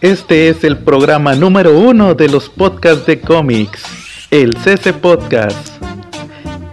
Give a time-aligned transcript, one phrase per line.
[0.00, 3.82] Este es el programa número uno de los podcasts de cómics,
[4.30, 5.82] el CC Podcast,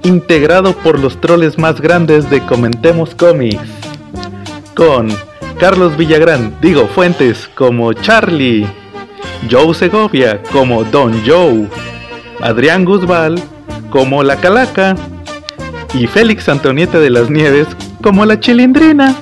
[0.04, 3.68] integrado por los troles más grandes de Comentemos Cómics,
[4.76, 5.10] con
[5.60, 8.68] Carlos Villagrán, digo Fuentes como Charlie,
[9.50, 11.68] Joe Segovia como Don Joe,
[12.42, 13.42] Adrián Guzbal
[13.90, 14.96] como La Calaca
[15.94, 17.68] y Félix Antonieta de las Nieves
[18.02, 19.16] como La Chilindrina.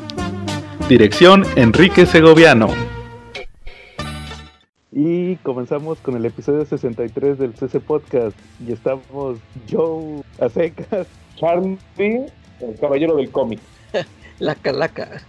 [0.87, 2.90] Dirección Enrique Segoviano.
[4.91, 8.37] Y comenzamos con el episodio 63 del CC Podcast.
[8.65, 9.37] Y estamos
[9.69, 11.07] Joe a secas.
[11.37, 13.59] Charlie, el caballero del cómic.
[14.39, 15.21] La calaca.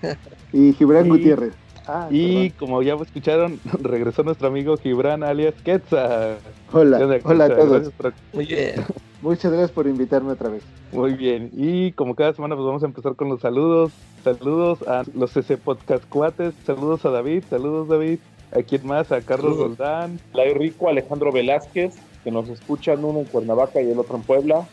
[0.52, 1.54] Y Gibran Gutiérrez.
[1.86, 6.38] Ah, y como ya escucharon, regresó nuestro amigo Gibran alias Quetzal.
[6.72, 7.92] Hola, hola a todos.
[8.32, 8.74] Muy bien.
[9.22, 10.64] Muchas gracias por invitarme otra vez.
[10.90, 13.92] Muy bien, y como cada semana pues vamos a empezar con los saludos.
[14.24, 18.18] Saludos a los CC Podcast cuates, saludos a David, saludos David.
[18.52, 19.10] ¿A quién más?
[19.12, 20.20] A Carlos Roldán.
[20.34, 24.66] La Rico, Alejandro Velázquez, que nos escuchan uno en Cuernavaca y el otro en Puebla.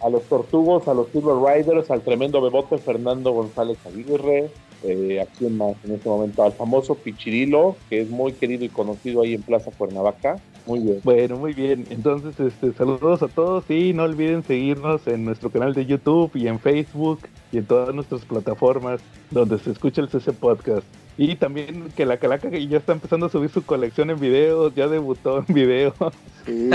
[0.00, 4.50] A los Tortugos, a los Silver Riders, al tremendo Bebote Fernando González Aguirre.
[4.82, 6.42] Eh, ¿A quién más en este momento?
[6.42, 10.36] Al famoso Pichirilo, que es muy querido y conocido ahí en Plaza Cuernavaca.
[10.66, 11.00] Muy bien.
[11.02, 11.86] Bueno, muy bien.
[11.88, 16.48] Entonces, este, saludos a todos y no olviden seguirnos en nuestro canal de YouTube y
[16.48, 19.00] en Facebook y en todas nuestras plataformas
[19.30, 20.86] donde se escucha el CC Podcast.
[21.16, 24.88] Y también que la Calaca ya está empezando a subir su colección en videos, ya
[24.88, 25.94] debutó en videos.
[26.44, 26.68] Sí,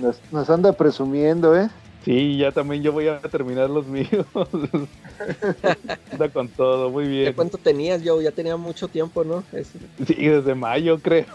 [0.00, 1.68] nos, nos anda presumiendo, ¿eh?
[2.06, 4.26] Sí, ya también yo voy a terminar los míos.
[6.12, 7.32] Anda con todo, muy bien.
[7.32, 8.22] cuánto tenías yo?
[8.22, 9.42] Ya tenía mucho tiempo, ¿no?
[10.06, 11.26] Sí, desde mayo creo.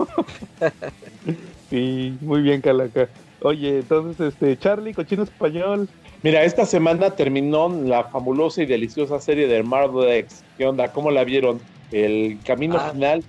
[1.69, 3.09] sí, muy bien, Calaca.
[3.41, 5.89] Oye, entonces, este, Charlie, cochino español.
[6.23, 10.41] Mira, esta semana terminó la fabulosa y deliciosa serie de Marvel X.
[10.57, 10.89] ¿Qué onda?
[10.93, 11.59] ¿Cómo la vieron?
[11.91, 12.91] El camino ah.
[12.91, 13.23] final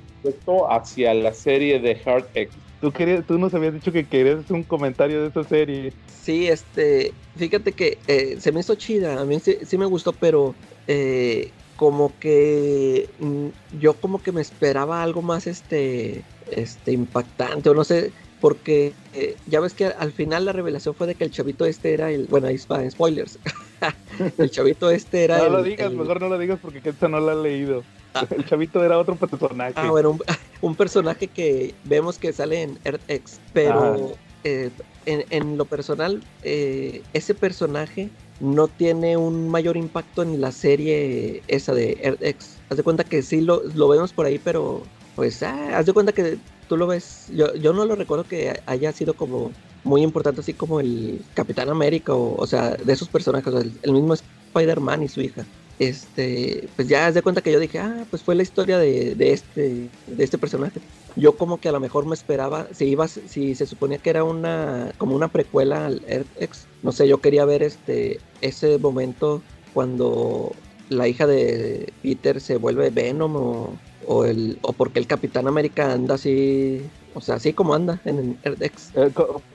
[0.71, 2.55] hacia la serie de Heart X.
[2.81, 5.93] Tú, querías, tú nos habías dicho que querías hacer un comentario de esa serie.
[6.23, 10.55] Sí, este, fíjate que eh, se me hizo chida, a mí sí, me gustó, pero
[10.89, 17.75] eh, como que mm, yo como que me esperaba algo más este, este impactante, o
[17.75, 18.13] no sé,
[18.43, 21.95] porque eh, ya ves que al final la revelación fue de que el chavito este
[21.95, 23.39] era el, bueno, ahí va, spoilers,
[24.37, 25.53] el chavito este era no el...
[25.53, 27.85] lo digas, mejor no lo digas porque esto no lo ha leído.
[28.15, 28.27] Ah.
[28.31, 29.75] El chavito era otro personaje.
[29.77, 30.19] Ah, bueno,
[30.61, 34.71] un, personaje que vemos que sale en Earth X, pero eh,
[35.07, 38.11] en, lo personal, eh, ese personaje
[38.41, 42.59] no tiene un mayor impacto en la serie esa de Earth X.
[42.71, 44.83] Haz de cuenta que sí lo, lo vemos por ahí, pero
[45.15, 46.39] pues ah, haz de cuenta que
[46.73, 47.27] tú lo ves.
[47.29, 49.53] Yo, yo no lo recuerdo que haya sido como
[49.85, 53.53] muy importante, así como el Capitán América, o, sea, de esos personajes,
[53.83, 55.45] el mismo Spider-Man y su hija
[55.79, 59.89] este, pues ya de cuenta que yo dije, ah, pues fue la historia de, este,
[60.07, 60.81] de este personaje.
[61.17, 64.23] Yo como que a lo mejor me esperaba, si iba, si se suponía que era
[64.23, 69.43] una, como una precuela al Earth no sé, yo quería ver este, ese momento
[69.75, 70.53] cuando
[70.93, 73.77] la hija de Peter se vuelve Venom
[74.07, 76.83] o, el, o porque el Capitán América anda así,
[77.15, 79.11] o sea, así como anda en el Earth eh,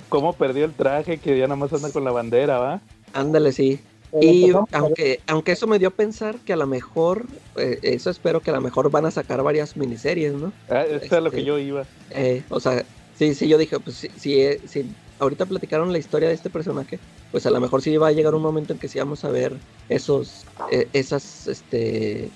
[0.09, 2.81] ¿Cómo perdió el traje que ya nada más anda con la bandera, va?
[3.13, 3.79] Ándale, sí.
[4.21, 7.25] Y aunque, aunque eso me dio a pensar que a lo mejor,
[7.57, 10.53] eh, eso espero que a lo mejor van a sacar varias miniseries, ¿no?
[10.69, 11.83] Ah, eso es lo que este, yo iba.
[12.11, 12.85] Eh, o sea,
[13.17, 16.99] sí, sí, yo dije, pues si, eh, si, ahorita platicaron la historia de este personaje,
[17.31, 19.29] pues a lo mejor sí va a llegar un momento en que sí vamos a
[19.29, 19.53] ver
[19.89, 20.45] esos,
[20.93, 22.29] esas, este,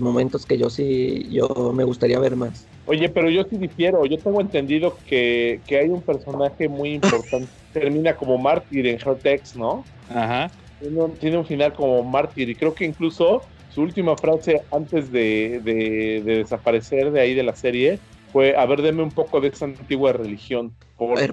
[0.00, 2.66] momentos que yo sí, yo me gustaría ver más.
[2.86, 7.48] Oye, pero yo sí difiero, yo tengo entendido que, que hay un personaje muy importante,
[7.72, 9.84] termina como mártir en Heartex, ¿no?
[10.08, 10.50] Ajá
[11.20, 15.60] tiene un, final como mártir y creo que incluso su última frase antes de,
[16.24, 17.98] desaparecer de ahí de la serie
[18.32, 20.72] fue, a ver, deme un poco de esa antigua religión.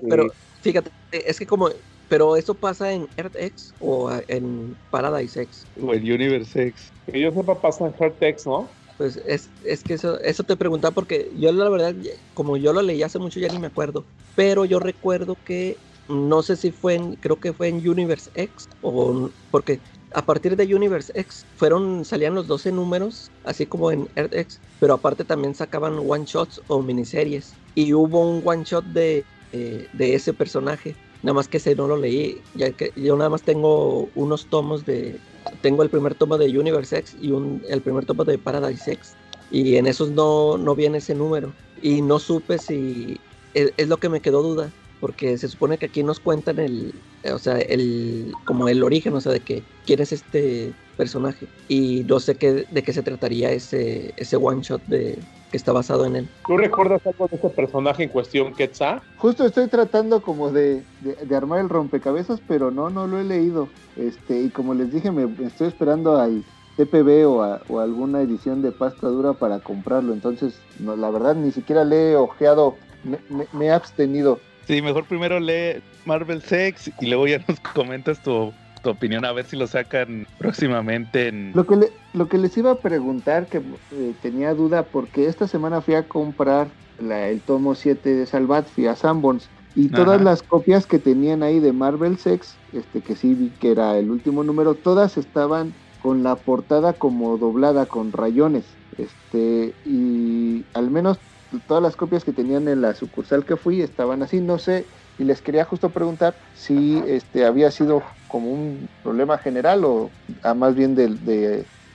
[0.10, 0.28] pero
[0.62, 1.70] fíjate, es que como,
[2.08, 5.66] pero eso pasa en Earth X o en Paradise X.
[5.82, 6.92] O en Universe X.
[7.06, 8.70] Que yo sepa pasa en Earth X, ¿no?
[8.98, 11.96] Pues es, es que eso, eso te preguntaba porque yo la verdad,
[12.34, 15.78] como yo lo leí hace mucho ya ni me acuerdo, pero yo recuerdo que
[16.08, 19.80] no sé si fue en, creo que fue en Universe X, o porque
[20.14, 24.60] a partir de Universe X fueron, salían los 12 números, así como en Earth X,
[24.80, 27.54] pero aparte también sacaban one shots o miniseries.
[27.76, 31.88] Y hubo un one shot de, eh, de ese personaje, nada más que ese no
[31.88, 35.20] lo leí, ya que yo nada más tengo unos tomos de,
[35.62, 39.14] tengo el primer tomo de Universe X y un, el primer tomo de Paradise X.
[39.52, 41.54] Y en esos no, no viene ese número.
[41.82, 43.20] Y no supe si,
[43.54, 44.72] es lo que me quedó duda,
[45.04, 46.94] porque se supone que aquí nos cuentan el,
[47.30, 52.06] o sea, el, como el origen, o sea, de que quién es este personaje y
[52.08, 55.20] no sé qué, de qué se trataría ese, ese one shot de,
[55.52, 56.30] que está basado en él.
[56.48, 59.02] ¿Tú recuerdas algo de ese personaje en cuestión, Quetzal?
[59.18, 63.68] Justo estoy tratando como de, de, armar el rompecabezas, pero no, no lo he leído.
[63.98, 66.46] Este, y como les dije, me estoy esperando al
[66.78, 70.14] TPB o, a, o alguna edición de pasta dura para comprarlo.
[70.14, 73.20] Entonces, no, la verdad, ni siquiera le he ojeado, me,
[73.52, 74.40] me he abstenido.
[74.68, 79.32] Sí, mejor primero lee Marvel Sex y luego ya nos comentas tu tu opinión, a
[79.32, 81.54] ver si lo sacan próximamente en...
[81.56, 85.82] Lo que, lo que les iba a preguntar, que eh, tenía duda, porque esta semana
[85.82, 86.68] fui a comprar
[87.00, 91.60] el tomo 7 de Salvat, fui a Sanborns, y todas las copias que tenían ahí
[91.60, 95.74] de Marvel Sex, este que sí vi que era el último número, todas estaban
[96.04, 98.66] con la portada como doblada con rayones.
[98.98, 101.18] Este, y al menos
[101.62, 105.24] todas las copias que tenían en la sucursal que fui estaban así, no sé, y
[105.24, 110.76] les quería justo preguntar si este había sido como un problema general o a más
[110.76, 111.08] bien de,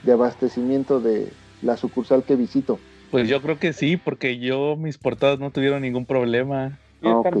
[0.01, 2.81] de, abastecimiento de la sucursal que visito.
[3.09, 6.79] Pues yo creo que sí, porque yo mis portadas no tuvieron ningún problema.
[7.03, 7.37] Ah, ok,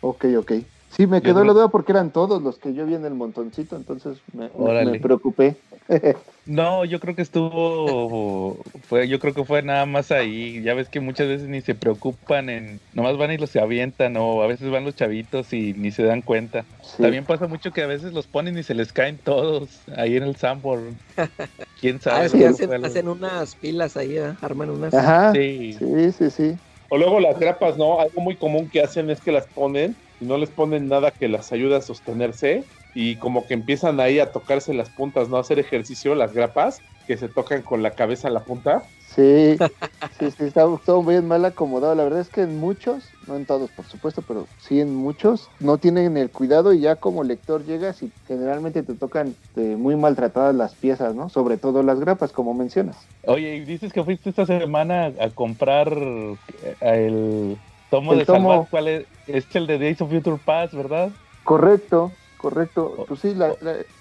[0.00, 0.52] ok, ok.
[0.96, 3.76] Sí, me quedó la duda porque eran todos los que yo vi en el montoncito,
[3.76, 4.50] entonces me,
[4.84, 5.56] me preocupé.
[6.46, 10.60] no, yo creo que estuvo, fue, yo creo que fue nada más ahí.
[10.62, 14.18] Ya ves que muchas veces ni se preocupan en, nomás van y los se avientan,
[14.18, 16.66] o a veces van los chavitos y ni se dan cuenta.
[16.98, 20.24] También pasa mucho que a veces los ponen y se les caen todos ahí en
[20.24, 20.98] el Sanborn.
[21.80, 22.26] ¿Quién sabe?
[22.26, 24.34] Ah, que hacen, unas pilas ahí, ¿eh?
[24.42, 24.92] arman unas.
[24.92, 25.32] Ajá.
[25.32, 25.72] Sí.
[25.78, 26.56] sí, sí, sí.
[26.90, 27.98] O luego las grapas, ¿no?
[27.98, 31.26] Algo muy común que hacen es que las ponen y no les ponen nada que
[31.26, 32.62] las ayude a sostenerse
[32.94, 35.36] y como que empiezan ahí a tocarse las puntas, ¿no?
[35.36, 38.84] A hacer ejercicio, las grapas, que se tocan con la cabeza a la punta.
[38.98, 39.56] Sí,
[40.18, 41.96] sí, sí, está todo bien mal acomodado.
[41.96, 45.50] La verdad es que en muchos, no en todos por supuesto, pero sí en muchos,
[45.58, 49.96] no tienen el cuidado y ya como lector llegas y generalmente te tocan eh, muy
[49.96, 51.28] maltratadas las piezas, ¿no?
[51.30, 52.96] Sobre todo las grapas, como mencionas.
[53.26, 57.56] Oye, y dices que fuiste esta semana a comprar eh, el
[57.92, 58.66] tomo de tomo...
[58.70, 59.04] ¿cuál es?
[59.26, 61.10] Es el de Days of Future Past, ¿verdad?
[61.44, 62.94] Correcto, correcto.
[62.96, 63.04] Oh.
[63.04, 63.36] Pues sí,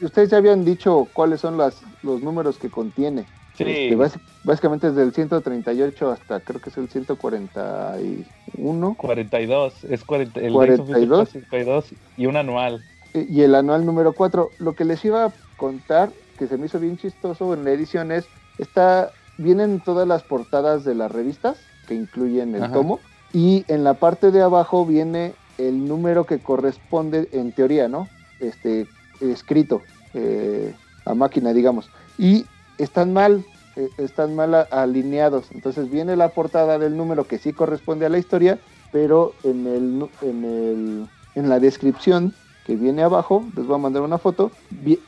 [0.02, 3.26] ustedes ya habían dicho cuáles son las, los números que contiene.
[3.58, 3.66] Sí.
[3.68, 3.98] Este,
[4.46, 8.96] básicamente es del 138 hasta creo que es el 141.
[8.98, 11.30] 42, es 40, el 42.
[11.50, 11.86] 42
[12.16, 12.82] y un anual.
[13.14, 14.52] Y el anual número 4.
[14.60, 18.14] Lo que les iba a contar, que se me hizo bien chistoso en la edición
[18.14, 18.26] es,
[18.58, 21.60] está, vienen todas las portadas de las revistas
[21.90, 23.02] que incluyen el tomo
[23.34, 28.08] y en la parte de abajo viene el número que corresponde en teoría, ¿no?
[28.40, 28.88] Este,
[29.20, 29.82] escrito
[30.14, 30.74] eh,
[31.06, 31.90] a máquina, digamos.
[32.18, 32.46] Y
[32.78, 33.46] están mal,
[33.76, 35.46] eh, están mal alineados.
[35.52, 38.60] Entonces viene la portada del número que sí corresponde a la historia,
[38.92, 42.34] pero en, el, en, el, en la descripción
[42.66, 44.52] que viene abajo, les voy a mandar una foto,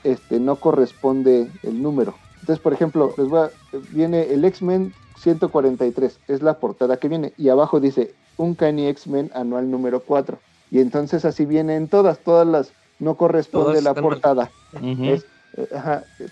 [0.04, 2.16] este, no corresponde el número.
[2.40, 3.50] Entonces, por ejemplo, les voy
[3.92, 4.94] viene el X-Men
[5.24, 10.38] 143, es la portada que viene, y abajo dice un Uncanny X-Men anual número 4.
[10.72, 14.52] Y entonces así vienen todas, todas las, no corresponde la portada.
[14.82, 15.22] Eh,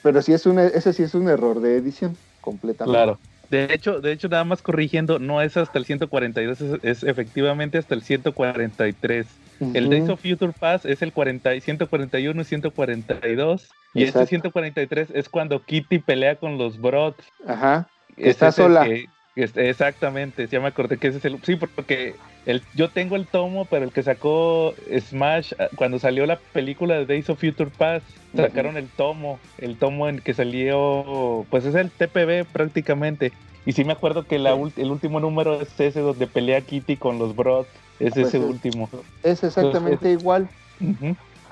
[0.02, 2.98] pero sí es un, ese sí es un error de edición, completamente.
[2.98, 3.20] Claro.
[3.50, 7.96] De hecho, de hecho, nada más corrigiendo, no es hasta el 142, es, efectivamente hasta
[7.96, 9.28] el 143.
[9.74, 13.70] El Days of Future Pass es el 40, 141 y 142.
[13.94, 17.24] Y este 143 es cuando Kitty pelea con los Brods.
[17.46, 17.88] Ajá.
[18.22, 18.88] Está sola.
[19.36, 21.42] exactamente, ya me acordé que ese es el.
[21.44, 22.16] Sí, porque
[22.46, 26.96] el, yo tengo el tomo, pero el que sacó Smash, ah, cuando salió la película
[26.96, 31.76] de Days of Future Past, sacaron el tomo, el tomo en que salió, pues es
[31.76, 33.32] el TPB prácticamente.
[33.66, 37.20] Y sí me acuerdo que la, el último número es ese donde pelea Kitty con
[37.20, 37.68] los Bros.
[38.00, 38.90] Es pues ese último.
[39.22, 40.50] Es exactamente igual.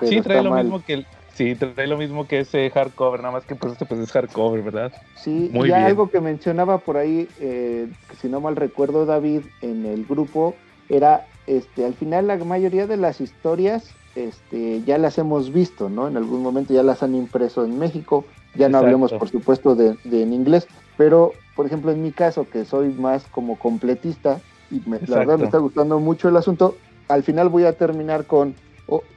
[0.02, 1.06] Sí, trae lo mismo que el,
[1.40, 4.60] Sí, trae lo mismo que ese hardcover, nada más que pues este pues es hardcover,
[4.60, 4.92] ¿verdad?
[5.16, 9.44] Sí, Muy y algo que mencionaba por ahí, eh, que si no mal recuerdo David,
[9.62, 10.54] en el grupo,
[10.90, 16.08] era, este, al final la mayoría de las historias, este, ya las hemos visto, ¿no?
[16.08, 19.96] En algún momento ya las han impreso en México, ya no hablemos por supuesto de,
[20.04, 20.68] en inglés,
[20.98, 25.44] pero por ejemplo en mi caso, que soy más como completista, y la verdad me
[25.46, 26.76] está gustando mucho el asunto,
[27.08, 28.54] al final voy a terminar con,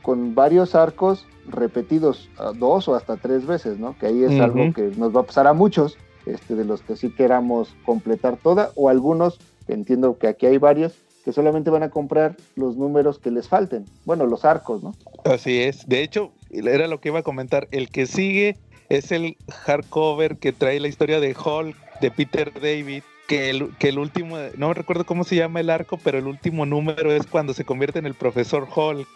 [0.02, 3.98] con varios arcos repetidos dos o hasta tres veces, ¿no?
[3.98, 6.96] Que ahí es algo que nos va a pasar a muchos, este, de los que
[6.96, 11.90] sí queramos completar toda, o algunos, entiendo que aquí hay varios, que solamente van a
[11.90, 14.94] comprar los números que les falten, bueno, los arcos, ¿no?
[15.26, 18.58] Así es, de hecho, era lo que iba a comentar, el que sigue
[18.90, 23.90] es el hardcover que trae la historia de Hulk, de Peter David, que el, que
[23.90, 27.54] el último, no recuerdo cómo se llama el arco, pero el último número es cuando
[27.54, 29.08] se convierte en el profesor Hulk.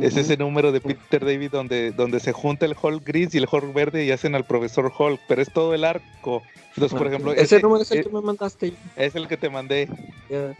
[0.00, 3.48] Es ese número de Peter David donde, donde se junta el Hulk gris y el
[3.50, 6.42] Hulk verde y hacen al profesor Hulk, pero es todo el arco.
[6.74, 8.72] Entonces, por ejemplo, ese, número es el que me mandaste.
[8.96, 9.88] Es el que te mandé.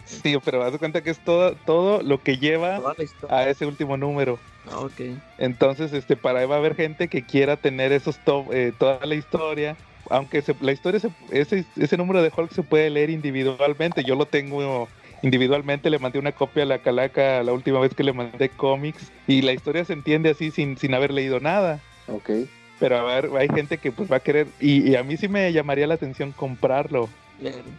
[0.04, 2.80] Sí, pero haz de cuenta que es todo, todo lo que lleva
[3.28, 4.38] a ese último número.
[4.71, 5.00] Ah, ok.
[5.38, 8.18] Entonces, este, para ahí va a haber gente que quiera tener esos
[8.52, 9.76] eh, toda la historia
[10.11, 14.88] aunque la historia, ese, ese número de Hulk se puede leer individualmente, yo lo tengo
[15.22, 19.10] individualmente, le mandé una copia a la Calaca la última vez que le mandé cómics
[19.26, 21.80] y la historia se entiende así sin, sin haber leído nada.
[22.06, 22.30] Ok.
[22.78, 25.52] Pero a ver, hay gente que pues va a querer, y, a mí sí me
[25.52, 27.08] llamaría la atención comprarlo.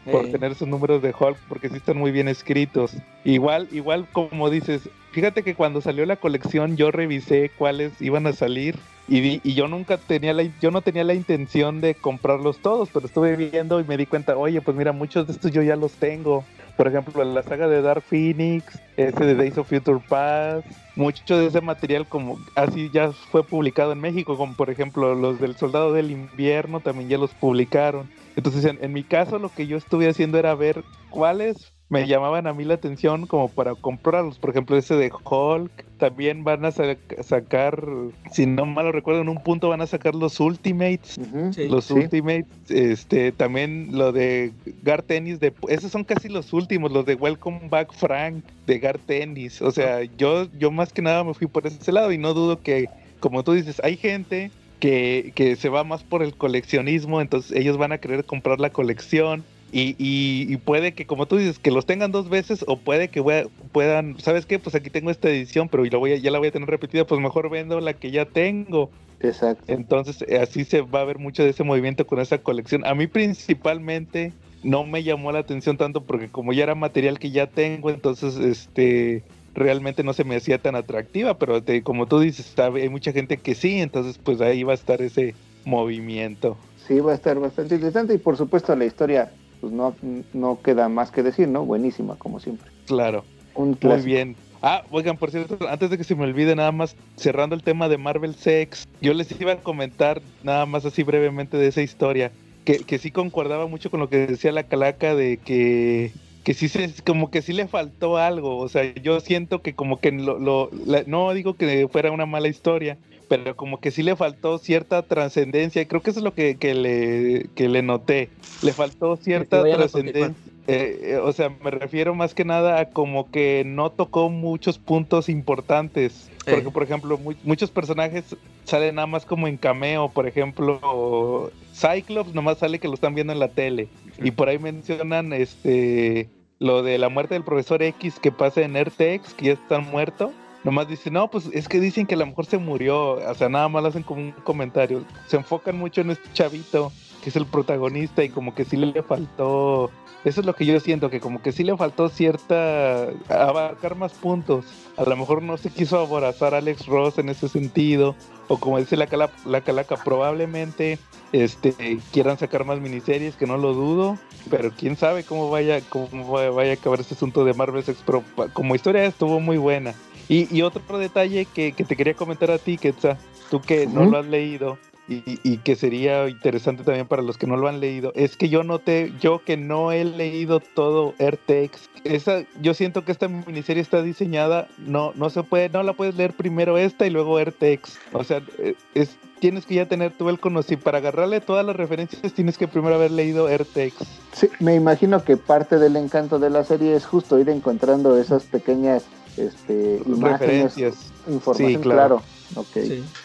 [0.09, 0.31] Por eh.
[0.31, 2.95] tener esos números de Hulk, porque sí están muy bien escritos.
[3.25, 8.33] Igual, igual como dices, fíjate que cuando salió la colección yo revisé cuáles iban a
[8.33, 8.75] salir
[9.09, 13.07] y, y yo nunca tenía la, yo no tenía la intención de comprarlos todos, pero
[13.07, 15.93] estuve viendo y me di cuenta, oye, pues mira, muchos de estos yo ya los
[15.93, 16.45] tengo.
[16.77, 21.47] Por ejemplo, la saga de Dark Phoenix, ese de Days of Future Past, mucho de
[21.47, 25.91] ese material como así ya fue publicado en México, como por ejemplo los del Soldado
[25.91, 28.09] del Invierno también ya los publicaron.
[28.35, 32.53] Entonces, en mi caso lo que yo estuve haciendo era ver cuáles me llamaban a
[32.53, 34.37] mí la atención como para comprarlos.
[34.37, 35.71] Por ejemplo, ese de Hulk.
[35.97, 37.83] También van a sacar,
[38.31, 41.19] si no mal lo recuerdo, en un punto van a sacar los Ultimates.
[41.57, 42.69] los Ultimates.
[42.69, 44.53] Este, también lo de
[44.83, 45.39] Gar Tennis.
[45.39, 49.61] De, esos son casi los últimos, los de Welcome Back Frank, de Gar Tennis.
[49.61, 52.61] O sea, yo, yo más que nada me fui por ese lado y no dudo
[52.61, 52.87] que,
[53.19, 57.77] como tú dices, hay gente que, que se va más por el coleccionismo, entonces ellos
[57.77, 61.85] van a querer comprar la colección y, y, puede que, como tú dices, que los
[61.85, 63.23] tengan dos veces o puede que
[63.71, 64.57] puedan, ¿sabes qué?
[64.57, 67.05] Pues aquí tengo esta edición, pero lo voy a, ya la voy a tener repetida,
[67.05, 68.89] pues mejor vendo la que ya tengo.
[69.19, 69.63] Exacto.
[69.67, 72.85] Entonces, eh, así se va a ver mucho de ese movimiento con esa colección.
[72.85, 74.33] A mí principalmente
[74.63, 78.37] no me llamó la atención tanto porque como ya era material que ya tengo, entonces,
[78.37, 79.23] este,
[79.53, 83.55] realmente no se me hacía tan atractiva, pero como tú dices, hay mucha gente que
[83.55, 85.35] sí, entonces pues ahí va a estar ese
[85.65, 86.57] movimiento.
[86.87, 89.95] Sí, va a estar bastante interesante y por supuesto la historia pues no,
[90.33, 91.65] no queda más que decir, ¿no?
[91.65, 92.69] Buenísima, como siempre.
[92.85, 93.23] Claro.
[93.55, 94.35] Un Muy bien.
[94.61, 97.87] Ah, oigan, por cierto, antes de que se me olvide, nada más cerrando el tema
[97.87, 102.31] de Marvel Sex, yo les iba a comentar nada más así brevemente de esa historia,
[102.65, 106.11] que, que sí concordaba mucho con lo que decía la calaca de que
[106.43, 109.99] que sí se, como que sí le faltó algo, o sea, yo siento que como
[109.99, 110.69] que lo, lo
[111.05, 112.97] no digo que fuera una mala historia,
[113.29, 116.73] pero como que sí le faltó cierta trascendencia, creo que eso es lo que, que,
[116.73, 118.29] le, que le noté,
[118.63, 120.35] le faltó cierta trascendencia,
[120.67, 124.79] eh, eh, o sea, me refiero más que nada a como que no tocó muchos
[124.79, 131.51] puntos importantes, porque por ejemplo muchos personajes salen nada más como en cameo, por ejemplo
[131.73, 136.29] Cyclops nomás sale que lo están viendo en la tele, y por ahí mencionan este
[136.57, 140.33] lo de la muerte del profesor X que pasa en RTX, que ya está muerto
[140.63, 143.13] Nomás dice, no, pues es que dicen que a lo mejor se murió.
[143.13, 145.03] O sea, nada más hacen como un comentario.
[145.27, 146.91] Se enfocan mucho en este chavito,
[147.23, 149.89] que es el protagonista, y como que sí le faltó.
[150.25, 153.07] Eso es lo que yo siento, que como que sí le faltó cierta.
[153.29, 154.65] abarcar más puntos.
[154.97, 158.15] A lo mejor no se quiso aborazar a Alex Ross en ese sentido.
[158.49, 159.07] O como dice la,
[159.45, 160.99] la calaca, probablemente
[161.31, 164.17] este quieran sacar más miniseries, que no lo dudo.
[164.49, 168.03] Pero quién sabe cómo vaya, cómo vaya a acabar este asunto de Marvel Sex.
[168.05, 169.93] Pero como historia estuvo muy buena.
[170.29, 173.17] Y, otro detalle que, te quería comentar a ti, Ketsa,
[173.49, 177.57] tú que no lo has leído y, que sería interesante también para los que no
[177.57, 182.43] lo han leído, es que yo noté, yo que no he leído todo Airtex, esa,
[182.61, 186.33] yo siento que esta miniserie está diseñada, no, no se puede, no la puedes leer
[186.33, 187.97] primero esta y luego Airtex.
[188.13, 190.83] O sea, eh, es, tienes que ya tener tú el conocimiento.
[190.83, 193.95] Para agarrarle todas las referencias tienes que primero haber leído Airtex.
[194.33, 198.43] Sí, me imagino que parte del encanto de la serie es justo ir encontrando esas
[198.43, 199.05] pequeñas
[199.39, 200.95] este, referencias.
[201.27, 202.23] Información, claro.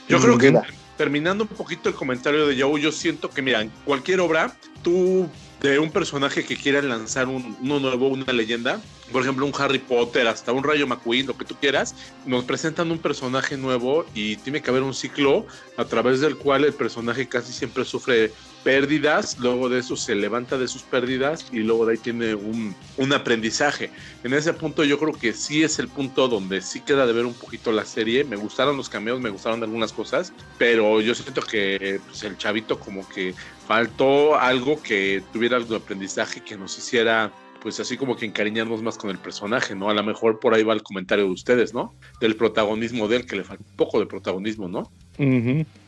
[0.09, 0.55] Yo creo que
[0.97, 5.29] terminando un poquito el comentario de Joe, yo siento que, mira, en cualquier obra, tú
[5.61, 8.81] de un personaje que quiera lanzar un, uno nuevo, una leyenda,
[9.11, 11.95] por ejemplo, un Harry Potter, hasta un Rayo McQueen, lo que tú quieras,
[12.27, 15.47] nos presentan un personaje nuevo y tiene que haber un ciclo
[15.79, 18.31] a través del cual el personaje casi siempre sufre
[18.65, 22.75] pérdidas, luego de eso se levanta de sus pérdidas y luego de ahí tiene un,
[22.97, 23.91] un aprendizaje.
[24.25, 27.27] En ese punto yo creo que sí es el punto donde sí queda de ver
[27.27, 28.25] un poquito la serie.
[28.25, 32.81] Me gustaron los cameos, me gustaron algunas cosas, pero yo siento que pues, el chavito
[32.81, 33.35] como que
[33.69, 37.31] faltó algo que tuviera algo de aprendizaje que nos hiciera
[37.61, 39.89] pues así como que encariñarnos más con el personaje, ¿no?
[39.89, 41.95] A lo mejor por ahí va el comentario de ustedes, ¿no?
[42.21, 44.93] Del protagonismo de él, que le falta un poco de protagonismo, ¿no?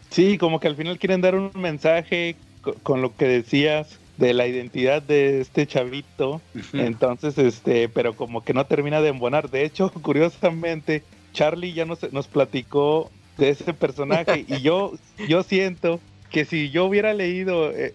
[0.08, 2.36] Sí, como que al final quieren dar un mensaje
[2.82, 6.40] con lo que decías de la identidad de este chavito,
[6.72, 9.50] entonces, este, pero como que no termina de embonar.
[9.50, 14.94] De hecho, curiosamente, Charlie ya nos, nos platicó de ese personaje y yo,
[15.28, 17.94] yo siento que si yo hubiera leído, eh,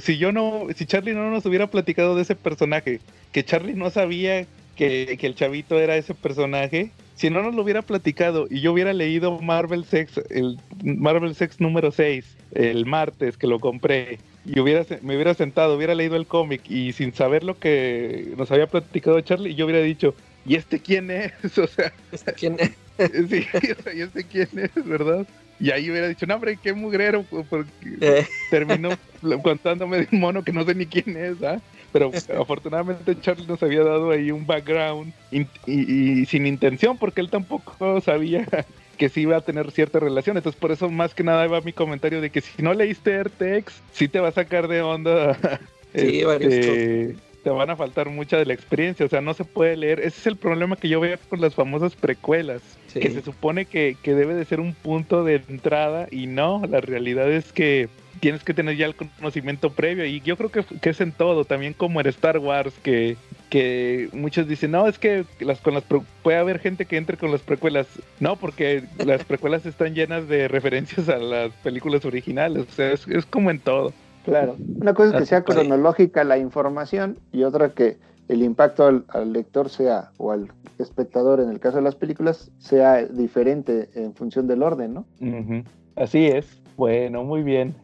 [0.00, 3.00] si yo no, si Charlie no nos hubiera platicado de ese personaje,
[3.30, 7.62] que Charlie no sabía que, que el chavito era ese personaje, si no nos lo
[7.62, 13.36] hubiera platicado y yo hubiera leído Marvel Sex, el Marvel Sex número 6, el martes
[13.36, 17.44] que lo compré, y hubiera, me hubiera sentado, hubiera leído el cómic y sin saber
[17.44, 20.14] lo que nos había platicado Charlie, yo hubiera dicho,
[20.44, 21.32] ¿y este quién es?
[21.58, 22.72] O sea, ¿Este quién es?
[23.28, 25.26] sí, o sea, ¿y este quién es, verdad?
[25.60, 27.68] Y ahí hubiera dicho, no, hombre, qué mugrero, porque
[28.00, 28.26] eh.
[28.50, 28.90] terminó
[29.42, 31.60] contándome de un mono que no sé ni quién es, ¿ah?
[31.92, 38.00] Pero afortunadamente Charlie nos había dado ahí un background y, sin intención, porque él tampoco
[38.00, 38.46] sabía
[38.96, 40.36] que sí iba a tener cierta relación.
[40.36, 43.82] Entonces, por eso más que nada va mi comentario de que si no leíste Ertex,
[43.92, 45.38] sí te va a sacar de onda.
[45.94, 49.76] Sí, este, te van a faltar mucha de la experiencia, o sea, no se puede
[49.76, 50.00] leer.
[50.00, 52.62] Ese es el problema que yo veo con las famosas precuelas,
[52.94, 56.80] que se supone que, que, debe de ser un punto de entrada y no, la
[56.80, 57.90] realidad es que
[58.22, 61.44] tienes que tener ya el conocimiento previo y yo creo que, que es en todo,
[61.44, 63.16] también como en Star Wars, que,
[63.50, 65.82] que muchos dicen, no, es que las, con las
[66.22, 67.88] puede haber gente que entre con las precuelas,
[68.20, 73.08] no, porque las precuelas están llenas de referencias a las películas originales, o sea, es,
[73.08, 73.92] es como en todo.
[74.24, 77.96] Claro, una cosa es que sea cronológica la información y otra que
[78.28, 83.04] el impacto al, lector sea, o al espectador en el caso de las películas, sea
[83.04, 85.06] diferente en función del orden, ¿no?
[85.96, 86.62] Así es.
[86.76, 87.74] Bueno, muy bien.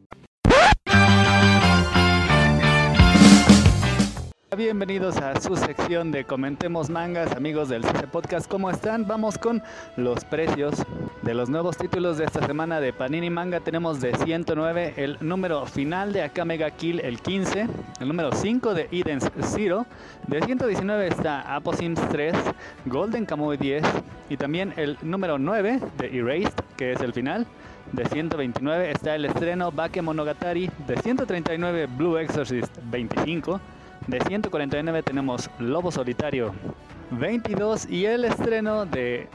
[4.56, 8.50] Bienvenidos a su sección de Comentemos Mangas, amigos del CC Podcast.
[8.50, 9.06] ¿Cómo están?
[9.06, 9.62] Vamos con
[9.98, 10.74] los precios
[11.20, 13.60] de los nuevos títulos de esta semana de Panini Manga.
[13.60, 17.68] Tenemos de 109 el número final de Akamega Kill, el 15,
[18.00, 19.84] el número 5 de Eden's Zero.
[20.26, 22.34] De 119 está Aposims 3,
[22.86, 23.84] Golden Kamuy 10
[24.30, 27.46] y también el número 9 de Erased, que es el final.
[27.92, 30.70] De 129 está el estreno Bakemonogatari.
[30.86, 33.60] De 139 Blue Exorcist 25.
[34.08, 36.54] De 149 tenemos Lobo Solitario
[37.10, 39.28] 22 y el estreno de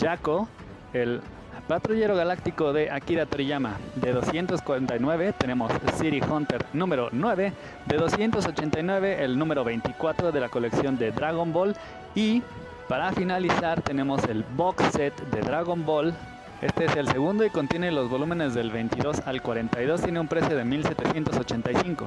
[0.00, 0.48] Jaco,
[0.94, 1.20] el
[1.68, 3.76] patrullero galáctico de Akira Toriyama.
[3.96, 7.52] De 249 tenemos City Hunter número 9.
[7.84, 11.76] De 289 el número 24 de la colección de Dragon Ball.
[12.14, 12.42] Y
[12.88, 16.14] para finalizar tenemos el box set de Dragon Ball.
[16.62, 20.00] Este es el segundo y contiene los volúmenes del 22 al 42.
[20.00, 22.06] Tiene un precio de 1785.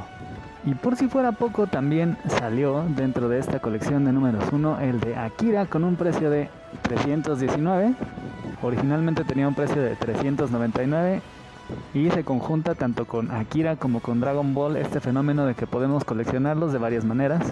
[0.68, 5.00] Y por si fuera poco, también salió dentro de esta colección de números 1 el
[5.00, 6.50] de Akira con un precio de
[6.82, 7.94] 319.
[8.62, 11.22] Originalmente tenía un precio de 399
[11.94, 16.04] y se conjunta tanto con Akira como con Dragon Ball este fenómeno de que podemos
[16.04, 17.46] coleccionarlos de varias maneras,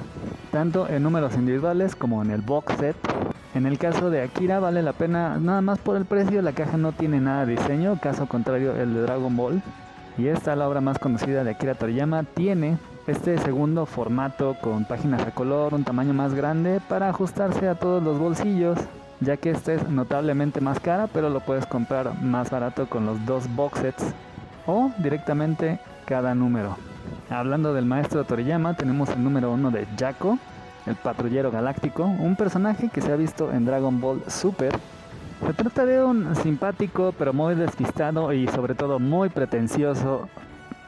[0.52, 2.98] tanto en números individuales como en el box set.
[3.54, 6.76] En el caso de Akira vale la pena nada más por el precio, la caja
[6.76, 9.62] no tiene nada de diseño, caso contrario el de Dragon Ball.
[10.18, 15.22] Y esta, la obra más conocida de Akira Toriyama, tiene este segundo formato con páginas
[15.22, 18.80] a color, un tamaño más grande para ajustarse a todos los bolsillos,
[19.20, 23.24] ya que este es notablemente más cara, pero lo puedes comprar más barato con los
[23.26, 24.04] dos box sets
[24.66, 26.78] o directamente cada número.
[27.30, 30.40] Hablando del maestro Toriyama, tenemos el número 1 de Jaco,
[30.88, 34.74] el patrullero galáctico, un personaje que se ha visto en Dragon Ball Super.
[35.46, 40.28] Se trata de un simpático pero muy despistado y sobre todo muy pretencioso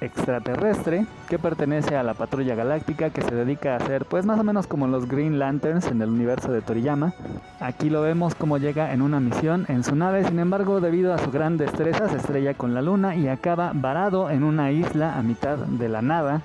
[0.02, 4.44] extraterrestre que pertenece a la patrulla galáctica que se dedica a hacer pues más o
[4.44, 7.14] menos como los Green Lanterns en el universo de Toriyama.
[7.60, 11.18] Aquí lo vemos como llega en una misión en su nave, sin embargo debido a
[11.18, 15.24] su gran destreza se estrella con la luna y acaba varado en una isla a
[15.24, 16.42] mitad de la nada,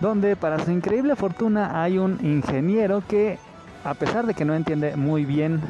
[0.00, 3.38] donde para su increíble fortuna hay un ingeniero que
[3.84, 5.60] a pesar de que no entiende muy bien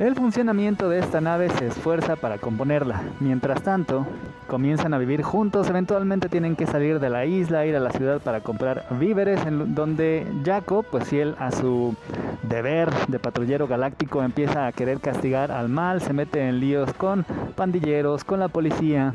[0.00, 3.02] el funcionamiento de esta nave se esfuerza para componerla.
[3.20, 4.06] Mientras tanto,
[4.46, 8.18] comienzan a vivir juntos, eventualmente tienen que salir de la isla, ir a la ciudad
[8.22, 11.94] para comprar víveres, en donde Jaco, pues si él a su
[12.44, 17.26] deber de patrullero galáctico empieza a querer castigar al mal, se mete en líos con
[17.54, 19.12] pandilleros, con la policía,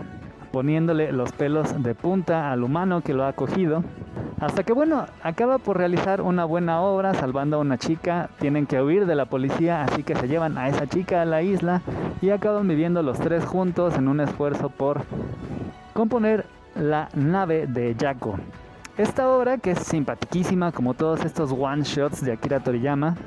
[0.55, 3.83] poniéndole los pelos de punta al humano que lo ha acogido.
[4.39, 8.81] Hasta que bueno, acaba por realizar una buena obra salvando a una chica, tienen que
[8.81, 11.81] huir de la policía, así que se llevan a esa chica a la isla
[12.21, 15.01] y acaban viviendo los tres juntos en un esfuerzo por
[15.91, 18.39] componer la nave de Jaco.
[18.97, 23.17] Esta obra, que es simpaticísima como todos estos one shots de Akira Toriyama,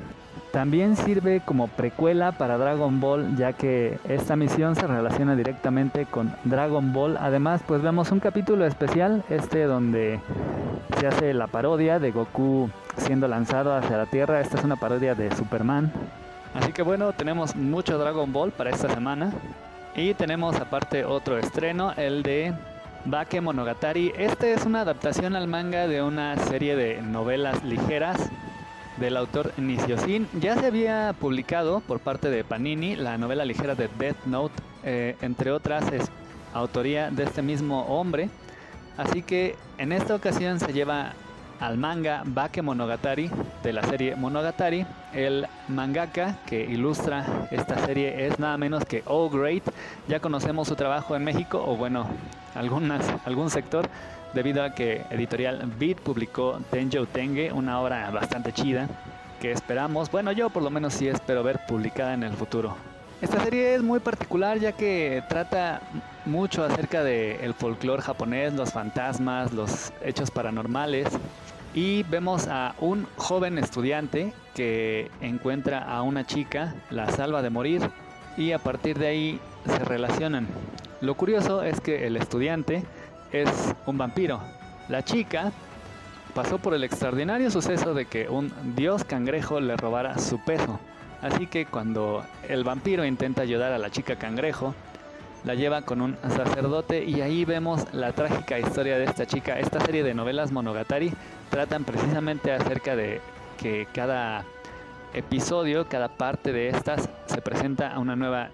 [0.51, 6.33] también sirve como precuela para Dragon Ball, ya que esta misión se relaciona directamente con
[6.43, 7.17] Dragon Ball.
[7.17, 10.19] Además, pues vemos un capítulo especial, este donde
[10.99, 14.41] se hace la parodia de Goku siendo lanzado hacia la Tierra.
[14.41, 15.91] Esta es una parodia de Superman.
[16.55, 19.31] Así que bueno, tenemos mucho Dragon Ball para esta semana.
[19.95, 22.53] Y tenemos aparte otro estreno, el de
[23.05, 24.13] Bake Monogatari.
[24.17, 28.29] Este es una adaptación al manga de una serie de novelas ligeras
[28.99, 29.51] del autor
[30.05, 30.27] Sin.
[30.39, 35.15] Ya se había publicado por parte de Panini la novela ligera de Death Note, eh,
[35.21, 36.09] entre otras es
[36.53, 38.29] autoría de este mismo hombre.
[38.97, 41.13] Así que en esta ocasión se lleva
[41.59, 43.29] al manga Bake Monogatari
[43.63, 44.85] de la serie Monogatari.
[45.13, 49.63] El mangaka que ilustra esta serie es nada menos que Oh Great.
[50.07, 52.05] Ya conocemos su trabajo en México, o bueno,
[52.55, 53.89] algunas, algún sector,
[54.33, 58.87] debido a que Editorial Beat publicó Tenjo Tenge, una obra bastante chida
[59.39, 62.75] que esperamos, bueno, yo por lo menos sí espero ver publicada en el futuro.
[63.21, 65.81] Esta serie es muy particular ya que trata
[66.25, 71.07] mucho acerca del el folclore japonés, los fantasmas, los hechos paranormales
[71.73, 77.81] y vemos a un joven estudiante que encuentra a una chica, la salva de morir
[78.37, 80.47] y a partir de ahí se relacionan.
[81.01, 82.83] Lo curioso es que el estudiante
[83.31, 84.39] es un vampiro.
[84.87, 85.51] La chica
[86.33, 90.79] pasó por el extraordinario suceso de que un dios cangrejo le robara su peso.
[91.21, 94.73] Así que cuando el vampiro intenta ayudar a la chica cangrejo,
[95.43, 99.59] la lleva con un sacerdote y ahí vemos la trágica historia de esta chica.
[99.59, 101.11] Esta serie de novelas Monogatari
[101.49, 103.21] tratan precisamente acerca de
[103.57, 104.43] que cada
[105.13, 108.49] episodio, cada parte de estas se presenta a una nueva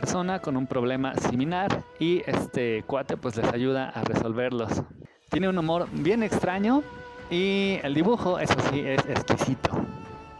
[0.00, 4.82] persona con un problema similar y este cuate pues les ayuda a resolverlos.
[5.30, 6.82] Tiene un humor bien extraño
[7.30, 9.70] y el dibujo, eso sí, es exquisito.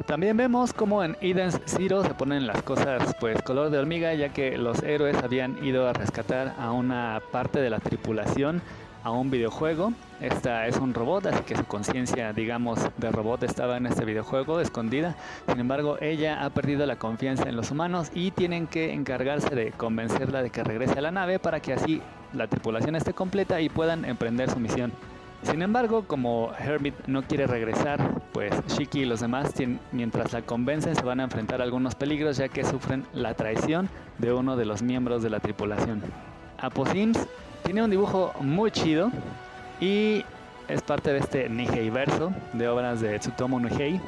[0.05, 4.29] También vemos como en Eden's Zero se ponen las cosas pues color de hormiga ya
[4.29, 8.61] que los héroes habían ido a rescatar a una parte de la tripulación
[9.07, 9.92] a un videojuego.
[10.21, 14.61] Esta es un robot, así que su conciencia, digamos, de robot estaba en este videojuego
[14.61, 15.14] escondida.
[15.47, 19.71] Sin embargo, ella ha perdido la confianza en los humanos y tienen que encargarse de
[19.71, 23.69] convencerla de que regrese a la nave para que así la tripulación esté completa y
[23.69, 24.92] puedan emprender su misión.
[25.45, 29.53] Sin embargo, como Hermit no quiere regresar, pues Shiki y los demás,
[29.92, 33.88] mientras la convencen, se van a enfrentar a algunos peligros ya que sufren la traición
[34.19, 36.03] de uno de los miembros de la tripulación.
[36.59, 37.29] Aposims
[37.67, 39.11] tiene un dibujo muy chido
[39.81, 40.25] y
[40.69, 44.01] es parte de este Nihei verso de obras de Tsutomu Nihei.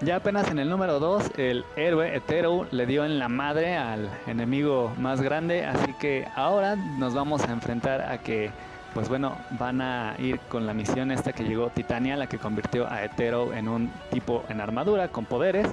[0.00, 4.08] Ya apenas en el número 2, el héroe Hetero le dio en la madre al
[4.26, 8.50] enemigo más grande, así que ahora nos vamos a enfrentar a que
[8.94, 12.90] pues bueno, van a ir con la misión esta que llegó Titania, la que convirtió
[12.90, 15.68] a Hetero en un tipo en armadura con poderes.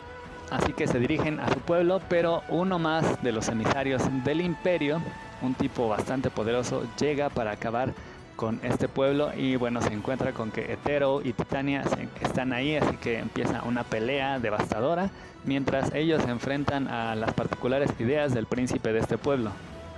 [0.52, 5.02] Así que se dirigen a su pueblo, pero uno más de los emisarios del imperio,
[5.42, 7.94] un tipo bastante poderoso, llega para acabar
[8.36, 11.84] con este pueblo y bueno, se encuentra con que Hetero y Titania
[12.22, 15.10] están ahí, así que empieza una pelea devastadora,
[15.46, 19.52] mientras ellos se enfrentan a las particulares ideas del príncipe de este pueblo.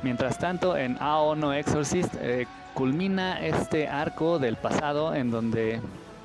[0.03, 2.45] Mientras tanto, en Ao no Exorcist eh,
[2.75, 5.81] culmina este arco del pasado en donde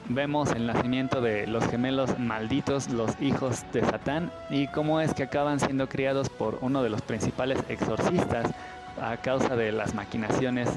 [0.09, 5.23] vemos el nacimiento de los gemelos malditos, los hijos de Satán, y cómo es que
[5.23, 8.53] acaban siendo criados por uno de los principales exorcistas
[9.01, 10.69] a causa de las maquinaciones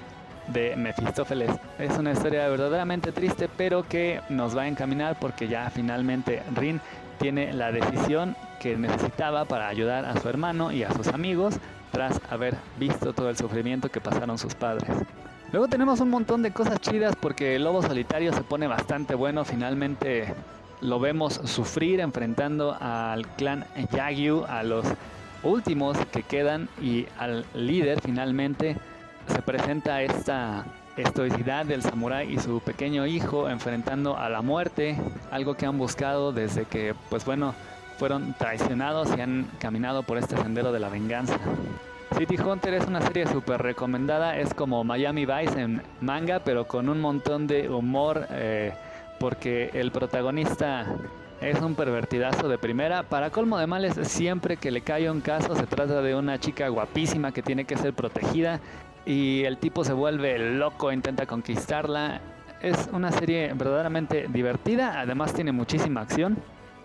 [0.47, 1.51] de Mefistófeles.
[1.79, 6.81] Es una historia verdaderamente triste, pero que nos va a encaminar porque ya finalmente Rin
[7.19, 11.55] tiene la decisión que necesitaba para ayudar a su hermano y a sus amigos
[11.91, 14.89] tras haber visto todo el sufrimiento que pasaron sus padres.
[15.51, 19.45] Luego tenemos un montón de cosas chidas porque el lobo solitario se pone bastante bueno.
[19.45, 20.33] Finalmente
[20.81, 24.85] lo vemos sufrir enfrentando al clan Yagyu, a los
[25.45, 28.75] últimos que quedan y al líder finalmente
[29.27, 30.65] se presenta esta
[30.97, 34.97] estoicidad del samurái y su pequeño hijo enfrentando a la muerte,
[35.31, 37.53] algo que han buscado desde que pues bueno,
[37.97, 41.37] fueron traicionados y han caminado por este sendero de la venganza.
[42.17, 46.87] City Hunter es una serie súper recomendada, es como Miami Vice en manga, pero con
[46.87, 48.73] un montón de humor, eh,
[49.19, 50.85] porque el protagonista
[51.45, 53.03] es un pervertidazo de primera.
[53.03, 56.67] Para colmo de males, siempre que le cae un caso, se trata de una chica
[56.69, 58.59] guapísima que tiene que ser protegida
[59.05, 62.19] y el tipo se vuelve loco, intenta conquistarla.
[62.61, 66.37] Es una serie verdaderamente divertida, además tiene muchísima acción.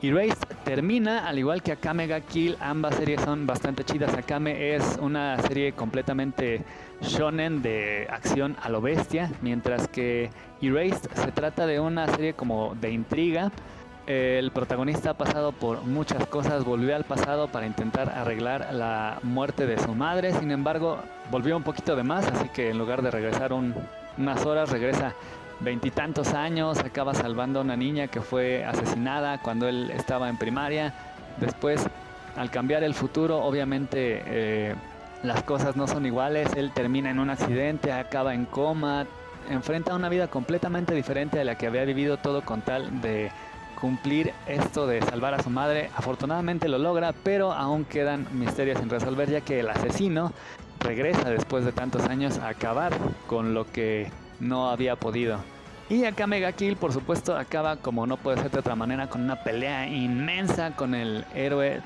[0.02, 4.14] Erased termina, al igual que Akame ga Kill, ambas series son bastante chidas.
[4.14, 6.62] Akame es una serie completamente
[7.00, 12.74] shonen de acción a lo bestia, mientras que Erased se trata de una serie como
[12.74, 13.52] de intriga.
[14.10, 19.66] El protagonista ha pasado por muchas cosas, volvió al pasado para intentar arreglar la muerte
[19.66, 20.98] de su madre, sin embargo
[21.30, 25.14] volvió un poquito de más, así que en lugar de regresar unas horas regresa
[25.60, 30.92] veintitantos años, acaba salvando a una niña que fue asesinada cuando él estaba en primaria.
[31.36, 31.86] Después
[32.36, 34.74] al cambiar el futuro, obviamente eh,
[35.22, 36.48] las cosas no son iguales.
[36.56, 39.06] Él termina en un accidente, acaba en coma,
[39.48, 43.30] enfrenta una vida completamente diferente a la que había vivido todo con tal de
[43.80, 45.90] cumplir esto de salvar a su madre.
[45.96, 50.32] Afortunadamente lo logra, pero aún quedan misterios sin resolver ya que el asesino
[50.80, 52.92] regresa después de tantos años a acabar
[53.26, 55.38] con lo que no había podido.
[55.88, 59.22] Y acá Mega Kill, por supuesto, acaba como no puede ser de otra manera con
[59.22, 61.80] una pelea inmensa con el héroe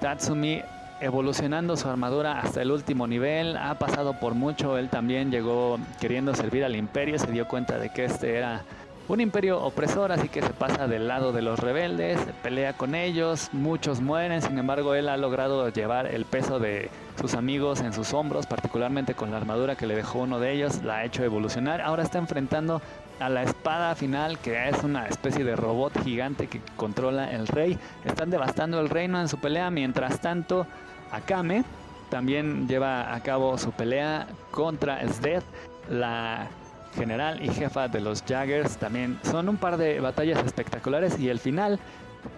[0.00, 0.62] Tatsumi
[1.00, 6.34] evolucionando su armadura hasta el último nivel, ha pasado por mucho, él también llegó queriendo
[6.34, 8.62] servir al imperio, se dio cuenta de que este era
[9.10, 13.48] un imperio opresor, así que se pasa del lado de los rebeldes, pelea con ellos,
[13.52, 18.14] muchos mueren, sin embargo él ha logrado llevar el peso de sus amigos en sus
[18.14, 21.80] hombros, particularmente con la armadura que le dejó uno de ellos, la ha hecho evolucionar,
[21.80, 22.80] ahora está enfrentando
[23.18, 27.78] a la espada final, que es una especie de robot gigante que controla el rey.
[28.04, 29.70] Están devastando el reino en su pelea.
[29.70, 30.66] Mientras tanto,
[31.10, 31.64] Akame
[32.08, 35.44] también lleva a cabo su pelea contra Sdeath,
[35.90, 36.48] la
[36.94, 38.76] general y jefa de los Jaggers.
[38.76, 41.78] También son un par de batallas espectaculares y el final,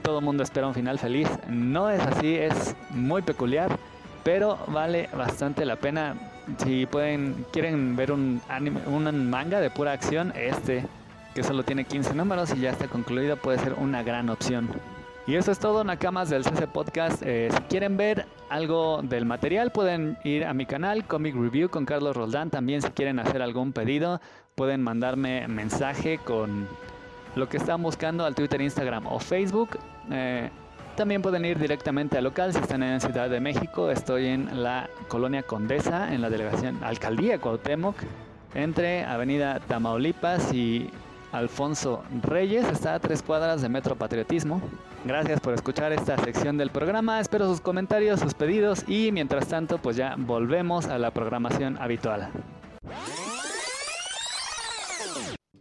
[0.02, 1.28] todo el mundo espera un final feliz.
[1.48, 3.76] No es así, es muy peculiar,
[4.24, 6.14] pero vale bastante la pena.
[6.58, 10.84] Si pueden, quieren ver un anime, un manga de pura acción, este
[11.34, 14.68] que solo tiene 15 números y ya está concluido puede ser una gran opción.
[15.24, 17.22] Y eso es todo, Nakamas del CC Podcast.
[17.24, 21.84] Eh, si quieren ver algo del material, pueden ir a mi canal, Comic Review con
[21.84, 22.50] Carlos Roldán.
[22.50, 24.20] También si quieren hacer algún pedido,
[24.56, 26.66] pueden mandarme mensaje con
[27.36, 29.78] lo que están buscando al Twitter, Instagram o Facebook.
[30.10, 30.50] Eh,
[30.96, 33.92] también pueden ir directamente al local si están en Ciudad de México.
[33.92, 37.94] Estoy en la colonia Condesa, en la delegación Alcaldía Cuauhtémoc,
[38.54, 40.90] entre Avenida Tamaulipas y
[41.32, 42.64] Alfonso Reyes.
[42.68, 44.60] Está a tres cuadras de Metro Patriotismo.
[45.04, 47.18] Gracias por escuchar esta sección del programa.
[47.20, 52.28] Espero sus comentarios, sus pedidos y mientras tanto pues ya volvemos a la programación habitual.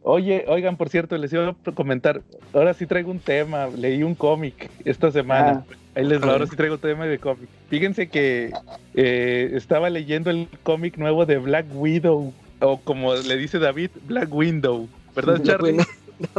[0.03, 4.15] Oye, oigan, por cierto, les iba a comentar, ahora sí traigo un tema, leí un
[4.15, 5.75] cómic esta semana, ah.
[5.95, 7.47] ahí les ahora sí traigo un tema de cómic.
[7.69, 8.51] Fíjense que
[8.95, 14.33] eh, estaba leyendo el cómic nuevo de Black Widow, o como le dice David, Black
[14.33, 15.77] Window, ¿verdad Charlie?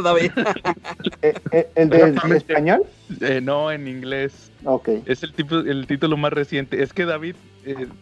[0.01, 0.31] David.
[1.21, 2.83] Eh, eh, ¿El de español?
[3.41, 4.51] no, en inglés.
[4.65, 4.89] Ok.
[5.05, 6.83] Es el, tipo, el título más reciente.
[6.83, 7.35] Es que David,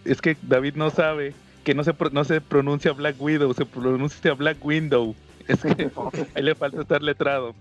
[0.05, 4.33] es que David no sabe que no se, no se pronuncia Black Widow, se pronuncia
[4.33, 5.15] Black Window.
[5.47, 5.91] Es que
[6.35, 7.55] ahí le falta estar letrado.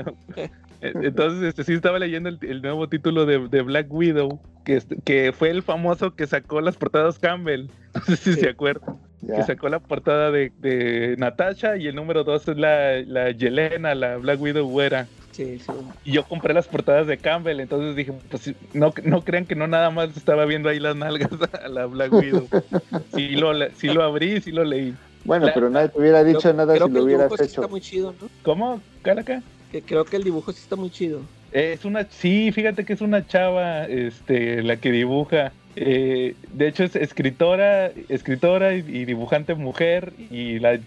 [0.80, 5.62] Entonces, este, sí estaba leyendo el, nuevo título de, Black Widow, que, que fue el
[5.62, 7.68] famoso que sacó las portadas Campbell.
[7.94, 8.98] No sé si se acuerdan.
[9.26, 13.94] Que sacó la portada de, de, Natasha y el número 2 es la, la Yelena,
[13.94, 15.06] la Black Widow güera.
[15.30, 15.72] Sí, sí.
[16.04, 19.66] Y yo compré las portadas de Campbell, entonces dije, pues no, no crean que no
[19.66, 21.30] nada más estaba viendo ahí las nalgas
[21.64, 22.48] a la Black Widow.
[23.14, 24.94] sí, lo, sí lo abrí, sí lo leí.
[25.24, 27.44] Bueno, pero nadie te hubiera dicho nada si lo hubieras hecho.
[27.44, 28.28] Sí está muy chido, ¿no?
[28.42, 29.42] ¿Cómo, Caraca?
[29.70, 31.20] Que creo que el dibujo sí está muy chido.
[31.52, 35.52] Es una, sí, fíjate que es una chava, este, la que dibuja.
[35.76, 40.78] Eh, de hecho es escritora, escritora y, dibujante mujer y la,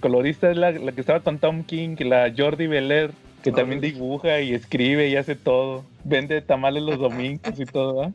[0.00, 3.10] colorista es la, que estaba con Tom King, la Jordi Belair,
[3.42, 5.84] que también dibuja y escribe y hace todo.
[6.04, 8.12] Vende tamales los domingos y todo.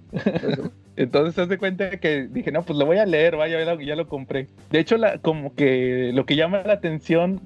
[0.95, 3.79] Entonces, haz de cuenta que dije, no, pues lo voy a leer, vaya, ya lo,
[3.79, 4.47] ya lo compré.
[4.69, 7.39] De hecho, la, como que lo que llama la atención,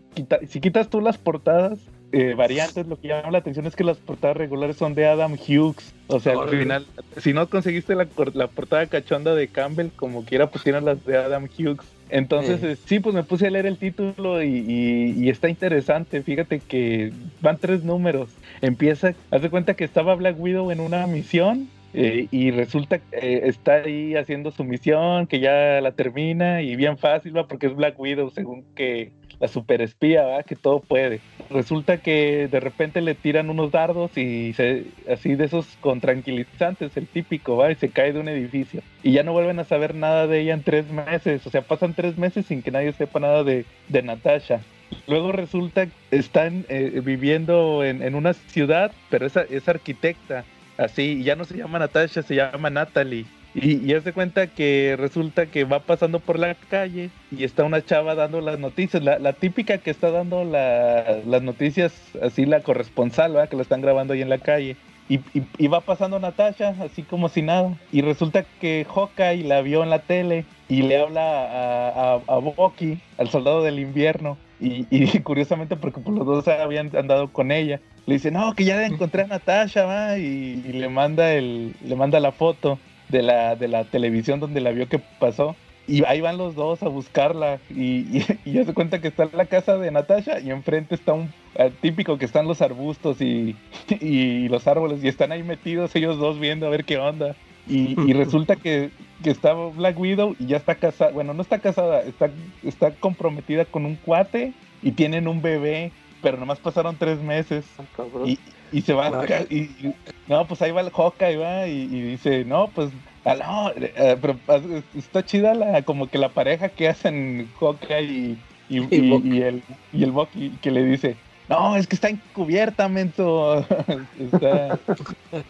[0.48, 1.80] si quitas tú las portadas,
[2.14, 5.34] eh, variantes, lo que llama la atención es que las portadas regulares son de Adam
[5.34, 5.96] Hughes.
[6.06, 6.86] O sea, al final,
[7.18, 11.18] si no conseguiste la, la, portada cachonda de Campbell, como quiera, pues tienes las de
[11.18, 11.88] Adam Hughes.
[12.10, 16.22] Entonces, eh, sí, pues me puse a leer el título y, y, está interesante.
[16.22, 18.30] Fíjate que van tres números.
[18.62, 23.18] Empieza, haz de cuenta que estaba Black Widow en una misión eh, y resulta que
[23.18, 27.68] eh, está ahí haciendo su misión, que ya la termina y bien fácil, va, porque
[27.68, 31.20] es Black Widow, según que la super espía, va, que todo puede.
[31.50, 36.96] Resulta que de repente le tiran unos dardos y se, así de esos con tranquilizantes,
[36.98, 38.82] el típico, va, y se cae de un edificio.
[39.04, 41.94] Y ya no vuelven a saber nada de ella en tres meses, o sea, pasan
[41.94, 44.62] tres meses sin que nadie sepa nada de, de Natasha.
[45.08, 50.46] Luego resulta que están eh, viviendo en, en, una ciudad, pero es, es arquitecta
[50.78, 53.26] Así, ya no se llama Natasha, se llama Natalie.
[53.56, 57.86] Y, y hace cuenta que resulta que va pasando por la calle y está una
[57.86, 63.50] chava dando las noticias, la, típica que está dando las noticias, así la corresponsal, ¿verdad?
[63.50, 64.76] que la están grabando ahí en la calle.
[65.10, 67.78] Y, va pasando Natasha, así como si nada.
[67.92, 72.38] Y resulta que Hawkeye la vio en la tele y le habla a, a, a
[72.38, 77.52] Bucky, al soldado del invierno Y, y curiosamente, porque pues, los dos habían andado con
[77.52, 81.96] ella, le dice, no, que ya encontré a Natasha, va, y, le manda el, le
[81.96, 85.56] manda la foto de la, de la televisión donde la vio que pasó.
[85.86, 89.46] Y ahí van los dos a buscarla y, ya se cuenta que está en la
[89.46, 93.56] casa de Natasha y enfrente está un eh, típico que están los arbustos y,
[94.00, 97.36] y, los árboles y están ahí metidos ellos dos viendo a ver qué onda.
[97.68, 98.92] Y, resulta que,
[99.24, 102.30] que, está Black Widow y ya está casada, bueno, no está casada, está,
[102.64, 107.66] está comprometida con un cuate y tienen un bebé, pero nomás pasaron tres meses.
[107.98, 108.38] Ah, y,
[108.72, 109.94] y se va, y,
[110.28, 112.90] no, pues ahí va el y va y dice, no, pues
[113.26, 114.60] no, eh, pero ah,
[114.98, 118.38] está chida la, como que la pareja que hacen Hawkeye y,
[118.70, 121.16] y, el, y el Bucky que le dice,
[121.54, 123.66] no, es que está encubierta, mento.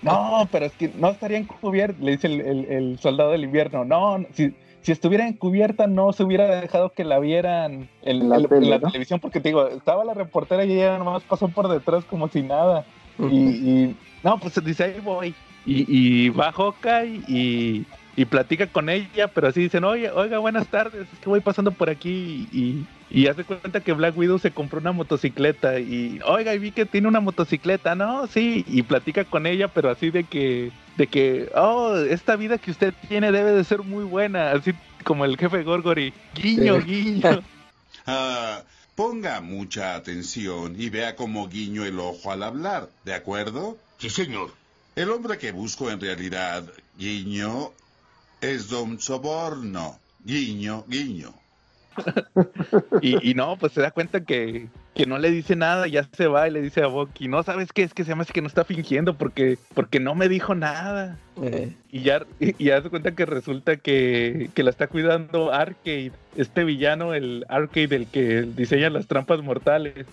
[0.01, 3.85] No, pero es que no estaría encubierta, le dice el, soldado del invierno.
[3.85, 8.37] No, si, si estuviera encubierta no se hubiera dejado que la vieran en la,
[8.79, 12.43] televisión, porque te digo, estaba la reportera y ella nomás pasó por detrás como si
[12.43, 12.85] nada.
[13.19, 15.35] y, y, no, pues dice, ahí voy
[15.65, 17.85] y, y va Hawkeye y,
[18.15, 21.71] y platica con ella, pero así dicen, oye, oiga, buenas tardes, es que voy pasando
[21.71, 26.53] por aquí y, y hace cuenta que Black Widow se compró una motocicleta y, oiga,
[26.53, 28.27] y vi que tiene una motocicleta, ¿no?
[28.27, 32.71] Sí, y platica con ella, pero así de que, de que, oh, esta vida que
[32.71, 34.73] usted tiene debe de ser muy buena, así
[35.03, 37.41] como el jefe Gorgory, guiño, guiño.
[38.05, 38.63] Ah,
[38.95, 43.77] ponga mucha atención y vea cómo guiño el ojo al hablar, ¿de acuerdo?
[43.97, 44.51] Sí, señor.
[44.95, 46.65] El hombre que busco en realidad,
[46.97, 47.71] guiño,
[48.43, 49.99] es Don Soborno.
[50.25, 50.85] Guiño,
[53.01, 56.47] y, no, pues se da cuenta que, que, no le dice nada, ya se va
[56.47, 58.63] y le dice a Bucky, no sabes qué es que se llama que no está
[58.63, 61.17] fingiendo porque, porque no me dijo nada.
[61.41, 61.73] Eh.
[61.91, 66.63] Y ya, y ya se cuenta que resulta que, que, la está cuidando Arcade, este
[66.63, 70.05] villano, el Arcade, el que diseña las trampas mortales.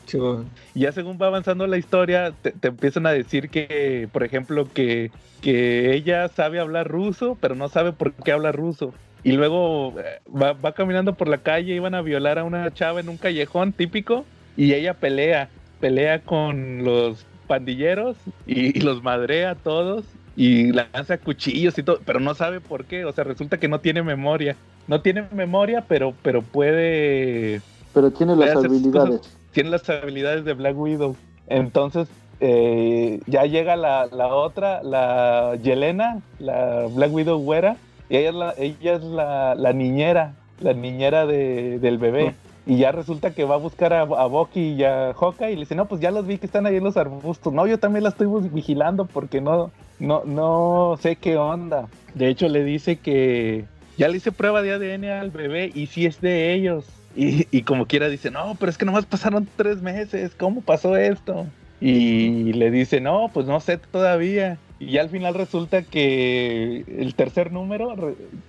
[0.75, 4.69] Y ya según va avanzando la historia, te, te, empiezan a decir que, por ejemplo,
[4.73, 9.95] que, que ella sabe hablar ruso, pero no sabe por qué habla ruso y luego
[9.99, 13.17] eh, va, va, caminando por la calle, iban a violar a una chava en un
[13.17, 14.25] callejón típico
[14.57, 15.49] y ella pelea,
[15.81, 20.05] pelea con los pandilleros y, los madrea a todos
[20.37, 23.81] y lanza cuchillos y todo, pero no sabe por qué, o sea, resulta que no
[23.81, 24.57] tiene memoria,
[24.87, 27.61] no tiene memoria, pero, pero puede...
[27.93, 29.37] Pero tiene las habilidades.
[29.53, 31.17] tiene las habilidades de Black Widow.
[31.49, 32.07] Entonces,
[32.39, 37.77] eh, ya llega la, la, otra, la Yelena, la Black Widow güera,
[38.11, 42.35] ella es la, ella es la, niñera, la niñera de, del bebé.
[42.67, 45.75] Y ya resulta que va a buscar a, a y a Hawkeye y le dice,
[45.75, 47.53] no, pues ya los vi que están ahí en los arbustos.
[47.53, 51.89] No, yo también la estoy vigilando porque no, no, no sé qué onda.
[52.15, 53.65] De hecho, le dice que
[53.97, 56.85] ya le hice prueba de ADN al bebé y sí es de ellos.
[57.17, 60.97] Y, y como quiera dice, no, pero es que nomás pasaron tres meses, ¿cómo pasó
[60.97, 61.47] esto?
[61.81, 64.59] Y le dice, no, pues no sé todavía.
[64.81, 67.95] Y al final resulta que el tercer número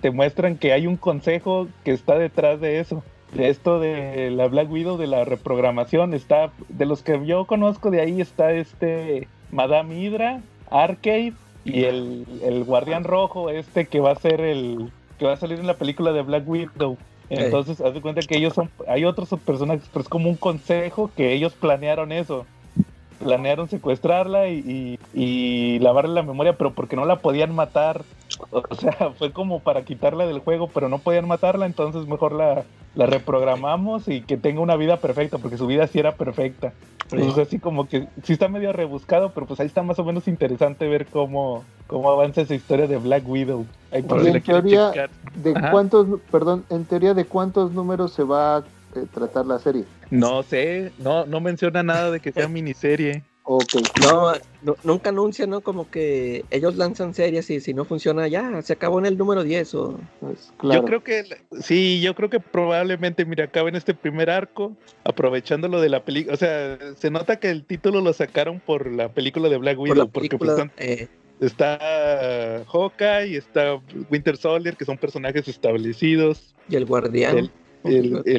[0.00, 3.04] te muestran que hay un consejo que está detrás de eso.
[3.34, 7.90] De esto de la Black Widow, de la reprogramación, está, de los que yo conozco
[7.90, 10.40] de ahí está este Madame Hydra,
[10.70, 15.58] Arcade y el, guardián rojo, este que va a ser el, que va a salir
[15.58, 16.96] en la película de Black Widow.
[17.28, 21.10] Entonces, haz de cuenta que ellos son, hay otros personajes, pero es como un consejo
[21.14, 22.46] que ellos planearon eso
[23.22, 28.02] planearon secuestrarla y, y, lavarle la memoria, pero porque no la podían matar.
[28.50, 32.64] O sea, fue como para quitarla del juego, pero no podían matarla, entonces mejor la,
[32.94, 36.72] la reprogramamos y que tenga una vida perfecta, porque su vida sí era perfecta.
[37.10, 40.28] Entonces así como que sí está medio rebuscado, pero pues ahí está más o menos
[40.28, 43.66] interesante ver cómo, cómo avanza esa historia de Black Widow.
[43.90, 44.92] en teoría,
[45.34, 49.84] ¿de cuántos, perdón, en teoría de cuántos números se va a eh, tratar la serie?
[50.10, 53.24] No sé, no, no menciona nada de que sea miniserie.
[53.44, 53.82] Okay.
[54.00, 54.34] No,
[54.84, 55.62] nunca anuncia, ¿no?
[55.62, 59.42] Como que ellos lanzan series y si no funciona ya, se acabó en el número
[59.42, 60.00] 10 o...
[60.20, 61.24] Pues, yo creo que,
[61.60, 66.04] sí, yo creo que probablemente, mira, acaba en este primer arco, aprovechando lo de la
[66.04, 69.78] película, o sea, se nota que el título lo sacaron por la película de Black
[69.78, 71.08] Widow, porque pues, eh.
[71.40, 76.54] está Hawkeye, está Winter Soldier, que son personajes establecidos.
[76.68, 77.38] Y el guardián.
[77.38, 77.50] El,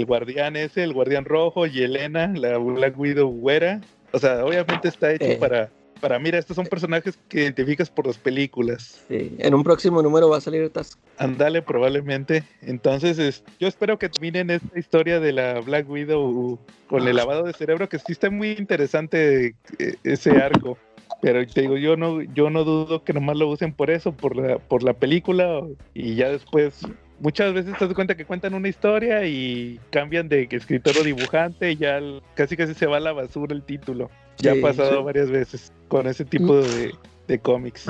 [0.05, 3.81] guardián ese, el guardián rojo y Elena, la Black Widow güera.
[4.11, 5.37] O sea, obviamente está hecho eh.
[5.39, 5.69] para,
[5.99, 9.03] para, mira, estos son personajes que identificas por las películas.
[9.07, 10.99] Sí, en un próximo número va a salir Task.
[11.17, 12.43] Andale, probablemente.
[12.61, 17.53] Entonces, yo espero que terminen esta historia de la Black Widow con el lavado de
[17.53, 20.77] cerebro, que sí está muy interesante eh, ese arco.
[21.21, 24.35] Pero te digo, yo no, yo no dudo que nomás lo usen por eso, por
[24.35, 25.63] la, por la película,
[25.93, 26.85] y ya después
[27.19, 31.71] muchas veces te das cuenta que cuentan una historia y cambian de escritor o dibujante
[31.71, 31.99] y ya
[32.35, 34.09] casi casi se va a la basura el título.
[34.39, 36.93] Ya ha pasado varias veces con ese tipo de,
[37.27, 37.85] de cómics.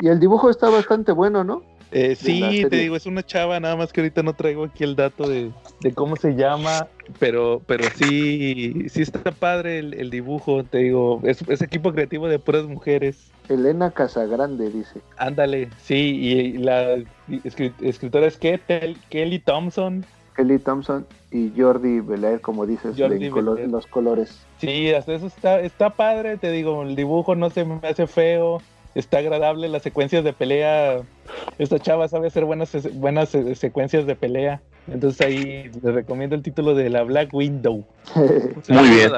[0.00, 1.62] Y el dibujo está bastante bueno, ¿no?
[1.90, 4.94] Eh, sí, te digo, es una chava, nada más que ahorita no traigo aquí el
[4.94, 5.50] dato de,
[5.94, 6.86] cómo se llama,
[7.18, 12.64] pero, pero sí, sí está padre el, dibujo, te digo, es, equipo creativo de puras
[12.64, 13.30] mujeres.
[13.48, 15.00] Elena Casagrande, dice.
[15.16, 16.96] Ándale, sí, y la
[17.82, 20.04] escritora es Kelly Thompson.
[20.36, 24.38] Kelly Thompson y Jordi Belair, como dices, de los colores.
[24.58, 28.60] Sí, hasta eso está, está padre, te digo, el dibujo no se me hace feo
[28.94, 31.02] está agradable las secuencias de pelea.
[31.58, 34.60] Esta chava sabe hacer buenas, buenas secuencias de pelea.
[34.90, 37.84] Entonces ahí les recomiendo el título de la Black Window.
[38.14, 39.12] Muy bien.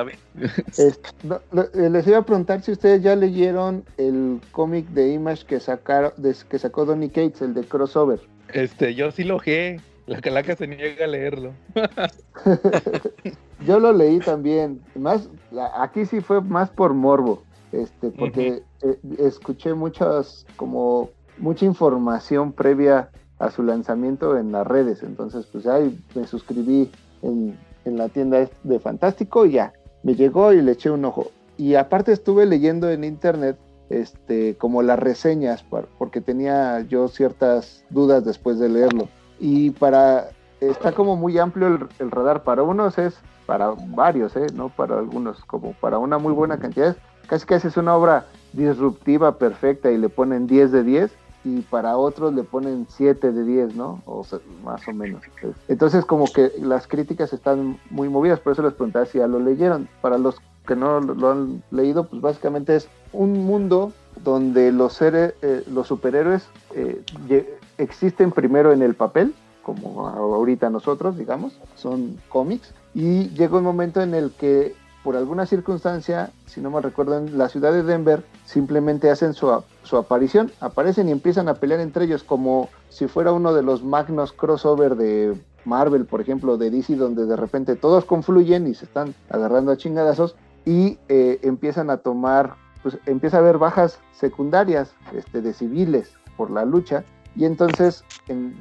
[0.79, 6.12] Eh, les iba a preguntar si ustedes ya leyeron el cómic de Image que, sacaron,
[6.49, 8.21] que sacó Donny Cates, el de crossover.
[8.53, 9.81] Este, yo sí lo he.
[10.07, 11.53] La calaca se niega a leerlo.
[13.66, 14.81] yo lo leí también.
[14.97, 15.29] Más,
[15.77, 23.11] aquí sí fue más por morbo este, porque eh, escuché muchas, como mucha información previa
[23.39, 26.91] a su lanzamiento en las redes, entonces pues ahí me suscribí
[27.23, 31.29] en, la tienda de Fantástico y ya, me llegó y le eché un ojo.
[31.57, 33.59] Y aparte estuve leyendo en internet
[33.89, 35.64] este, como las reseñas,
[35.99, 39.09] porque tenía yo ciertas dudas después de leerlo.
[39.41, 40.29] Y para,
[40.61, 44.47] está como muy amplio el, el radar, para unos es, para varios, ¿eh?
[44.55, 46.97] no para algunos, como para una muy buena cantidad,
[47.27, 51.11] casi casi es una obra disruptiva, perfecta y le ponen 10 de 10
[51.45, 54.03] y para otros le ponen 7 de 10, ¿no?
[54.05, 54.27] O
[54.64, 55.23] más o menos.
[55.68, 59.41] Entonces como que las críticas están muy movidas, por eso les preguntaba si ya lo
[59.41, 59.89] leyeron.
[60.03, 63.93] Para los que no lo han leído, pues básicamente es un mundo
[64.23, 67.03] donde los, seres, eh, los superhéroes eh,
[67.79, 74.03] existen primero en el papel, como ahorita nosotros, digamos, son cómics, y llega un momento
[74.03, 78.22] en el que por alguna circunstancia, si no me recuerdo, en la ciudad de Denver,
[78.44, 79.51] simplemente hacen su,
[79.96, 84.32] aparición, aparecen y empiezan a pelear entre ellos como si fuera uno de los magnos
[84.32, 89.14] crossover de Marvel, por ejemplo, de DC, donde de repente todos confluyen y se están
[89.30, 95.40] agarrando a chingadazos y eh, empiezan a tomar, pues empieza a haber bajas secundarias este,
[95.40, 97.05] de civiles por la lucha.
[97.36, 98.05] Y entonces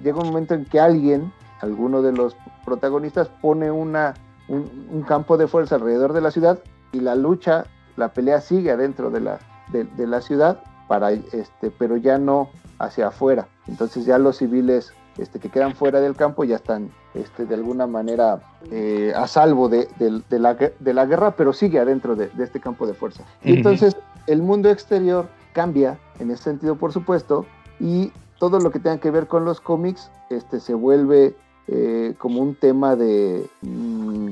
[0.04, 4.14] llega un momento en que alguien, alguno de los protagonistas, pone una
[4.50, 6.60] un, campo de fuerza alrededor de la ciudad
[6.92, 9.40] y la lucha, la pelea sigue adentro de la,
[9.72, 13.48] de, la ciudad, para, este, pero ya no hacia afuera.
[13.68, 17.88] Entonces ya los civiles este, que quedan fuera del campo ya están este, de alguna
[17.88, 18.42] manera
[18.72, 19.88] eh, a salvo de,
[20.30, 23.24] la, de, la, guerra, pero sigue adentro de, este campo de fuerza.
[23.44, 23.96] Y entonces
[24.28, 27.46] el mundo exterior cambia en ese sentido, por supuesto,
[27.80, 31.36] y todo lo que tenga que ver con los cómics este, se vuelve
[31.72, 34.30] eh, como un tema de, mm,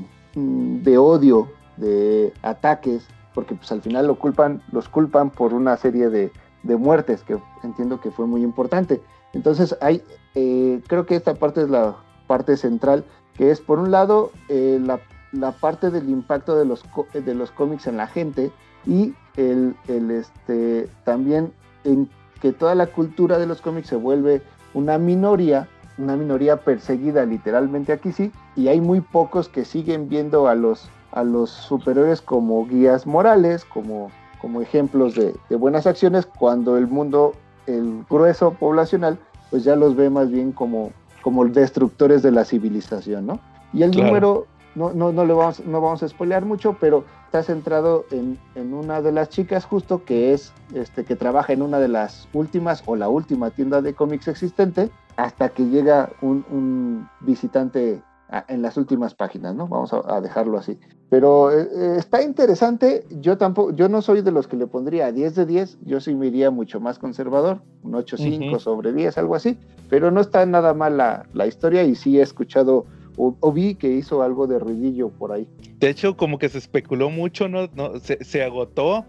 [0.82, 6.08] de odio, de ataques, porque pues al final lo culpan, los culpan por una serie
[6.08, 6.32] de,
[6.64, 9.00] muertes, que entiendo que fue muy importante.
[9.32, 10.02] Entonces hay,
[10.34, 14.80] eh, creo que esta parte es la parte central, que es por un lado eh,
[14.82, 16.84] la, parte del impacto de los,
[17.14, 18.50] de los cómics en la gente
[18.84, 21.52] y el, el, este, también
[21.84, 22.08] en
[22.42, 24.42] que toda la cultura de los cómics se vuelve
[24.74, 25.68] una minoría
[25.98, 30.88] una minoría perseguida literalmente aquí sí, y hay muy pocos que siguen viendo a los,
[31.12, 37.34] a los superiores como guías morales, como, como ejemplos de, buenas acciones, cuando el mundo,
[37.66, 39.18] el grueso poblacional,
[39.50, 40.92] pues ya los ve más bien como,
[41.22, 43.40] como destructores de la civilización, ¿no?
[43.72, 47.42] Y el número, no, no, no, le vamos, no vamos a spoilear mucho, pero está
[47.42, 51.78] centrado en, en, una de las chicas justo que es, este, que trabaja en una
[51.78, 58.00] de las últimas o la última tienda de cómics existente hasta que llega un, visitante
[58.46, 59.66] en las últimas páginas, ¿no?
[59.66, 60.78] Vamos a, dejarlo así.
[61.10, 63.04] Pero eh, eh, está interesante.
[63.10, 65.78] Yo tampoco, yo no soy de los que le pondría 10 de 10.
[65.84, 69.58] Yo sí me iría mucho más conservador, un 8.5 sobre 10, algo así.
[69.90, 74.22] Pero no está nada mal la, historia y sí he escuchado o, vi que hizo
[74.22, 75.48] algo de ruidillo por ahí.
[75.80, 77.68] De hecho, como que se especuló mucho, ¿no?
[77.74, 79.04] no se, agotó.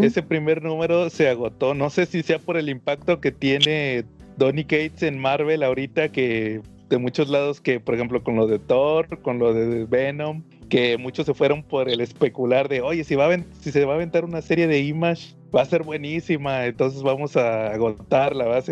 [0.00, 1.74] Ese primer número se agotó.
[1.74, 6.60] No sé si sea por el impacto que tiene Donny Cates en Marvel ahorita que
[6.88, 10.98] de muchos lados que, por ejemplo, con lo de Thor, con lo de Venom, que
[10.98, 13.96] muchos se fueron por el especular de, oye, si, va a si se va a
[13.96, 18.62] aventar una serie de Image, va a ser buenísima, entonces vamos a agotarla, ¿va?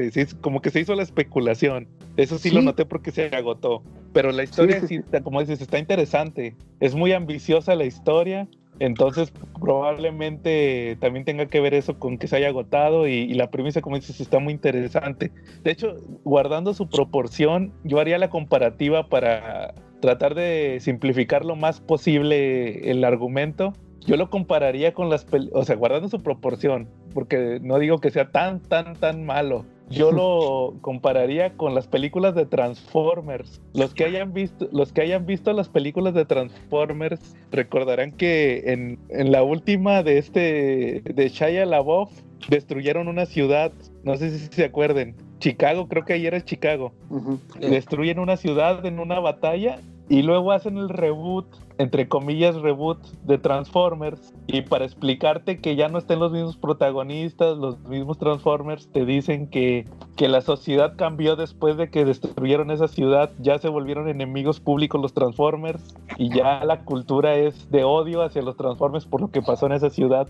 [0.40, 1.88] como que se hizo la especulación.
[2.16, 3.82] Eso sí, lo noté porque se agotó.
[4.12, 4.82] Pero la historia,
[5.22, 6.56] como dices, está interesante.
[6.80, 8.48] Es muy ambiciosa la historia.
[8.80, 13.82] Entonces, probablemente también tenga que ver eso con que se haya agotado y, la premisa,
[13.82, 15.30] como dices, está muy interesante.
[15.62, 21.80] De hecho, guardando su proporción, yo haría la comparativa para tratar de simplificar lo más
[21.82, 23.74] posible el argumento.
[24.06, 28.30] Yo lo compararía con las o sea, guardando su proporción, porque no digo que sea
[28.30, 33.60] tan, tan, tan malo yo lo compararía con las películas de Transformers.
[33.74, 38.98] Los que hayan visto, los que hayan visto las películas de Transformers recordarán que en,
[39.08, 42.10] en la última de este de Shia LaBeouf
[42.48, 43.72] destruyeron una ciudad,
[44.04, 45.14] no sé si se acuerden.
[45.38, 46.92] Chicago, creo que ayer es Chicago.
[47.58, 49.78] Destruyen una ciudad en una batalla
[50.10, 51.46] y luego hacen el reboot,
[51.78, 54.34] entre comillas reboot, de Transformers.
[54.48, 59.48] Y para explicarte que ya no estén los mismos protagonistas, los mismos Transformers, te dicen
[59.48, 59.84] que,
[60.16, 63.30] que la sociedad cambió después de que destruyeron esa ciudad.
[63.38, 65.94] Ya se volvieron enemigos públicos los Transformers.
[66.18, 69.72] Y ya la cultura es de odio hacia los Transformers por lo que pasó en
[69.72, 70.28] esa ciudad.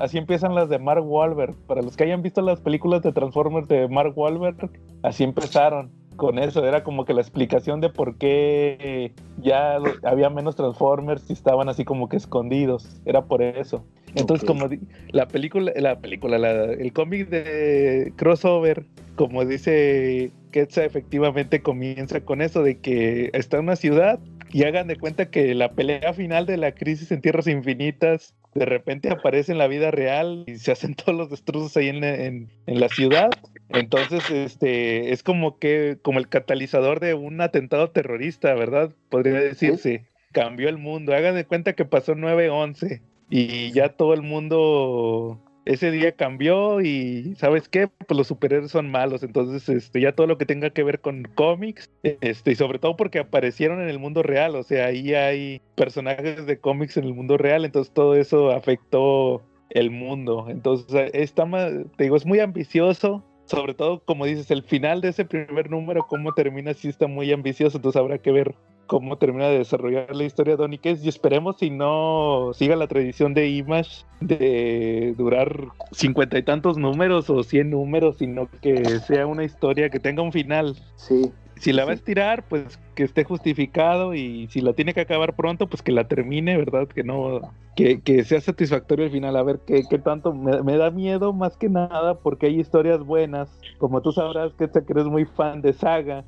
[0.00, 1.54] Así empiezan las de Mark Wahlberg.
[1.68, 4.68] Para los que hayan visto las películas de Transformers de Mark Wahlberg,
[5.04, 10.54] así empezaron con eso, era como que la explicación de por qué ya había menos
[10.54, 13.86] Transformers y estaban así como que escondidos, era por eso.
[14.14, 14.68] Entonces, como
[15.12, 18.84] la película, la película, el cómic de crossover,
[19.16, 24.20] como dice Ketsa, efectivamente comienza con eso de que está en una ciudad
[24.52, 28.64] y hagan de cuenta que la pelea final de la crisis en Tierras Infinitas de
[28.64, 32.50] repente aparece en la vida real y se hacen todos los destrozos ahí en, en,
[32.66, 33.30] la ciudad.
[33.72, 38.92] Entonces, este, es como que, como el catalizador de un atentado terrorista, ¿verdad?
[39.08, 40.06] Podría decirse.
[40.32, 41.14] Cambió el mundo.
[41.14, 43.00] Hagan de cuenta que pasó 9-11
[43.30, 47.88] y ya todo el mundo ese día cambió y ¿sabes qué?
[47.88, 51.24] Pues los superhéroes son malos, entonces este, ya todo lo que tenga que ver con
[51.34, 55.60] cómics, este, y sobre todo porque aparecieron en el mundo real, o sea, ahí hay
[55.76, 61.48] personajes de cómics en el mundo real, entonces todo eso afectó el mundo, entonces está
[61.96, 66.06] te digo, es muy ambicioso, sobre todo como dices, el final de ese primer número,
[66.06, 68.54] cómo termina, sí está muy ambicioso, entonces habrá que ver
[68.90, 73.34] cómo termina de desarrollar la historia de Donny y esperemos si no siga la tradición
[73.34, 79.44] de Image de durar cincuenta y tantos números o cien números, sino que sea una
[79.44, 80.74] historia que tenga un final.
[80.96, 81.30] Sí.
[81.54, 85.36] Si la va a estirar, pues que esté justificado y si la tiene que acabar
[85.36, 86.88] pronto, pues que la termine, ¿verdad?
[86.88, 87.42] Que no,
[87.76, 89.36] que, que sea satisfactorio el final.
[89.36, 90.32] A ver, ¿qué, qué tanto?
[90.34, 93.56] Me, me, da miedo más que nada porque hay historias buenas.
[93.78, 96.24] Como tú sabrás que, que eres muy fan de Saga.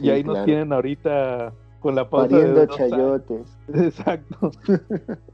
[0.00, 1.52] y ahí nos tienen ahorita
[1.84, 3.58] con la pausa Pariendo chayotes.
[3.74, 4.50] Exacto.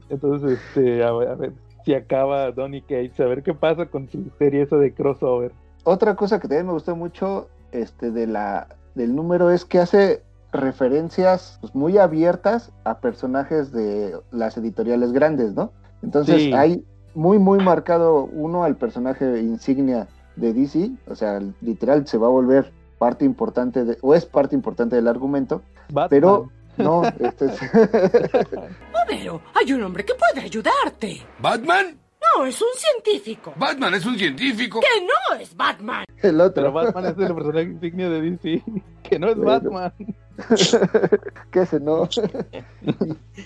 [0.09, 1.53] Entonces, este, a ver,
[1.85, 5.53] si acaba Donny Cage, a ver qué pasa con su serie eso de crossover.
[5.85, 10.23] Otra cosa que también me gustó mucho este, de la, del número es que hace
[10.51, 15.71] referencias pues, muy abiertas a personajes de las editoriales grandes, ¿no?
[16.03, 16.83] Entonces hay
[17.15, 22.31] muy, muy marcado uno al personaje insignia de DC, o sea, literal se va a
[22.31, 25.61] volver parte importante de, o es parte importante del argumento,
[26.09, 27.59] pero no, este es...
[29.03, 31.21] Homero, hay un hombre que puede ayudarte.
[31.39, 31.97] ¿Batman?
[32.21, 33.53] No, es un científico.
[33.57, 34.79] ¿Batman es un científico?
[34.79, 36.05] ¡Que no es Batman!
[36.21, 36.53] El otro.
[36.63, 38.63] Pero Batman es el personaje insignia de DC.
[39.03, 39.91] Que no es Batman.
[41.51, 42.07] que se no.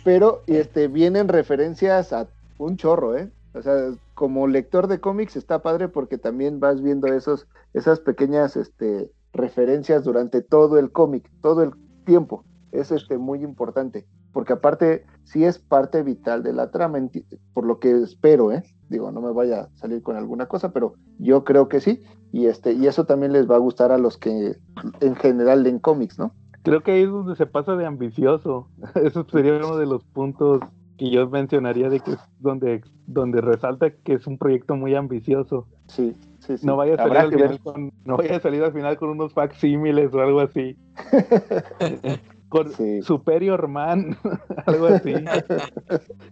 [0.03, 2.27] Pero este, vienen referencias a
[2.59, 3.31] un chorro, ¿eh?
[3.55, 3.73] O sea,
[4.13, 10.03] como lector de cómics está padre porque también vas viendo esos, esas pequeñas este, referencias
[10.03, 11.71] durante todo el cómic, todo el
[12.06, 12.45] tiempo.
[12.72, 16.99] Es este, muy importante, porque aparte sí es parte vital de la trama,
[17.53, 18.64] por lo que espero, ¿eh?
[18.89, 22.47] Digo, no me vaya a salir con alguna cosa, pero yo creo que sí, y,
[22.47, 24.58] este, y eso también les va a gustar a los que
[24.99, 26.34] en general leen cómics, ¿no?
[26.64, 28.68] Creo que ahí es donde se pasa de ambicioso.
[28.95, 30.62] Eso sería uno de los puntos
[30.97, 35.67] que yo mencionaría de que es donde, donde resalta que es un proyecto muy ambicioso.
[35.87, 36.65] Sí, sí, sí.
[36.65, 39.33] No vaya a salir, al final, con, no vaya a salir al final con unos
[39.33, 40.77] facsímiles o algo así.
[42.49, 43.01] con sí.
[43.01, 44.17] Superior Man,
[44.65, 45.13] algo así.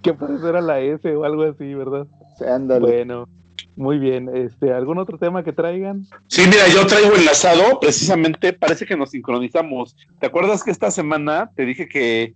[0.01, 2.07] que puede ser a la S o algo así, ¿verdad?
[2.47, 2.85] Ándale.
[2.85, 3.27] Bueno,
[3.75, 4.29] muy bien.
[4.33, 6.05] Este, ¿Algún otro tema que traigan?
[6.27, 9.95] Sí, mira, yo traigo enlazado, precisamente, parece que nos sincronizamos.
[10.19, 12.35] ¿Te acuerdas que esta semana te dije que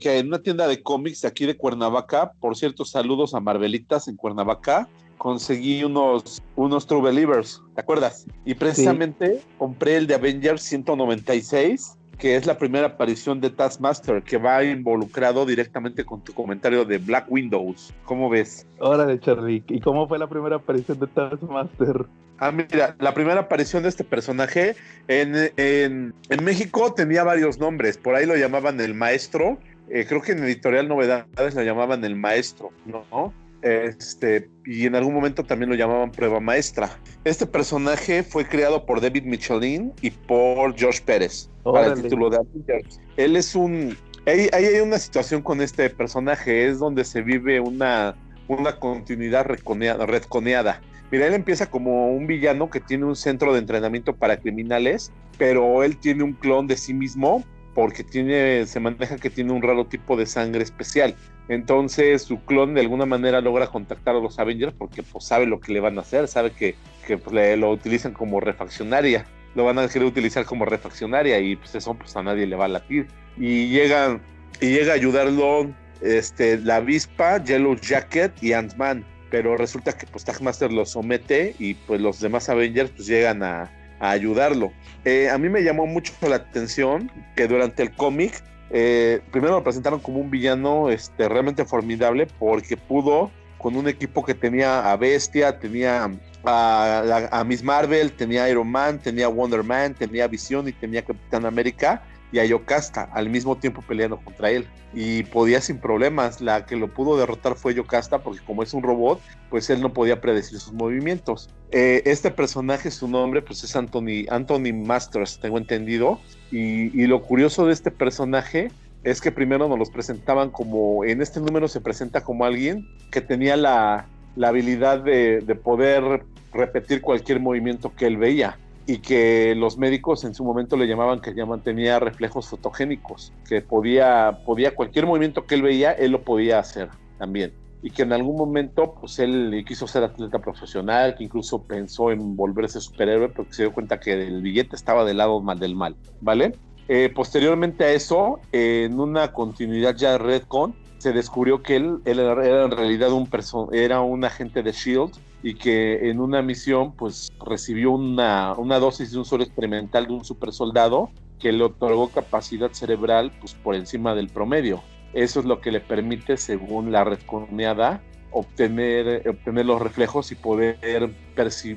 [0.00, 4.08] que en una tienda de cómics de aquí de Cuernavaca, por cierto, saludos a Marvelitas
[4.08, 4.88] en Cuernavaca,
[5.18, 8.26] conseguí unos, unos True Believers, ¿te acuerdas?
[8.46, 14.36] Y precisamente compré el de Avengers 196, que es la primera aparición de Taskmaster, que
[14.36, 17.94] va involucrado directamente con tu comentario de Black Windows.
[18.04, 18.66] ¿Cómo ves?
[18.78, 19.64] Órale, Charlie.
[19.68, 22.06] ¿Y cómo fue la primera aparición de Taskmaster?
[22.38, 24.76] Ah, mira, la primera aparición de este personaje
[25.08, 27.98] en, en, en, México tenía varios nombres.
[27.98, 29.58] Por ahí lo llamaban el maestro,
[29.88, 33.32] eh, creo que en Editorial Novedades lo llamaban el maestro, ¿no?
[33.62, 36.90] Este, y en algún momento también lo llamaban prueba maestra.
[37.24, 42.38] Este personaje fue creado por David Michelin y por Josh Pérez para el título de
[42.38, 43.00] Avengers.
[43.16, 43.96] Él es un.
[44.26, 48.16] Ahí, hay una situación con este personaje, es donde se vive una,
[48.48, 50.80] una continuidad redconeada.
[51.10, 55.82] Mira, él empieza como un villano que tiene un centro de entrenamiento para criminales, pero
[55.82, 57.44] él tiene un clon de sí mismo
[57.74, 61.14] porque tiene, se maneja que tiene un raro tipo de sangre especial.
[61.48, 65.60] Entonces su clon de alguna manera logra contactar a los Avengers porque pues, sabe lo
[65.60, 66.74] que le van a hacer, sabe que,
[67.06, 71.74] que pues, lo utilizan como refaccionaria, lo van a querer utilizar como refaccionaria y pues
[71.74, 73.08] eso pues a nadie le va a latir.
[73.36, 74.20] Y llegan
[74.60, 80.24] y llega a ayudarlo este, la avispa, Yellow Jacket y Ant-Man, pero resulta que pues
[80.24, 84.72] Tagmaster lo somete y pues los demás Avengers pues llegan a, a ayudarlo.
[85.04, 89.64] Eh, a mí me llamó mucho la atención que durante el cómic eh, primero lo
[89.64, 94.96] presentaron como un villano este, realmente formidable porque pudo con un equipo que tenía a
[94.96, 96.10] Bestia, tenía
[96.44, 101.44] a, a, Miss Marvel, tenía Iron Man, tenía Wonder Man, tenía Visión y tenía Capitán
[101.44, 102.02] América
[102.32, 104.66] y a Yocasta al mismo tiempo peleando contra él.
[104.92, 106.40] Y podía sin problemas.
[106.40, 109.92] La que lo pudo derrotar fue Yocasta porque como es un robot, pues él no
[109.92, 111.50] podía predecir sus movimientos.
[111.70, 116.20] Eh, este personaje, su nombre, pues es Anthony, Anthony Masters, tengo entendido.
[116.50, 118.70] Y, lo curioso de este personaje
[119.02, 123.20] es que primero nos los presentaban como, en este número se presenta como alguien que
[123.20, 124.06] tenía la,
[124.42, 128.58] habilidad de, de poder repetir cualquier movimiento que él veía
[128.90, 133.62] y que los médicos en su momento le llamaban que ya mantenía reflejos fotogénicos, que
[133.62, 137.52] podía, podía cualquier movimiento que él veía, él lo podía hacer también.
[137.82, 142.34] Y que en algún momento, pues él quiso ser atleta profesional, que incluso pensó en
[142.34, 145.94] volverse superhéroe, porque se dio cuenta que el billete estaba del lado mal del mal,
[146.20, 146.56] ¿vale?
[146.88, 152.18] Eh, posteriormente a eso, en una continuidad ya de Redcon, se descubrió que él, él
[152.18, 153.28] era en realidad un,
[153.70, 155.12] era un agente de SHIELD
[155.42, 160.12] y que en una misión pues recibió una, una dosis de un suelo experimental de
[160.12, 164.82] un super soldado que le otorgó capacidad cerebral pues por encima del promedio.
[165.12, 170.78] Eso es lo que le permite, según la redconeada, obtener, obtener los reflejos y poder,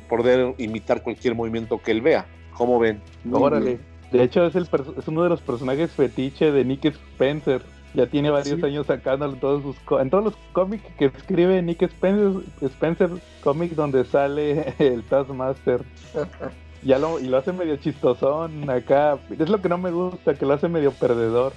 [0.07, 2.27] poder imitar cualquier movimiento que él vea.
[2.53, 3.01] ¿Cómo ven?
[3.31, 3.79] Órale.
[4.11, 7.63] De hecho, es, el es uno de los personajes fetiche de Nick Spencer.
[7.93, 11.83] Ya tiene varios años sacándolo en todos, sus, en todos los cómics que escribe Nick
[11.83, 13.09] Spencer, Spencer
[13.43, 15.81] cómic donde sale el Taskmaster.
[16.83, 19.17] ya lo, y lo hace medio chistosón acá.
[19.37, 21.53] Es lo que no me gusta, que lo hace medio perdedor.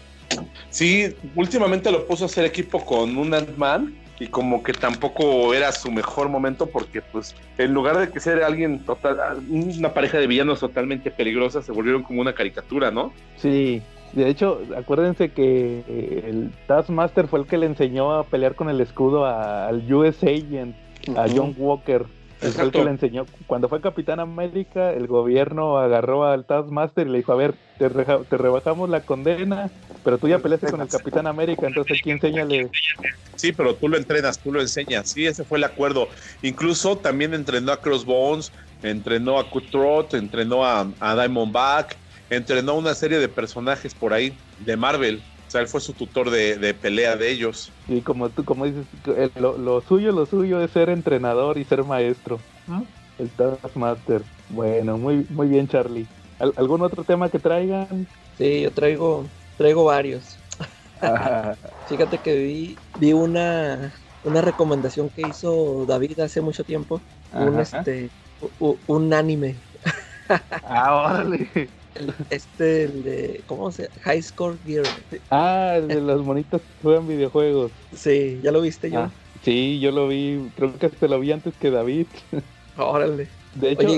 [0.71, 5.73] Sí, últimamente lo puso a hacer equipo con un Ant-Man y como que tampoco era
[5.73, 10.27] su mejor momento porque pues en lugar de que ser alguien total, una pareja de
[10.27, 13.13] villanos totalmente peligrosa, se volvieron como una caricatura, ¿no?
[13.37, 13.83] Sí,
[14.13, 18.69] de hecho, acuérdense que eh, el Taskmaster fue el que le enseñó a pelear con
[18.69, 20.75] el escudo al US Agent,
[21.17, 22.07] a John Walker.
[22.41, 23.25] Es el que le enseñó.
[23.47, 27.89] Cuando fue Capitán América, el gobierno agarró al Taskmaster y le dijo: A ver, te,
[27.89, 29.71] rebajamos la condena,
[30.05, 32.71] pero tú ya peleaste con el Capitán América, entonces aquí enséñale.
[33.37, 35.09] Sí, pero tú lo entrenas, tú lo enseñas.
[35.09, 36.09] Sí, ese fue el acuerdo.
[36.43, 38.53] Incluso también entrenó a Crossbones,
[38.83, 41.97] entrenó a Cutthroat, entrenó a, a Diamondback
[42.31, 45.23] entrenó una serie de personajes por ahí de Marvel.
[45.47, 47.71] O sea, él fue su tutor de, pelea de ellos.
[47.89, 48.87] Y como tú, como dices,
[49.37, 52.41] lo, suyo, lo suyo es ser entrenador y ser maestro.
[53.19, 54.23] El Taskmaster.
[54.51, 56.07] Bueno, muy, muy bien, Charlie.
[56.39, 58.07] ¿Algún otro tema que traigan?
[58.37, 59.25] Sí, yo traigo,
[59.57, 60.37] traigo varios.
[61.89, 63.93] Fíjate que vi, vi una,
[64.25, 67.01] una recomendación que hizo David hace mucho tiempo.
[67.33, 68.11] Un, este,
[68.59, 69.57] un, anime.
[70.65, 71.25] ah,
[72.31, 74.85] este, el de, ¿cómo se High Score Gear.
[75.31, 77.73] Ah, el de los monitos que juegan videojuegos.
[77.95, 79.01] Sí, ¿ya lo viste yo?
[79.01, 82.07] Ah, sí, yo lo vi, creo que te lo vi antes que David.
[82.77, 83.29] Órale.
[83.55, 83.89] De hecho,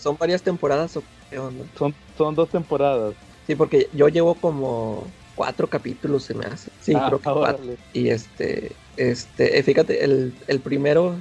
[0.00, 1.64] ¿son varias temporadas o qué onda?
[1.78, 3.14] Son, son dos temporadas.
[3.46, 6.70] Sí, porque yo llevo como cuatro capítulos se me hace.
[6.80, 7.64] Sí, ah, creo que cuatro.
[7.92, 11.16] Y este, este, eh, fíjate, el, el primero,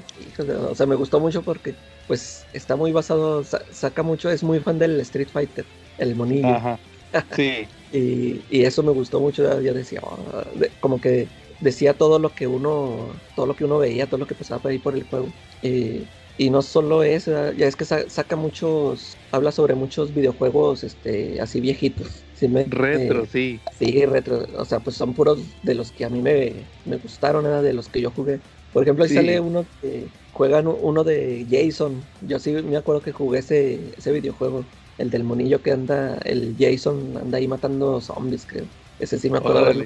[0.70, 1.76] o sea, me gustó mucho porque
[2.10, 5.64] pues está muy basado, saca mucho, es muy fan del Street Fighter,
[5.99, 6.49] el monillo.
[6.49, 6.80] Ajá.
[7.36, 7.68] Sí.
[7.91, 11.28] y, y, eso me gustó mucho, yo decía, oh", como que
[11.60, 14.72] decía todo lo que uno, todo lo que uno veía, todo lo que pasaba por
[14.72, 15.28] ahí por el juego.
[15.62, 16.01] Y,
[16.38, 21.60] y no solo eso, ya es que saca muchos, habla sobre muchos videojuegos este, así
[21.62, 22.26] viejitos.
[22.34, 23.60] Sí, retro, sí.
[23.78, 24.45] Sí, retro.
[24.57, 27.88] O sea, pues son puros de los que a mí me, me gustaron, de los
[27.88, 28.39] que yo jugué.
[28.72, 30.07] Por ejemplo, ahí sale uno que
[30.40, 32.02] juegan uno de Jason.
[32.22, 34.64] Yo sí me acuerdo que jugué ese, ese videojuego.
[34.98, 38.64] El del monillo que anda, el Jason anda ahí matando zombies, creo.
[39.00, 39.86] Ese sí me acuerdo haberlo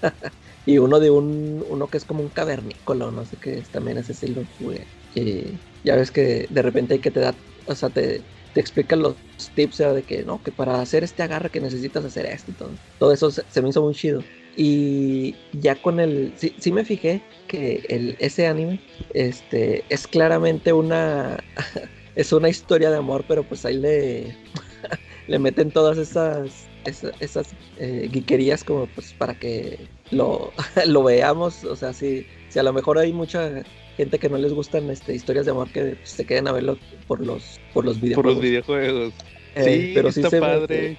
[0.66, 4.14] y uno de un, uno que es como un cavernícola, no sé qué, también ese
[4.14, 4.86] sí lo jugué.
[5.16, 7.34] Y ya ves que de repente hay que te da,
[7.66, 8.22] o sea, te,
[8.54, 9.16] te explican los
[9.56, 12.70] tips de que no, que para hacer este agarre que necesitas hacer esto y todo.
[13.00, 14.22] Todo eso se, me hizo muy chido.
[14.56, 18.80] Y ya con el, sí, sí me fijé que el, ese anime
[19.14, 21.42] este, es claramente una,
[22.16, 24.36] es una historia de amor, pero pues ahí le,
[25.26, 29.78] le meten todas esas, esas, esas eh, guiquerías como pues para que
[30.10, 30.52] lo,
[30.86, 31.64] lo veamos.
[31.64, 33.62] O sea, si, si a lo mejor hay mucha
[33.96, 37.24] gente que no les gustan este, historias de amor que se queden a verlo por
[37.24, 38.34] los, por los videojuegos.
[38.34, 39.14] Por los videojuegos.
[39.54, 40.96] Eh, sí, pero está padre.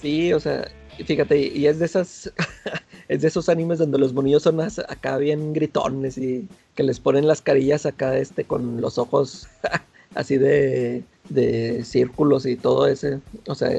[0.00, 0.68] sí, o sea,
[1.04, 2.32] fíjate, y es de esas,
[3.08, 7.26] es de esos animes donde los monillos son acá bien gritones y que les ponen
[7.26, 9.48] las carillas acá este con los ojos
[10.14, 13.70] así de, de círculos y todo ese, o sea,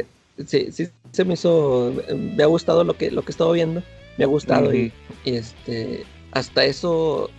[0.45, 3.83] sí, sí se me hizo, me ha gustado lo que, lo que he estado viendo,
[4.17, 4.91] me ha gustado y,
[5.25, 7.29] este, hasta eso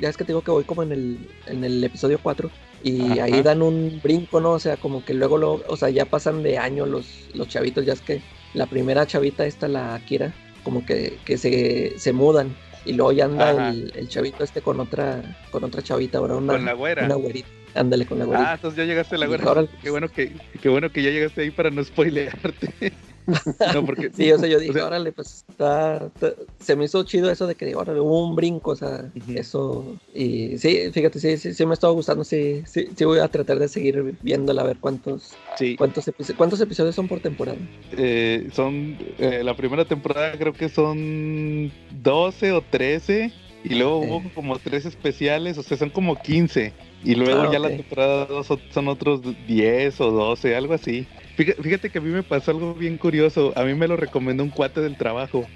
[0.00, 2.50] ya es que te digo que voy como en el, en el episodio 4
[2.82, 4.52] y ahí dan un brinco, ¿no?
[4.52, 7.86] O sea, como que luego, lo, o sea, ya pasan de año los, los chavitos,
[7.86, 8.22] ya es que
[8.54, 10.32] la primera chavita esta, la Akira,
[10.62, 15.22] como que, que se, se mudan y luego ya anda el, chavito este con otra
[15.50, 17.04] con otra chavita, ahora una, con la güera.
[17.04, 17.48] Una güerita.
[17.74, 18.50] Ándale con la güerita.
[18.50, 19.66] Ah, entonces ya llegaste a la güera.
[19.82, 22.92] Qué bueno que, qué bueno que ya llegaste ahí para no spoilearte.
[23.74, 26.10] no, porque, sí, o sea, yo dije, órale, pues está,
[26.58, 30.58] se me hizo chido eso de que, órale, hubo un brinco, o sea, eso, y
[30.58, 33.68] sí, fíjate, sí, sí, sí me estaba gustando, sí, sí, sí voy a tratar de
[33.68, 35.76] seguir viéndola, a ver cuántos, sí.
[35.76, 37.58] cuántos, episodios, cuántos episodios son por temporada.
[37.96, 41.70] Eh, son, eh, la primera temporada creo que son
[42.02, 43.32] 12 o 13,
[43.64, 46.72] y luego hubo como tres especiales, o sea, son como 15.
[47.04, 51.06] Y luego ah, ya la temporada 2 son otros 10 o 12, algo así.
[51.36, 53.52] Fíjate que a mí me pasó algo bien curioso.
[53.56, 55.46] A mí me lo recomendó un cuate del trabajo.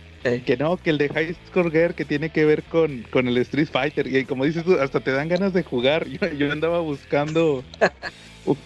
[0.45, 3.37] Que no, que el de High Score Gear que tiene que ver con, con el
[3.39, 4.09] Street Fighter.
[4.09, 6.07] Y como dices tú, hasta te dan ganas de jugar.
[6.39, 7.63] Yo, andaba buscando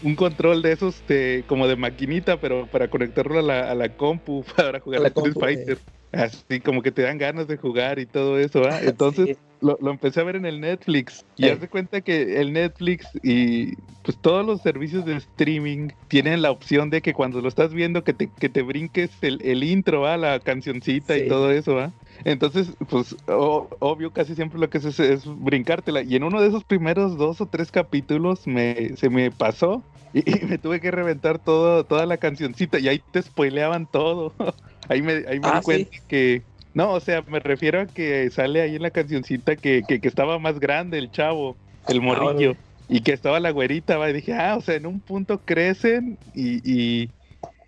[0.02, 3.90] un control de esos de, como de maquinita, pero para conectarlo a la, a la
[3.90, 5.78] compu para jugar a Street Fighter.
[6.12, 8.80] Así como que te dan ganas de jugar y todo eso, ¿ah?
[8.82, 13.06] Entonces lo, empecé a ver en el Netflix y haz de cuenta que el Netflix
[13.22, 17.72] y pues todos los servicios de streaming tienen la opción de que cuando lo estás
[17.74, 21.92] viendo que te, que te brinques el, intro, a la cancioncita y todo eso, ¿ah?
[22.24, 26.02] Entonces, pues obvio, casi siempre lo que haces es, brincártela.
[26.02, 29.82] Y en uno de esos primeros dos o tres capítulos me, se me pasó
[30.12, 34.32] y, me tuve que reventar todo, toda la cancioncita y ahí te spoileaban todo.
[34.88, 36.42] Ahí me, ahí me di ah, cuenta que.
[36.74, 40.38] No, o sea, me refiero a que sale ahí en la cancioncita que, que, estaba
[40.38, 41.56] más grande el chavo,
[41.88, 42.56] el ah, morrillo.
[42.88, 46.16] y que estaba la güerita, va, y dije, ah, o sea, en un punto crecen
[46.34, 47.08] y,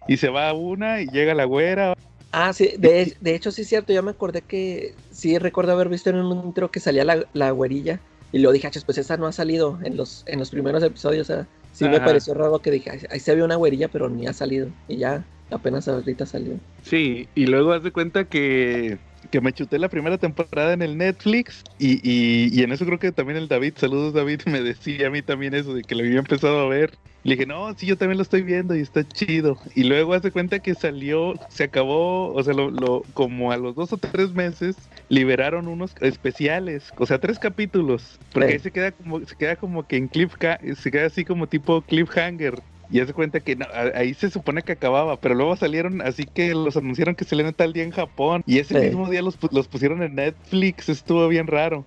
[0.08, 1.94] y, se va una y llega la güera.
[2.30, 5.88] Ah, sí, de, de, hecho sí es cierto, yo me acordé que sí recuerdo haber
[5.88, 8.00] visto en un intro que salía la, la güerilla
[8.32, 11.34] y lo dije, pues esa no ha salido en los, en los primeros episodios, o
[11.34, 14.32] sea, sí me pareció raro que dije, ahí se había una güerilla pero ni ha
[14.32, 16.54] salido y ya apenas ahorita salió.
[16.82, 18.98] Sí, y luego haz de cuenta que,
[19.30, 23.12] que me chuté la primera temporada en el Netflix y, y, en eso creo que
[23.12, 26.18] también el David, saludos David, me decía a mí también eso de que lo había
[26.18, 26.92] empezado a ver.
[27.24, 29.56] Le dije, no, sí, yo también lo estoy viendo y está chido.
[29.76, 33.76] Y luego haz de cuenta que salió, se acabó, o sea, lo, como a los
[33.76, 34.74] dos o tres meses,
[35.08, 38.18] liberaron unos especiales, o sea, tres capítulos.
[38.32, 40.32] Porque ahí se queda como, se queda como que en clip,
[40.76, 42.60] se queda así como tipo cliffhanger.
[42.92, 43.58] Y hace cuenta que
[43.94, 47.72] ahí se supone que acababa, pero luego salieron, así que los anunciaron que salían tal
[47.72, 48.44] día en Japón.
[48.46, 51.86] Y ese mismo día los, los, pusieron en Netflix, estuvo bien raro.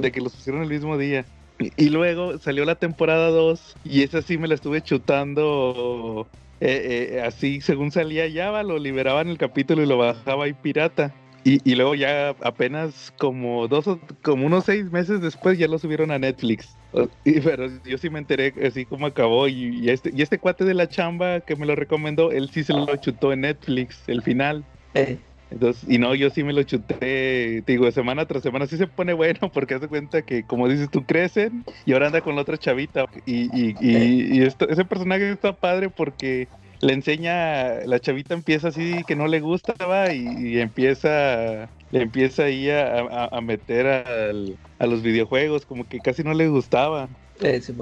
[0.00, 1.26] De que los pusieron el mismo día.
[1.76, 6.28] Y, luego salió la temporada 2 y esa sí me la estuve chutando
[6.60, 11.12] eh, eh, así, según salía ya, lo liberaban el capítulo y lo bajaba ahí pirata.
[11.44, 16.10] Y, luego ya apenas como dos o como unos seis meses después ya lo subieron
[16.10, 16.76] a Netflix.
[17.24, 19.48] Y, pero yo sí me enteré así como acabó.
[19.48, 22.72] Y, este, y este cuate de la chamba que me lo recomendó, él sí se
[22.72, 24.64] lo chutó en Netflix, el final.
[24.94, 25.18] Eh.
[25.50, 28.66] Entonces, y no, yo sí me lo chuté, digo, semana tras semana.
[28.66, 32.20] Sí se pone bueno porque hace cuenta que, como dices tú, crecen y ahora anda
[32.20, 33.06] con la otra chavita.
[33.26, 34.46] Y, y, y, eh.
[34.46, 36.48] ese personaje está padre porque
[36.80, 42.44] le enseña, la chavita empieza así que no le gusta, va, y, empieza, le empieza
[42.44, 47.08] ahí a, meter a los videojuegos, como que casi no le gustaba.
[47.40, 47.74] Eh, sí,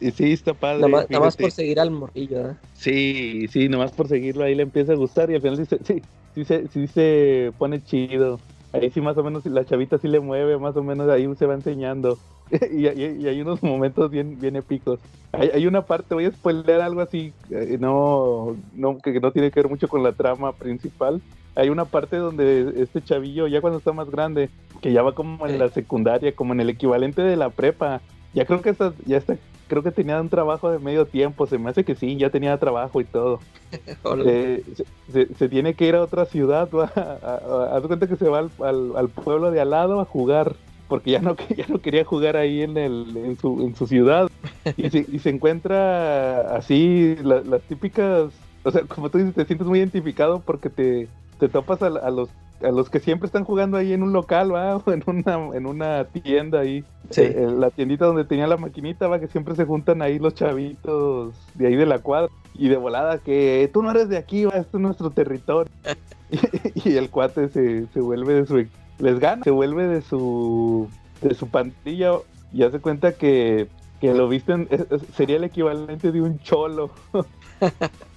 [0.00, 0.88] y sí, está padre.
[0.88, 2.56] Nada más, por seguir al morrillo, ¿eh?
[2.72, 6.02] Sí, sí, nomás por seguirlo ahí le empieza a gustar y al final sí, sí,
[6.44, 8.40] sí, sí se pone chido.
[8.72, 11.46] Ahí sí más o menos la chavita sí le mueve, más o menos ahí se
[11.46, 12.18] va enseñando.
[12.72, 15.00] y, hay unos momentos bien, bien épicos.
[15.32, 19.50] Hay, hay, una parte, voy a spoiler algo así, eh, no, no, que no tiene
[19.50, 21.20] que ver mucho con la trama principal.
[21.54, 24.50] Hay una parte donde este chavillo, ya cuando está más grande,
[24.80, 28.00] que ya va como en la secundaria, como en el equivalente de la prepa,
[28.34, 29.36] ya creo que está, ya está,
[29.70, 32.58] creo que tenía un trabajo de medio tiempo, se me hace que sí, ya tenía
[32.58, 33.40] trabajo y todo.
[34.26, 34.64] Eh,
[35.12, 39.52] se, tiene que ir a otra ciudad, haz cuenta que se va al, al pueblo
[39.52, 40.56] de al lado a jugar
[40.90, 44.28] porque ya no, ya no quería jugar ahí en, el, en, su, en su ciudad.
[44.76, 48.32] Y se, y se encuentra así las típicas,
[48.64, 51.08] o sea, como tú dices, te sientes muy identificado porque te,
[51.38, 52.28] te topas a, los
[52.62, 54.76] a los que siempre están jugando ahí en un local, ¿va?
[54.84, 56.84] O en una, en una tienda ahí.
[57.10, 57.22] Sí.
[57.22, 60.34] Eh, eh, la tiendita donde tenía la maquinita, va, que siempre se juntan ahí los
[60.34, 62.30] chavitos de ahí de la cuadra.
[62.54, 65.72] Y de volada, que tú no eres de aquí, va, esto es nuestro territorio.
[66.84, 68.66] y, el cuate se, se vuelve de su
[68.98, 70.88] les gana, se vuelve de su
[71.22, 72.12] de su pandilla
[72.52, 73.68] y hace cuenta que,
[74.00, 74.68] que lo visten,
[75.14, 76.90] sería el equivalente de un cholo.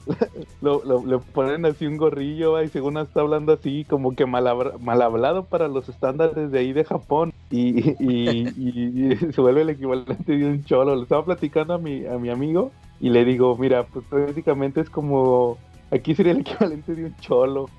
[0.61, 4.45] lo, lo, le ponen así un gorrillo y según está hablando así como que mal,
[4.79, 10.37] mal hablado para los estándares de ahí de Japón y, y, se vuelve el equivalente
[10.37, 10.95] de un cholo.
[10.95, 14.89] Le estaba platicando a mi, a mi amigo y le digo, mira, pues prácticamente es
[14.89, 15.57] como,
[15.91, 17.69] aquí sería el equivalente de un cholo.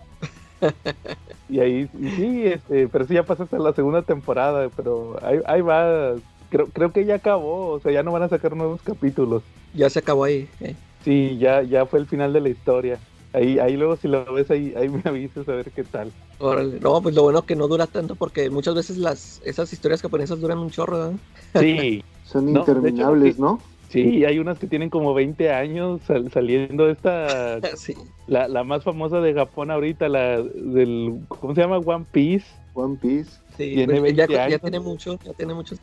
[1.48, 5.60] y ahí, sí, este, pero sí ya pasa hasta la segunda temporada, pero ahí, ahí
[5.60, 6.14] va.
[6.50, 9.42] Creo, creo que ya acabó, o sea, ya no van a sacar nuevos capítulos.
[9.74, 10.48] Ya se acabó ahí.
[10.60, 10.76] Eh.
[11.04, 12.98] Sí, ya, ya fue el final de la historia.
[13.32, 16.12] Ahí, ahí luego si lo ves ahí, ahí me avisas a ver qué tal.
[16.38, 16.78] Órale.
[16.80, 20.40] No, pues lo bueno que no dura tanto porque muchas veces las esas historias japonesas
[20.40, 21.12] duran un chorro,
[21.58, 22.02] Sí.
[22.24, 23.60] Son interminables, ¿no?
[23.90, 26.00] Sí, hay unas que tienen como 20 años
[26.32, 27.60] saliendo esta,
[28.26, 31.78] la, la, más famosa de Japón ahorita, la del, ¿cómo se llama?
[31.78, 32.46] One Piece.
[32.74, 33.30] One Piece.
[33.56, 34.60] Sí, tiene 20 ya, años.
[34.60, 35.78] tiene mucho, ya tiene muchos.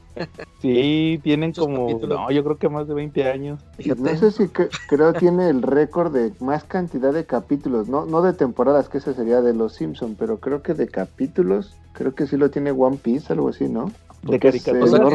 [0.62, 3.62] Sí, tienen como, no, yo creo que más de 20 años.
[3.98, 8.22] No sé si que, creo tiene el récord de más cantidad de capítulos, no, no
[8.22, 12.28] de temporadas, que ese sería de los Simpsons, pero creo que de capítulos, creo que
[12.28, 13.92] sí lo tiene One Piece, algo así, ¿no?
[14.24, 15.10] de caricatura.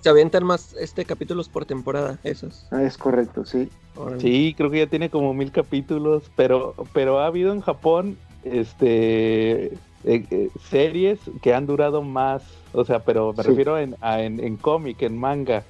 [0.00, 2.66] se, avientan más este capítulos por temporada, esos.
[2.70, 3.68] Ah, es correcto, sí.
[4.18, 9.72] Sí, creo que ya tiene como mil capítulos, pero, pero ha habido en Japón este
[10.06, 12.42] eh, eh, series que han durado más,
[12.72, 15.64] o sea, pero me refiero en, en, cómic, en manga.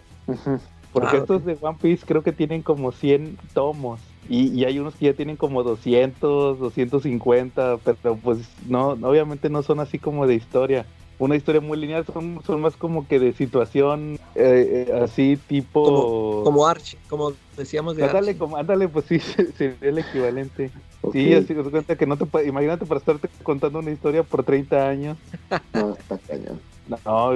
[0.93, 4.01] Porque ah, estos de One Piece creo que tienen como 100 tomos.
[4.29, 9.63] Y, y, hay unos que ya tienen como 200, 250, pero pues no, obviamente no
[9.63, 10.85] son así como de historia
[11.19, 15.85] una historia muy lineal, son, son más como que de situación eh, eh, así tipo...
[15.85, 19.19] Como, como Arch, como decíamos de ándale, Como, ándale, pues sí,
[19.59, 20.71] sería el equivalente.
[21.13, 24.89] Sí, así te cuenta que no te imagínate para estarte contando una historia por 30
[24.89, 25.17] años.
[25.73, 26.61] no, está cañón.
[27.05, 27.33] No,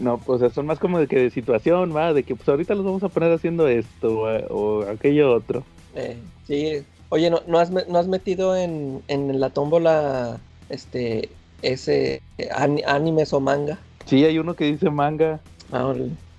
[0.00, 2.84] no, pues son más como de que de situación, va, de que pues ahorita los
[2.84, 5.62] vamos a poner haciendo esto o, aquello otro.
[5.94, 6.16] Eh,
[6.46, 10.40] sí, oye, ¿no, no, has, ¿no has metido en, en la tómbola
[10.70, 11.28] este
[11.62, 12.22] ese
[12.86, 13.78] animes o manga.
[14.06, 15.40] Sí, hay uno que dice manga.
[15.72, 15.94] Ah,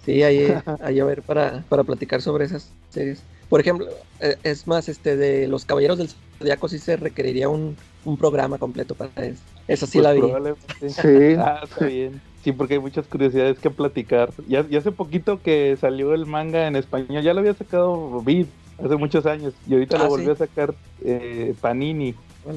[0.06, 3.24] sí, ahí, ahí a ver para, para platicar sobre esas series.
[3.50, 3.88] Por ejemplo,
[4.20, 6.10] e, es más, este de los Caballeros del
[6.40, 9.42] Zodiaco sí se requeriría un, un programa completo para eso.
[9.68, 10.22] Eso sí pues la vi.
[10.90, 11.36] Sí.
[11.38, 12.22] Ah, está bien.
[12.44, 14.32] Sí, porque hay muchas curiosidades que platicar.
[14.48, 18.48] Ya, ya hace poquito que salió el manga en español, ya lo había sacado Vid
[18.84, 22.16] hace muchos años y ahorita lo ah, volvió a sacar eh, Panini.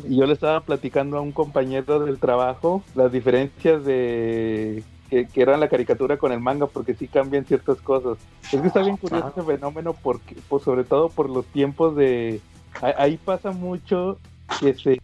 [0.08, 5.42] Y yo le estaba platicando a un compañero del trabajo las diferencias de que, que
[5.42, 8.18] eran la caricatura con el manga, porque sí cambian ciertas cosas.
[8.52, 12.40] Es que está bien curioso ese fenómeno, porque, pues, sobre todo por los tiempos de...
[12.80, 14.18] Ahí pasa mucho
[14.60, 14.98] que se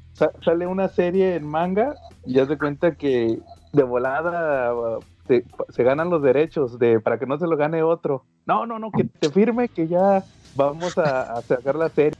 [0.44, 1.94] sale una serie en manga
[2.26, 3.38] y ya se cuenta que
[3.72, 8.24] de volada se, se, ganan los derechos de para que no se lo gane otro.
[8.46, 10.24] No, no, no, que te firme que ya
[10.56, 12.18] vamos a, sacar la serie.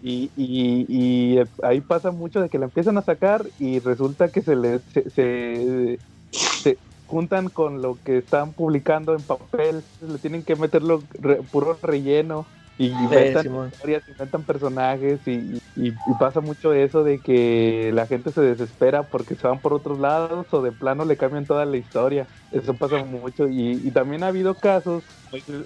[0.00, 4.56] Y, y, ahí pasa mucho de que la empiezan a sacar y resulta que se
[4.56, 5.98] les se,
[6.62, 11.02] se, juntan con lo que están publicando en papel, le tienen que meterlo
[11.50, 12.46] puro relleno
[12.82, 15.60] y inventan historias, inventan personajes y,
[16.18, 20.52] pasa mucho eso de que la gente se desespera porque se van por otros lados
[20.52, 22.28] o de plano le cambian toda la historia.
[22.50, 25.04] Eso pasa mucho y, también ha habido casos,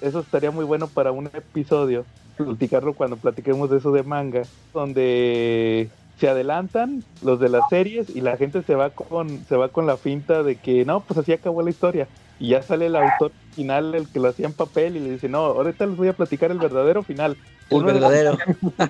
[0.02, 2.06] eso estaría muy bueno para un episodio,
[2.36, 8.20] platicarlo cuando platiquemos de eso de manga, donde se adelantan los de las series y
[8.20, 11.32] la gente se va con se va con la finta de que no, pues así
[11.32, 12.08] acabó la historia
[12.38, 15.28] y ya sale el autor final, el que lo hacía en papel, y le dice,
[15.28, 17.36] no, ahorita les voy a platicar el verdadero final.
[17.70, 18.36] Uno, verdadero.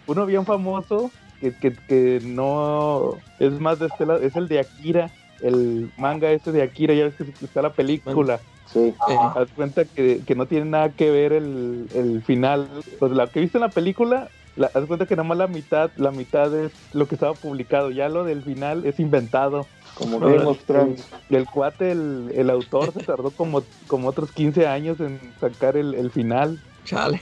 [0.07, 1.11] uno bien famoso
[1.41, 5.11] que, que, que no es más de este lado, es el de Akira,
[5.41, 8.39] el manga ese de Akira, ya ves que está la película.
[8.71, 8.93] Sí.
[9.35, 12.67] Haz cuenta que, que no tiene nada que ver el, el final.
[12.97, 15.91] Pues la que viste en la película, la, haz cuenta que nada más la mitad,
[15.97, 17.91] la mitad es lo que estaba publicado.
[17.91, 19.67] Ya lo del final es inventado.
[19.95, 21.07] Como Game of Thrones.
[21.29, 25.77] Y el cuate, el, el autor, se tardó como, como otros 15 años en sacar
[25.77, 26.59] el, el final.
[26.83, 27.21] Chale.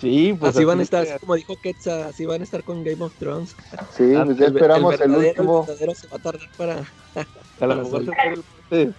[0.00, 2.62] Sí, pues así van a así estar, que- como dijo Quetzal, así van a estar
[2.64, 3.56] con Game of Thrones.
[3.96, 5.60] Sí, Ah, pues ya El- esperamos el, último.
[5.60, 6.84] El verdadero se va a tardar para.
[7.60, 8.04] A lo mejor
[8.68, 8.92] se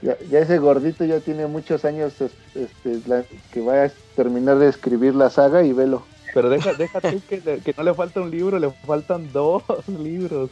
[0.00, 4.58] Ya, ya ese gordito ya tiene muchos años es- este, la- que va a terminar
[4.58, 6.10] de escribir la saga y velo.
[6.32, 9.62] Pero deja, deja tú que, le- que no le falta un libro, le faltan dos
[9.88, 10.50] libros.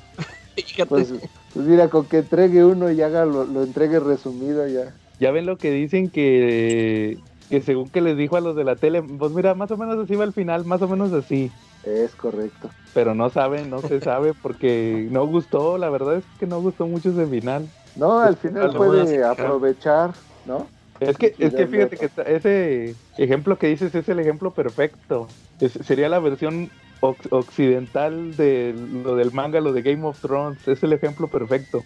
[0.89, 1.13] Pues,
[1.53, 4.99] pues mira, con que entregue uno y haga lo, lo entregue resumido ya.
[5.19, 8.77] Ya ven lo que dicen que, que según que les dijo a los de la
[8.77, 11.53] tele, pues mira, más o menos así va el final, más o menos así.
[11.83, 12.71] Es correcto.
[12.93, 16.87] Pero no saben, no se sabe porque no gustó, la verdad es que no gustó
[16.87, 17.73] mucho ese final.
[17.95, 20.15] No, al final puede aprovechar,
[20.45, 20.69] ¿no?
[21.01, 25.29] Es que, es que fíjate que está- ese ejemplo que dices es el ejemplo perfecto.
[25.61, 26.71] Es- sería la versión
[27.01, 30.67] oc- occidental de lo del manga, lo de Game of Thrones.
[30.69, 31.85] Es el ejemplo perfecto.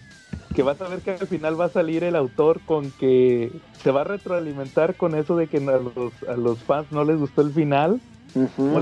[0.53, 3.91] Que vas a ver que al final va a salir el autor con que se
[3.91, 7.41] va a retroalimentar con eso de que a los, a los fans no les gustó
[7.41, 8.01] el final.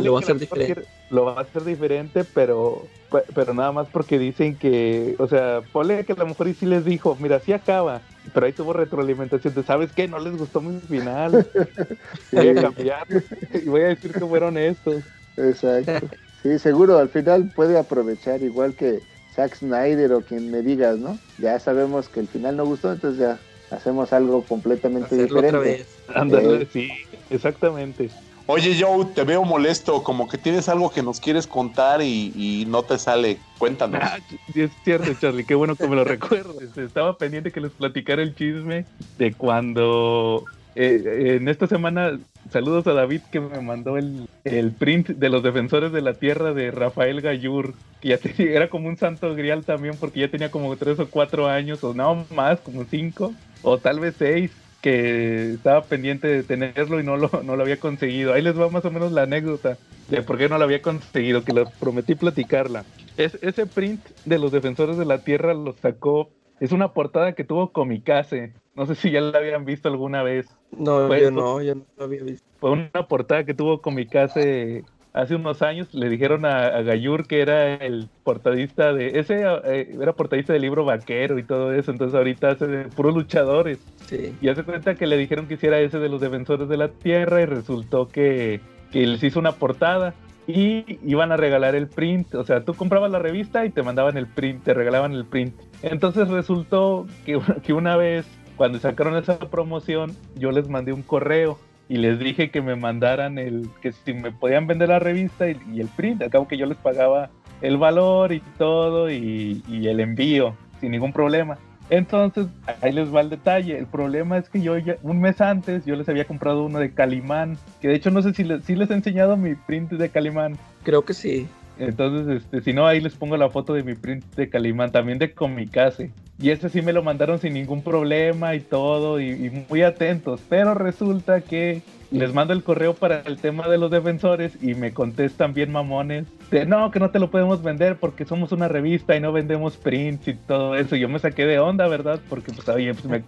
[0.03, 0.87] Lo va a hacer diferente.
[1.09, 5.63] Lo va a hacer diferente, pero, pe- pero nada más porque dicen que, o sea,
[5.71, 8.73] ponle que a lo mejor y sí les dijo, mira, sí acaba, pero ahí tuvo
[8.73, 10.07] retroalimentación de, ¿sabes qué?
[10.07, 11.43] No les gustó mi final.
[12.31, 13.07] Voy a cambiar
[13.53, 15.05] y voy a decir que fueron estos.
[15.37, 16.13] Exacto.
[16.43, 21.23] Sí, seguro, al final puede aprovechar igual que Zack Snyder o quien me digas, ¿no?
[21.37, 25.59] Ya sabemos que el final no gustó, entonces ya hacemos algo completamente hacerlo otra diferente.
[25.59, 26.03] vez.
[26.07, 26.67] Ándale, Eh.
[26.67, 26.89] sí,
[27.29, 28.15] exactamente.
[28.47, 32.65] Oye, Joe, te veo molesto, como que tienes algo que nos quieres contar y, y
[32.67, 33.39] no te sale.
[33.57, 33.99] Cuéntanos.
[34.03, 34.19] Ah,
[34.53, 36.77] es cierto, Charlie, qué bueno que me lo recuerdes.
[36.77, 38.85] Estaba pendiente que les platicara el chisme
[39.17, 40.43] de cuando
[40.75, 42.19] eh, en esta semana,
[42.51, 46.53] saludos a David que me mandó el, el print de los defensores de la tierra
[46.53, 50.51] de Rafael Gallur, que ya tenía- era como un santo grial también porque ya tenía
[50.51, 53.33] como tres o cuatro años, o no más, como cinco,
[53.63, 54.51] o tal vez seis
[54.85, 58.33] que estaba pendiente de tenerlo y no lo, no lo había conseguido.
[58.33, 59.79] Ahí les va más o menos la anécdota
[60.09, 62.85] de por qué no lo había conseguido, que lo prometí platicarla.
[63.17, 66.29] Es, ese print de los defensores de la tierra lo sacó.
[66.59, 68.53] Es una portada que tuvo Comicase.
[68.75, 70.45] No sé si ya la habían visto alguna vez.
[70.77, 72.45] No, yo no, yo no lo había visto.
[72.59, 74.83] Fue una portada que tuvo Comicase
[75.15, 75.91] hace unos años.
[75.93, 79.19] Le dijeron a, a Gayur que era el portadista de.
[79.19, 81.91] Ese eh, era portadista del libro vaquero y todo eso.
[81.91, 83.79] Entonces ahorita hace de puros luchadores.
[84.05, 84.35] Sí.
[84.41, 87.41] Y hace cuenta que le dijeron que hiciera ese de los defensores de la tierra
[87.41, 88.59] y resultó que,
[88.91, 90.13] que les hizo una portada
[90.47, 92.35] y iban a regalar el print.
[92.35, 95.55] O sea, tú comprabas la revista y te mandaban el print, te regalaban el print.
[95.81, 98.25] Entonces resultó que, que una vez,
[98.57, 101.57] cuando sacaron esa promoción, yo les mandé un correo
[101.87, 105.57] y les dije que me mandaran el, que si me podían vender la revista y,
[105.73, 106.21] y el print.
[106.21, 107.29] Acabo que yo les pagaba
[107.61, 111.57] el valor y todo y, y el envío sin ningún problema.
[111.89, 112.47] Entonces,
[112.81, 113.77] ahí les va el detalle.
[113.77, 116.91] El problema es que yo ya, un mes antes, yo les había comprado uno de
[116.91, 120.09] Calimán, que de hecho no sé si les, si les he enseñado mi print de
[120.09, 120.57] Calimán.
[120.83, 121.47] Creo que sí.
[121.77, 125.19] Entonces, este, si no, ahí les pongo la foto de mi print de Calimán, también
[125.19, 126.11] de Comicase.
[126.37, 130.41] Y ese sí me lo mandaron sin ningún problema y todo, y, y muy atentos.
[130.49, 131.81] Pero resulta que
[132.11, 136.27] les mando el correo para el tema de los defensores y me contestan bien mamones
[136.51, 139.77] de no, que no te lo podemos vender porque somos una revista y no vendemos
[139.77, 140.95] prints y todo eso.
[140.95, 142.19] Yo me saqué de onda, ¿verdad?
[142.29, 143.23] Porque pues, oye, pues me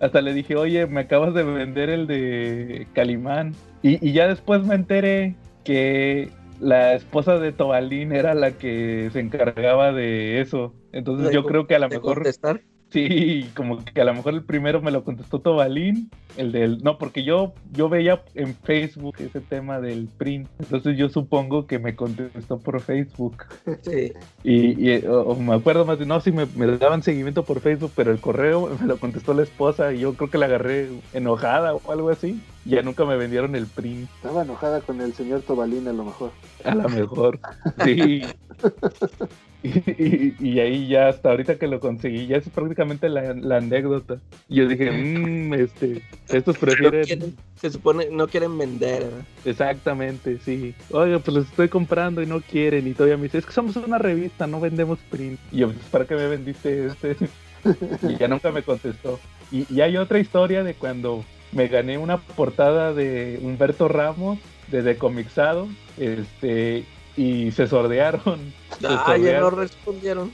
[0.00, 3.54] hasta le dije, oye, me acabas de vender el de Calimán.
[3.82, 5.34] Y, y ya después me enteré
[5.64, 6.30] que
[6.62, 10.74] la esposa de Tobalín era la que se encargaba de eso.
[10.92, 12.62] Entonces yo creo que a lo mejor contestar.
[12.92, 16.82] Sí, como que a lo mejor el primero me lo contestó Tobalín, el del...
[16.84, 21.78] No, porque yo, yo veía en Facebook ese tema del print, entonces yo supongo que
[21.78, 23.44] me contestó por Facebook.
[23.80, 24.12] Sí.
[24.44, 27.60] Y, y, o, o me acuerdo más de, no, sí me, me daban seguimiento por
[27.60, 30.90] Facebook, pero el correo me lo contestó la esposa y yo creo que la agarré
[31.14, 32.42] enojada o algo así.
[32.66, 36.30] Ya nunca me vendieron el print, Estaba enojada con el señor Tobalín a lo mejor.
[36.64, 37.40] a lo mejor.
[37.84, 38.22] Sí.
[40.40, 44.18] Y, ahí ya hasta ahorita que lo conseguí, ya es prácticamente la, la anécdota.
[44.48, 47.04] Y yo dije, mmm, este, estos No prefieren...
[47.04, 49.04] quieren- se supone no quieren vender.
[49.04, 49.24] ¿verdad?
[49.44, 50.74] Exactamente, sí.
[50.90, 52.88] Oiga, pues los estoy comprando y no quieren.
[52.88, 55.38] Y todavía me dice, es que somos una revista, no vendemos print.
[55.52, 57.16] Y yo, pues, ¿para qué me vendiste este?
[58.08, 59.20] y ya nunca me contestó.
[59.52, 64.38] Y, y hay otra historia de cuando me gané una portada de Humberto Ramos,
[64.68, 65.68] de Decomixado.
[65.98, 66.84] Este,
[67.16, 68.52] y se sordearon.
[68.84, 70.32] Ah, ya no respondieron.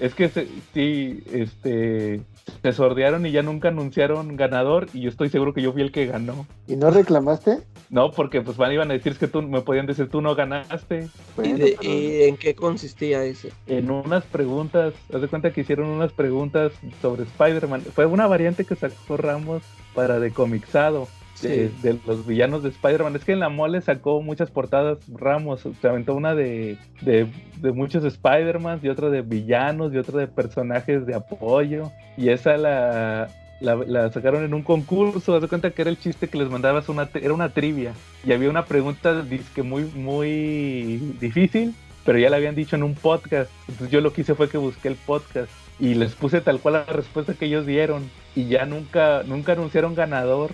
[0.00, 0.30] Es que
[0.72, 2.22] sí, este,
[2.62, 5.92] se sordearon y ya nunca anunciaron ganador y yo estoy seguro que yo fui el
[5.92, 6.46] que ganó.
[6.66, 7.58] ¿Y no reclamaste?
[7.90, 11.08] No, porque pues van iban a decir que tú me podían decir tú no ganaste.
[11.42, 13.52] ¿Y, en qué consistía ese?
[13.66, 17.82] En unas preguntas, haz de cuenta que hicieron unas preguntas sobre Spider-Man.
[17.94, 19.62] Fue una variante que sacó Ramos
[19.94, 21.08] para decomixado
[21.42, 23.16] de, los villanos de Spider-Man.
[23.16, 25.68] Es que en la mole sacó muchas portadas Ramos.
[25.80, 27.26] Se aventó una de, de,
[27.72, 31.90] muchos Spider-Man y otra de villanos y otra de personajes de apoyo.
[32.16, 33.28] Y esa la,
[33.60, 35.34] la, sacaron en un concurso.
[35.34, 37.92] Haz de cuenta que era el chiste que les mandabas una, era una trivia.
[38.24, 39.24] Y había una pregunta
[39.54, 41.74] que muy, muy difícil,
[42.04, 43.50] pero ya la habían dicho en un podcast.
[43.68, 46.74] Entonces yo lo que hice fue que busqué el podcast y les puse tal cual
[46.74, 48.10] la respuesta que ellos dieron.
[48.34, 50.52] Y ya nunca, nunca anunciaron ganador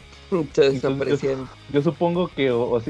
[1.73, 2.81] yo, supongo que o,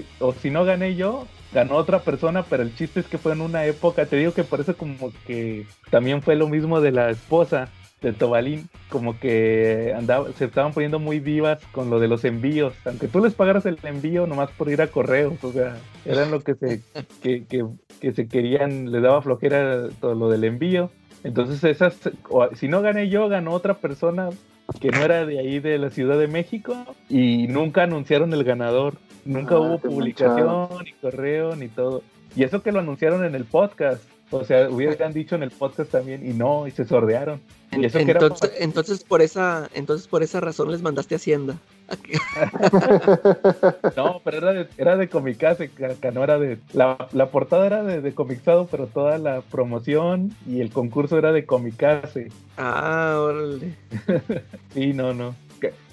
[0.41, 3.66] si, no gané yo, ganó otra persona, pero el chiste es que fue en una
[3.66, 7.68] época, te digo que por eso como que también fue lo mismo de la esposa
[8.01, 12.74] de Tobalín, como que andaba, se estaban poniendo muy vivas con lo de los envíos,
[12.85, 16.41] aunque tú les pagaras el envío nomás por ir a correos, o sea, eran lo
[16.41, 16.83] que se,
[17.22, 20.91] que, que, se querían, le daba flojera todo lo del envío.
[21.25, 21.97] Entonces esas,
[22.55, 24.31] si no gané yo, ganó otra persona,
[24.81, 26.75] que no era de ahí de la Ciudad de México
[27.09, 28.95] y nunca anunciaron el ganador.
[29.25, 32.03] Nunca ah, hubo publicación, ni correo, ni todo.
[32.35, 34.03] Y eso que lo anunciaron en el podcast.
[34.31, 37.41] O sea, hubieran dicho en el podcast también y no, y se sordearon.
[37.70, 41.59] Y eso entonces, entonces, por esa, entonces por esa razón les mandaste Hacienda.
[43.97, 45.70] no, pero era de, era de Comicase,
[46.12, 46.59] no era de.
[46.72, 46.97] La,
[47.30, 52.28] portada era de, de Comixado, pero toda la promoción y el concurso era de Comicase.
[52.57, 53.74] Ah, órale.
[54.74, 55.34] sí, no, no.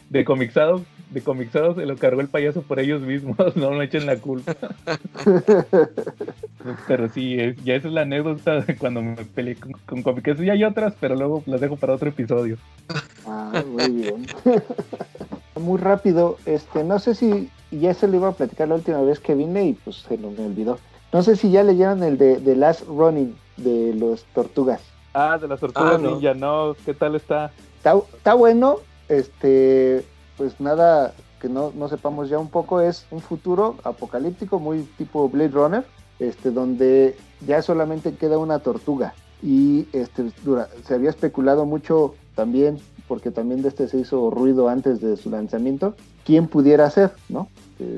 [0.09, 4.05] De Comixado de comixado se lo cargó el payaso por ellos mismos, no me echen
[4.05, 4.55] la culpa.
[6.87, 10.63] pero sí, ya esa es la anécdota de cuando me peleé con, con Y hay
[10.63, 12.57] otras, pero luego las dejo para otro episodio.
[13.25, 14.27] Ah, muy bien.
[15.59, 19.19] Muy rápido, este, no sé si ya se lo iba a platicar la última vez
[19.19, 20.79] que vine y pues se me olvidó.
[21.11, 24.81] No sé si ya leyeron el de, The Last Running de los tortugas.
[25.13, 27.51] Ah, de las tortugas ah, ninja, no, ¿qué tal está?
[27.77, 30.05] Está, está bueno, este,
[30.37, 35.49] pues nada que no, sepamos ya un poco, es un futuro apocalíptico muy tipo Blade
[35.49, 35.85] Runner,
[36.19, 39.13] este, donde ya solamente queda una tortuga.
[39.41, 40.31] Y este,
[40.83, 42.79] se había especulado mucho también,
[43.09, 47.49] porque también de este se hizo ruido antes de su lanzamiento, quién pudiera ser, ¿no?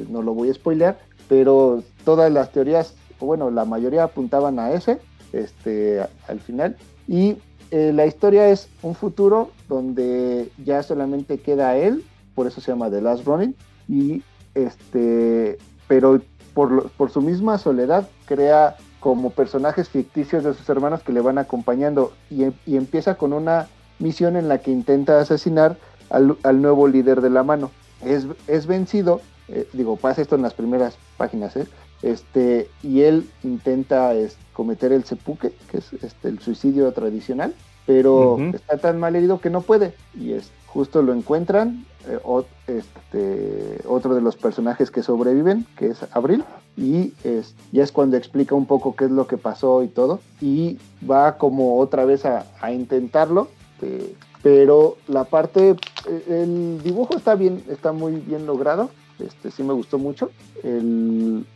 [0.10, 0.98] no lo voy a spoilear,
[1.30, 4.98] pero todas las teorías, bueno, la mayoría apuntaban a ese,
[5.32, 6.76] este, al final.
[7.08, 7.38] Y
[7.70, 12.04] eh, la historia es un futuro donde ya solamente queda él
[12.36, 13.56] por eso se llama The Last Running.
[13.88, 14.24] Y
[14.56, 16.22] este, pero
[16.54, 21.38] por, por su misma soledad crea como personajes ficticios de sus hermanos que le van
[21.38, 23.68] acompañando y, y empieza con una
[24.02, 25.78] misión en la que intenta asesinar
[26.10, 27.72] al, al nuevo líder de la mano.
[28.04, 31.68] Es, es vencido, eh, digo, pasa esto en las primeras páginas, ¿eh?
[32.02, 37.54] este, y él intenta es, cometer el sepuque, que es este, el suicidio tradicional,
[37.86, 42.20] pero está tan mal herido que no puede, y es, justo lo encuentran, eh,
[42.68, 46.44] este, otro de los personajes que sobreviven, que es Abril,
[46.78, 50.20] y es, ya es cuando explica un poco qué es lo que pasó y todo,
[50.40, 50.80] y
[51.10, 53.50] va como otra vez a, intentarlo,
[53.82, 55.76] eh, pero la parte,
[56.08, 60.32] eh, el dibujo está bien, está muy bien logrado, este sí me gustó mucho,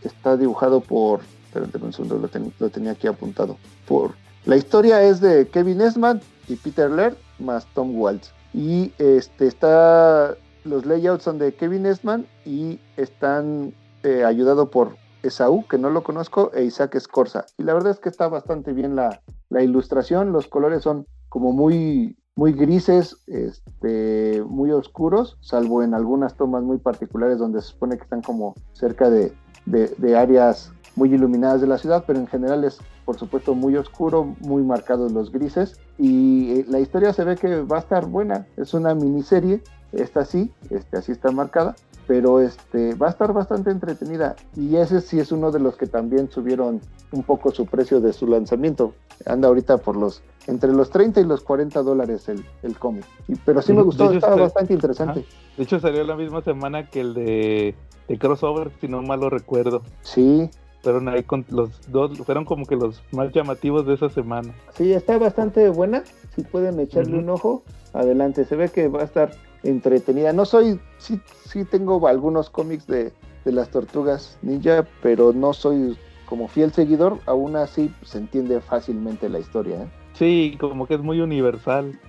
[0.04, 3.58] está dibujado por, espérate un segundo, lo, tenía aquí apuntado,
[3.88, 4.12] por,
[4.46, 8.32] la historia es de Kevin Esman y Peter Laird más Tom Waltz.
[8.54, 13.74] Y este está los layouts son de Kevin Esman y están
[14.04, 17.46] eh, ayudados por Esaú, que no lo conozco, e Isaac Escorza.
[17.58, 19.22] Y la verdad es que está bastante bien la,
[19.52, 26.64] ilustración, los colores son como muy, muy grises, este, muy oscuros, salvo en algunas tomas
[26.64, 29.34] muy particulares donde se supone que están como cerca de,
[29.66, 34.36] de áreas muy iluminadas de la ciudad, pero en general es por supuesto muy oscuro,
[34.40, 35.80] muy marcados los grises.
[35.98, 40.26] Y eh, la historia se ve que va a estar buena, es una miniserie, esta
[40.26, 41.76] sí, este, así está marcada,
[42.08, 44.36] pero este, va a estar bastante entretenida.
[44.56, 48.14] Y ese sí es uno de los que también subieron un poco su precio de
[48.14, 48.94] su lanzamiento,
[49.26, 53.06] anda ahorita por los entre los 30 y los 40 dólares el, el cómic,
[53.46, 55.26] pero sí me gustó, estaba bastante interesante.
[55.58, 57.76] De hecho salió la misma semana que el de,
[58.08, 59.82] de Crossover, si no mal lo recuerdo.
[60.02, 60.50] Sí,
[60.82, 64.54] fueron ahí con los dos, fueron como que los más llamativos de esa semana.
[64.76, 66.04] Sí, está bastante buena,
[66.36, 67.64] si pueden echarle un ojo,
[67.94, 69.32] adelante, se ve que va a estar
[69.66, 70.32] entretenida.
[70.34, 73.12] No soy, sí, sí tengo algunos cómics de,
[73.44, 79.30] de las tortugas ninja, pero no soy como fiel seguidor, aún así se entiende fácilmente
[79.30, 79.84] la historia.
[79.84, 79.88] ¿eh?
[80.14, 82.00] Sí, como que es muy universal.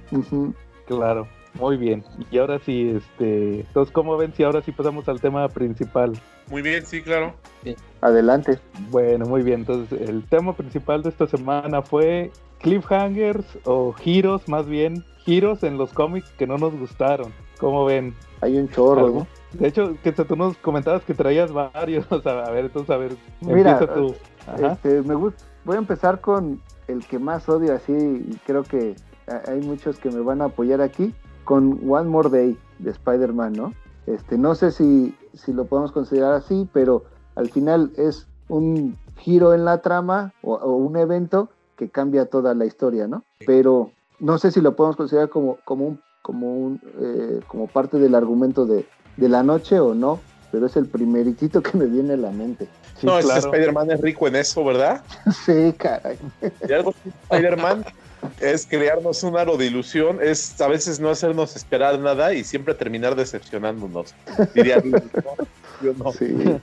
[0.87, 1.27] Claro,
[1.61, 2.05] muy bien.
[2.31, 6.13] Y ahora sí, este, entonces, ¿cómo ven si ahora sí pasamos al tema principal?
[6.49, 7.35] Muy bien, sí, claro.
[8.01, 8.59] Adelante.
[8.91, 9.61] Bueno, muy bien.
[9.61, 12.31] Entonces, el tema principal de esta semana fue
[12.61, 17.33] cliffhangers o giros, más bien, giros en los cómics que no nos gustaron.
[17.59, 18.15] ¿Cómo ven?
[18.41, 19.27] Hay un chorro, ¿no?
[19.53, 22.07] De hecho, que tú nos comentabas que traías varios.
[22.27, 24.15] a ver, entonces, a ver, Mira, tú.
[24.59, 25.45] Este, me gusta.
[25.65, 28.95] Voy a empezar con el que más odio así, y creo que
[29.49, 31.15] hay muchos que me van a apoyar aquí,
[31.45, 33.73] con One More Day de Spider-Man, ¿no?
[34.07, 37.05] Este, no sé si, si lo podemos considerar así, pero
[37.35, 42.65] al final es un giro en la trama o, un evento que cambia toda la
[42.65, 43.25] historia, ¿no?
[43.47, 48.01] Pero no sé si lo podemos considerar como, como, un, como, un, eh, como parte
[48.01, 48.85] del argumento de,
[49.17, 50.19] de la noche o no,
[50.51, 52.67] pero es el primeritito que me viene a la mente.
[53.05, 55.05] no, es que Spider-Man es rico en eso, ¿verdad?
[55.47, 56.19] sí, caray.
[56.69, 56.93] Y algo
[57.31, 57.85] Spider-Man
[58.41, 62.75] es crearnos un aro de ilusión, es a veces no hacernos esperar nada y siempre
[62.75, 64.13] terminar decepcionándonos.
[64.53, 64.83] Diría
[65.81, 66.11] yo no.
[66.11, 66.59] Sí.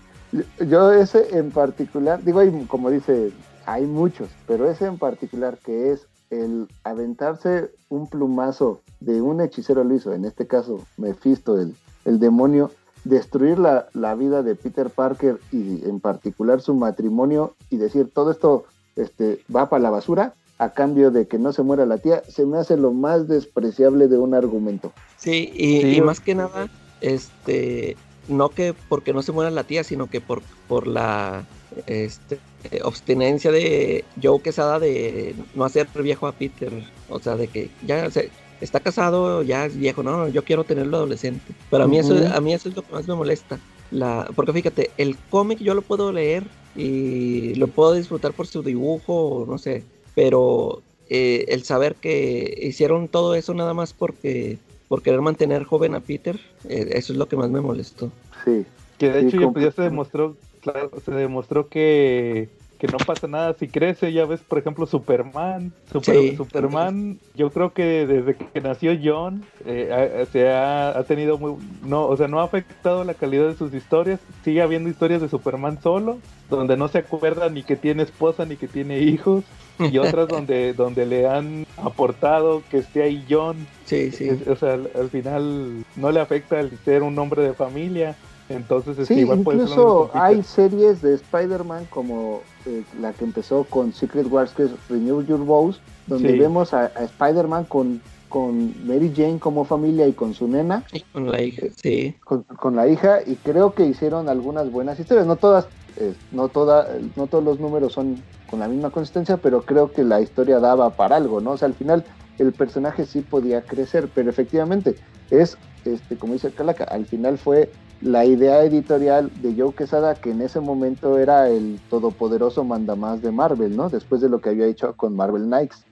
[0.68, 3.32] Yo ese en particular, digo, hay, como dice,
[3.66, 6.06] hay muchos, pero ese en particular que es
[6.42, 12.72] el aventarse un plumazo de un hechicero liso, en este caso Mephisto, el, el demonio,
[13.04, 18.32] destruir la, la, vida de Peter Parker y en particular su matrimonio y decir todo
[18.32, 18.66] esto
[18.96, 22.46] este, va para la basura a cambio de que no se muera la tía, se
[22.46, 24.94] me hace lo más despreciable de un argumento.
[25.18, 26.70] Sí, y, más que nada,
[27.02, 27.98] este,
[28.28, 31.46] no que porque no se muera la tía, sino que por, por la
[31.88, 32.40] este,
[32.84, 36.72] obstinencia de Joe Quesada de no hacer viejo a Peter,
[37.10, 38.30] o sea, de que ya se,
[38.62, 41.54] está casado, ya es viejo, no, yo quiero tenerlo adolescente.
[41.70, 43.60] Pero a mí eso, a mí eso es lo que más me molesta.
[43.92, 46.44] La, porque fíjate, el cómic yo lo puedo leer
[46.76, 49.84] y lo puedo disfrutar por su dibujo, no sé,
[50.16, 54.58] pero eh, el saber que hicieron todo eso nada más porque
[54.88, 58.12] por querer mantener joven a Peter, eh, eso es lo que más me molestó.
[58.46, 58.66] Sí.
[58.98, 62.50] Que de hecho ya, se demostró, claro, se demostró que
[62.84, 65.72] que no pasa nada si crece, ya ves, por ejemplo, Superman.
[65.90, 72.18] Superman, yo creo que desde que nació John, eh, se ha, tenido muy, no, o
[72.18, 74.20] sea, no ha afectado la calidad de sus historias.
[74.44, 76.20] Sigue habiendo historias de Superman solo,
[76.50, 79.46] donde no se acuerda ni que tiene esposa ni que tiene hijos.
[79.80, 83.66] Y otras donde, donde le han aportado que esté ahí John.
[83.86, 84.30] Sí, sí.
[84.46, 88.18] o sea, al, final no le afecta el ser un hombre de familia.
[88.50, 94.52] Entonces, sí, incluso hay series de Spider-Man como eh, la que empezó con Secret Wars,
[94.52, 100.08] que es Renew Your Vows, donde vemos a, Spider-Man con, con Mary Jane como familia
[100.08, 100.84] y con su nena.
[101.14, 102.16] con la hija, sí.
[102.24, 105.26] Con, la hija, y creo que hicieron algunas buenas historias.
[105.26, 105.68] No todas,
[105.98, 110.04] eh, no, toda, no todos los números son con la misma consistencia, pero creo que
[110.04, 111.52] la historia daba para algo, ¿no?
[111.52, 112.04] O sea, al final
[112.38, 114.96] el personaje sí podía crecer, pero efectivamente
[115.30, 117.72] es, este, como dice Calaca, al final fue
[118.04, 123.32] la idea editorial de Joe Quesada, que en ese momento era el todopoderoso mandamás de
[123.32, 123.90] Marvel, ¿no?
[123.90, 125.86] Después de lo que había hecho con Marvel Knights.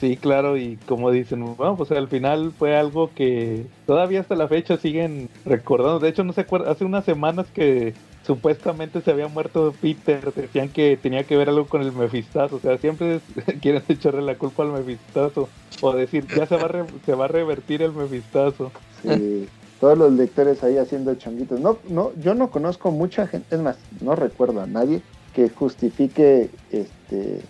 [0.00, 4.48] Sí, claro, y como dicen, bueno, pues al final fue algo que todavía hasta la
[4.48, 6.00] fecha siguen recordando.
[6.00, 7.94] De hecho, no se acuerda, hace unas semanas que
[8.26, 12.60] supuestamente se había muerto Peter, decían que tenía que ver algo con el Mefistazo, o
[12.60, 13.20] sea, siempre
[13.60, 15.48] quieren echarle la culpa al Mefistazo,
[15.80, 18.72] o decir, ya se va a, se va a revertir el Mefistazo.
[19.02, 19.48] Sí
[19.82, 21.58] todos los lectores ahí haciendo changuitos.
[21.58, 25.02] No, no, yo no conozco mucha gente, es más, no recuerdo a nadie
[25.34, 27.40] que justifique este,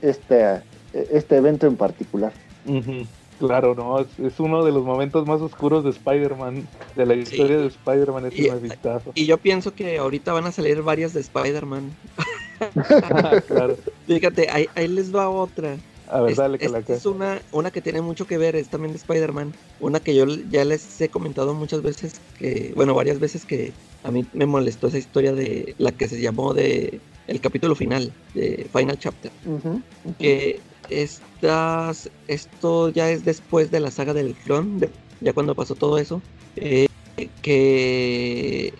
[0.00, 0.62] este,
[0.94, 2.32] este evento en particular.
[3.38, 6.66] Claro, no, es, uno de los momentos más oscuros de Spider-Man,
[6.96, 9.12] de la historia de Spider-Man, es un vistazo.
[9.14, 11.94] Y yo pienso que ahorita van a salir varias de Spider-Man.
[13.46, 13.76] claro.
[14.06, 15.76] Fíjate, ahí, ahí les va otra.
[16.08, 18.92] A ver, dale que la Es una, una que tiene mucho que ver, es también
[18.92, 19.54] de Spider-Man.
[19.80, 23.72] Una que yo ya les he comentado muchas veces, que, bueno, varias veces que
[24.02, 28.12] a mí me molestó esa historia de la que se llamó de el capítulo final,
[28.34, 29.32] de Final Chapter.
[30.18, 30.60] Que
[30.90, 34.86] estas, esto ya es después de la saga del clon,
[35.20, 36.20] ya cuando pasó todo eso.
[36.56, 36.86] Eh,
[37.42, 38.74] que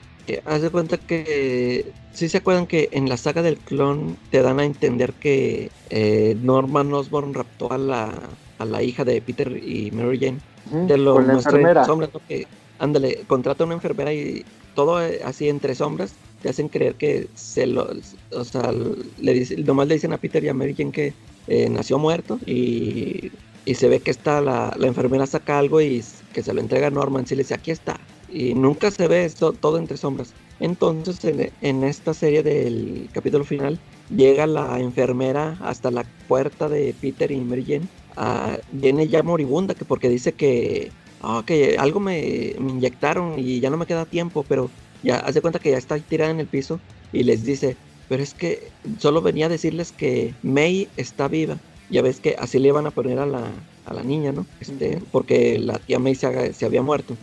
[0.44, 4.60] haz de cuenta que si se acuerdan que en la saga del clon te dan
[4.60, 8.12] a entender que eh, Norman Osborn raptó a la,
[8.58, 10.86] a la hija de Peter y Mary Jane.
[10.86, 11.86] de lo con la enfermera.
[12.28, 12.46] que,
[12.78, 14.44] ándale, contrata a una enfermera y
[14.74, 17.88] todo eh, así entre sombras te hacen creer que se lo,
[18.32, 18.70] o sea,
[19.18, 21.14] le dice, nomás le dicen a Peter y a Mary Jane que
[21.48, 23.32] eh, nació muerto y,
[23.64, 26.88] y, se ve que está la, la enfermera saca algo y que se lo entrega
[26.88, 27.98] a Norman, si le dice aquí está
[28.34, 30.34] y nunca se ve esto, todo entre sombras.
[30.58, 33.78] Entonces en, esta serie del capítulo final
[34.14, 37.88] llega la enfermera hasta la puerta de Peter y Mary Jane.
[38.16, 40.90] Ah, viene ya moribunda que porque dice que,
[41.22, 44.68] ah, que algo me, me, inyectaron y ya no me queda tiempo, pero
[45.04, 46.80] ya hace cuenta que ya está tirada en el piso
[47.12, 47.76] y les dice,
[48.08, 51.58] pero es que solo venía a decirles que May está viva.
[51.90, 53.50] Ya ves que así le iban a poner a la,
[53.86, 54.46] a la niña, ¿no?
[54.60, 57.16] Este, porque la tía May se, se, había muerto.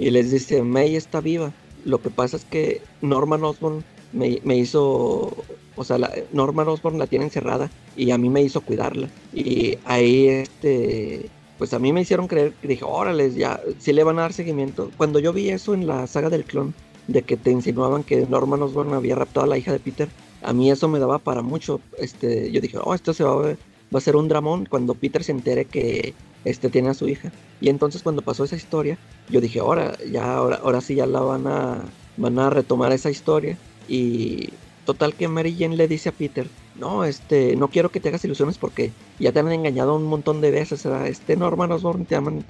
[0.00, 1.52] Y les dice, May está viva.
[1.84, 5.36] Lo que pasa es que Norman Osborn me, me hizo,
[5.76, 9.10] o sea, la, Norman Osborn la tiene encerrada y a mí me hizo cuidarla.
[9.34, 11.28] Y ahí, este,
[11.58, 14.90] pues a mí me hicieron creer dije, órale, ya, sí le van a dar seguimiento.
[14.96, 16.74] Cuando yo vi eso en la saga del clon,
[17.06, 20.08] de que te insinuaban que Norman Osborn había raptado a la hija de Peter,
[20.42, 21.80] a mí eso me daba para mucho.
[21.98, 23.56] Este, yo dije, oh, esto se va a,
[23.94, 26.14] va a ser un dramón cuando Peter se entere que
[26.46, 27.30] este tiene a su hija.
[27.60, 31.20] Y entonces cuando pasó esa historia, yo dije, ahora, ya, ahora, ahora sí ya la
[31.20, 31.82] van a,
[32.16, 33.56] van a retomar esa historia.
[33.88, 34.50] Y
[34.84, 36.46] total que Mary Jane le dice a Peter,
[36.80, 40.40] no, este, no quiero que te hagas ilusiones porque ya te han engañado un montón
[40.40, 40.86] de veces.
[40.86, 42.44] Este Norman Osborn te aman.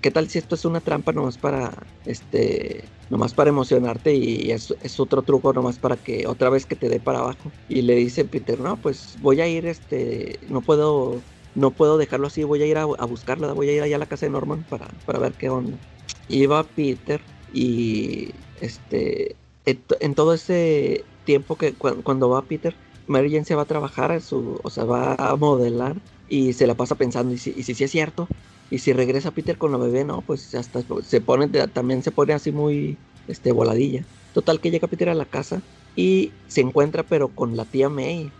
[0.00, 1.72] ¿Qué tal si esto es una trampa nomás para,
[2.06, 6.76] este, nomás para emocionarte y es, es, otro truco nomás para que otra vez que
[6.76, 7.52] te dé para abajo?
[7.68, 11.16] Y le dice Peter, no, pues voy a ir, este, no puedo,
[11.58, 14.06] no puedo dejarlo así, voy a ir a, buscarla, voy a ir allá a la
[14.06, 15.76] casa de Norman para, para ver qué onda.
[16.50, 17.20] Va Peter
[17.52, 18.30] y,
[18.60, 22.74] este, en todo ese tiempo que cuando va Peter,
[23.06, 25.96] Mary Jane se va a trabajar, su, o sea, va a modelar
[26.28, 28.28] y se la pasa pensando, y si, y si sí es cierto,
[28.70, 32.34] y si regresa Peter con la bebé, no, pues hasta se pone, también se pone
[32.34, 34.04] así muy, este, voladilla.
[34.32, 35.62] Total que llega Peter a la casa
[35.96, 38.30] y se encuentra pero con la tía May.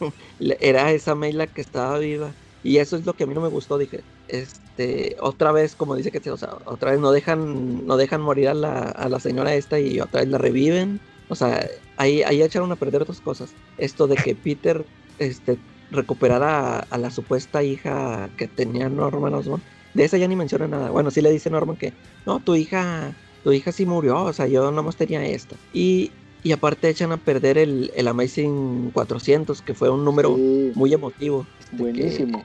[0.60, 2.32] Era esa May la que estaba viva.
[2.64, 5.94] Y eso es lo que a mí no me gustó, dije, este, otra vez, como
[5.94, 9.20] dice que, o sea, otra vez no dejan, no dejan morir a la, a la
[9.20, 11.66] señora esta y otra vez la reviven o sea,
[11.96, 13.50] ahí, ahí echaron a perder dos cosas.
[13.78, 14.84] Esto de que Peter
[15.18, 15.58] este,
[15.90, 19.62] recuperara a, la supuesta hija que tenía Norman Osborn.
[19.94, 20.90] De esa ya ni menciona nada.
[20.90, 21.92] Bueno, sí le dice Norman que,
[22.26, 25.56] no, tu hija, tu hija sí murió, o sea, yo nomás tenía esta.
[25.72, 26.10] Y,
[26.44, 30.36] y aparte echan a perder el, el Amazing 400, que fue un número
[30.74, 31.46] muy emotivo.
[31.58, 32.44] Este, Buenísimo.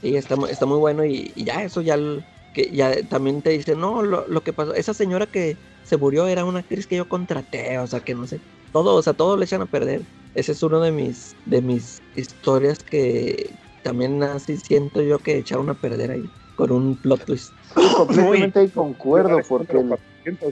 [0.00, 1.98] sí, está, está muy bueno y, ya eso ya,
[2.54, 6.28] que ya también te dice, no, lo, lo que pasó, esa señora que, se murió,
[6.28, 8.40] era una actriz que yo contraté, o sea, que no sé,
[8.72, 10.02] todo, o sea, todo le echan a perder.
[10.36, 13.50] Ese es uno de mis, de mis historias que
[13.82, 17.52] también así siento yo que echaron a perder ahí, con un plot twist.
[17.96, 19.78] completamente ahí concuerdo, porque...
[19.78, 20.44] El,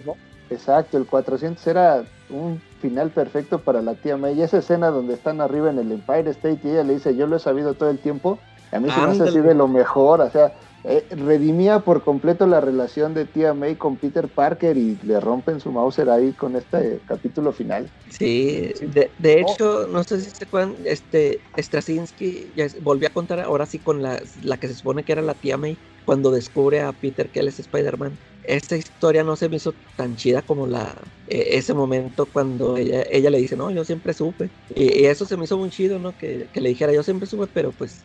[0.51, 4.39] Exacto, el 400 era un final perfecto para la tía May.
[4.39, 7.27] Y esa escena donde están arriba en el Empire State y ella le dice, yo
[7.27, 8.39] lo he sabido todo el tiempo,
[8.73, 10.53] a mí se me hace así de lo mejor, o sea,
[10.85, 15.61] eh, redimía por completo la relación de tía May con Peter Parker y le rompen
[15.61, 17.91] su Mauser ahí con este capítulo final.
[18.11, 23.41] Sí, de, de hecho, no sé si se acuerdan, este, Straczynski ya volvió a contar
[23.41, 26.81] ahora sí con la, la que se supone que era la tía May cuando descubre
[26.81, 28.13] a Peter que él es Spider-Man
[28.49, 30.95] esta historia no se me hizo tan chida como la
[31.29, 34.49] e, ese momento cuando ella, ella le dice, no, yo siempre supe.
[34.75, 36.17] Y, eso se me hizo muy chido, ¿no?
[36.17, 38.05] Que, que, le dijera, yo siempre supe, pero pues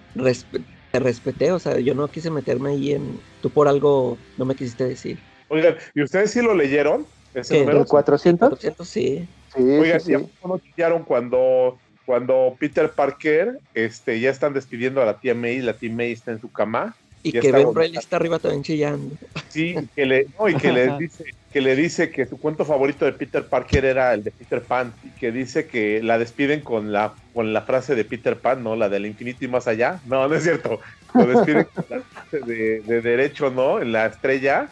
[0.94, 4.54] te respeté, o sea, yo no quise meterme ahí en, tú por algo no me
[4.54, 5.18] quisiste decir.
[5.50, 7.08] Oigan, ¿y ustedes sí lo leyeron?
[7.34, 7.80] Ese número?
[7.80, 8.50] ¿El 400?
[8.50, 9.28] 400 sí.
[9.56, 10.30] sí Oigan, sí, sí.
[10.46, 15.74] no chillaron cuando cuando Peter Parker este, ya están despidiendo a la tía May, la
[15.74, 19.16] tía May está en su cama y que Ben Reilly está arriba también chillando.
[19.50, 21.24] Sí, que le, no, y que le dice
[21.54, 24.92] que le dice que su cuento favorito de Peter Parker era el de Peter Pan
[25.04, 28.76] y que dice que la despiden con la con la frase de Peter Pan, ¿no?
[28.76, 30.02] La del infinito y más allá.
[30.06, 30.80] No, no es cierto.
[31.14, 33.80] Lo despiden con la frase de, de, derecho, ¿no?
[33.80, 34.68] En la estrella,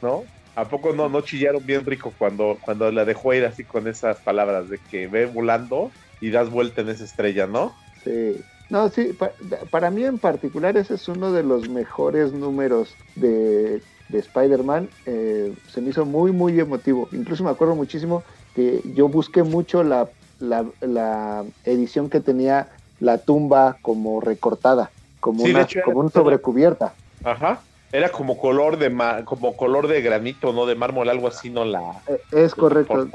[0.00, 0.24] ¿no?
[0.54, 4.18] ¿A poco no, no chillaron bien rico cuando, cuando la dejó ir así con esas
[4.18, 5.90] palabras de que ve volando
[6.20, 7.74] y das vuelta en esa estrella, ¿no?
[8.04, 8.36] Sí.
[8.72, 9.12] No, sí,
[9.70, 14.90] para mí en particular ese es uno de los mejores números de, de Spider-Man.
[15.04, 17.10] Eh, se me hizo muy, muy emotivo.
[17.12, 18.24] Incluso me acuerdo muchísimo
[18.54, 25.44] que yo busqué mucho la, la, la edición que tenía la tumba como recortada, como,
[25.44, 26.96] Sí, una, hecho, como era- un sobrecubierta.
[27.22, 27.66] Ajá.
[27.92, 30.64] Era como color de ma- como color de granito, ¿no?
[30.64, 31.66] De mármol, algo así, ¿no?
[31.66, 33.06] La Eh, Es correcto.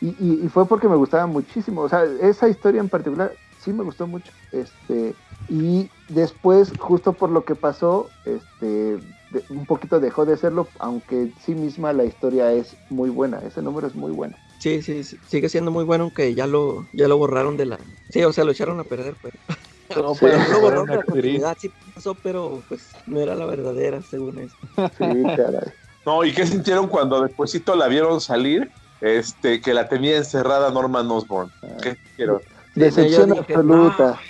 [0.00, 1.82] y, y- y fue porque me gustaba muchísimo.
[1.82, 3.36] O sea, esa historia en particular
[3.66, 4.32] sí me gustó mucho.
[4.50, 5.14] Este,
[5.48, 8.98] y después, justo por lo que pasó, este,
[9.30, 13.40] de- un poquito dejó de serlo, aunque sí misma la historia es muy buena.
[13.40, 14.38] Ese número es muy bueno.
[14.58, 17.78] Sí, sí, sí, sigue siendo muy bueno aunque ya lo, ya lo borraron de la...
[18.08, 19.38] Sí, o sea, lo echaron a perder, pero...
[19.94, 24.02] No, Sí, pero lo borraron de la sí pasó, pero pues no era la verdadera,
[24.02, 24.56] según eso.
[24.98, 25.04] Sí,
[25.36, 25.72] caray.
[26.04, 28.72] No, ¿y qué sintieron cuando despuésito la vieron salir?
[29.00, 31.52] Este, que la tenía encerrada Norman Osborn.
[31.82, 32.40] ¿Qué sintieron?
[32.76, 34.20] Decepción absoluta.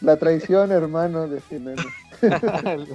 [0.00, 1.40] La, traición, hermano, de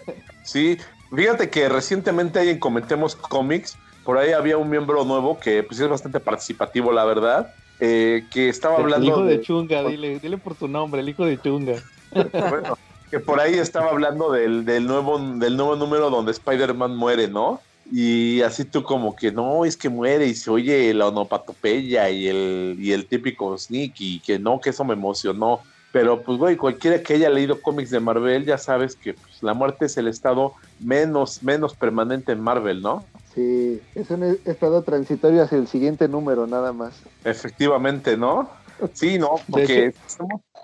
[0.43, 0.77] sí,
[1.15, 5.79] fíjate que recientemente ahí en Comentemos Comics, por ahí había un miembro nuevo que pues
[5.79, 9.05] es bastante participativo, la verdad, eh, que estaba hablando...
[9.05, 11.75] El hijo de, Chunga, dile, dile por su nombre, el hijo de Chunga.
[12.49, 12.77] bueno,
[13.09, 17.61] que por ahí estaba hablando del, del, nuevo, del nuevo número donde Spider-Man muere, ¿no?
[17.91, 22.27] Y así tú como que no, es que muere y se oye la onopatopeya y
[22.27, 25.59] el, y el típico sneak y que no, que eso me emocionó.
[25.91, 29.53] Pero pues güey, cualquiera que haya leído cómics de Marvel ya sabes que pues, la
[29.53, 33.05] muerte es el estado menos, menos permanente en Marvel, ¿no?
[33.33, 36.95] Sí, es un estado transitorio hacia el siguiente número nada más.
[37.23, 38.49] Efectivamente, ¿no?
[38.93, 39.93] Sí, no, porque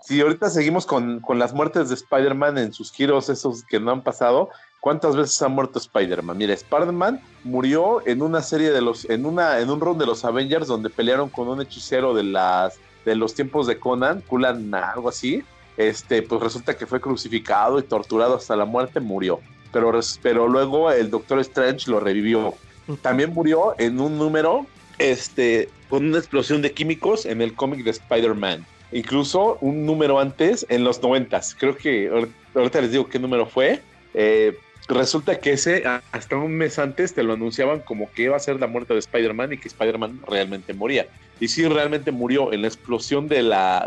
[0.03, 3.91] si ahorita seguimos con, con las muertes de Spider-Man en sus giros esos que no
[3.91, 4.49] han pasado,
[4.81, 6.35] ¿Cuántas veces ha muerto Spider-Man?
[6.35, 10.25] Mira, Spider-Man murió en una serie de los, en una, en un round de los
[10.25, 15.09] Avengers donde pelearon con un hechicero de las, de los tiempos de Conan, Kulan, algo
[15.09, 15.43] así.
[15.77, 19.39] Este, pues resulta que fue crucificado y torturado hasta la muerte, murió.
[19.71, 19.91] Pero,
[20.23, 22.55] pero luego el Doctor Strange lo revivió.
[23.03, 24.65] También murió en un número,
[24.97, 28.65] este, con una explosión de químicos en el cómic de Spider-Man.
[28.91, 31.55] Incluso un número antes, en los noventas.
[31.57, 32.09] Creo que
[32.55, 33.83] ahorita les digo qué número fue.
[34.15, 34.57] Eh,
[34.93, 38.59] resulta que ese, hasta un mes antes, te lo anunciaban como que iba a ser
[38.59, 41.07] la muerte de Spider-Man y que Spider-Man realmente moría.
[41.39, 43.41] Y sí, realmente murió en la explosión de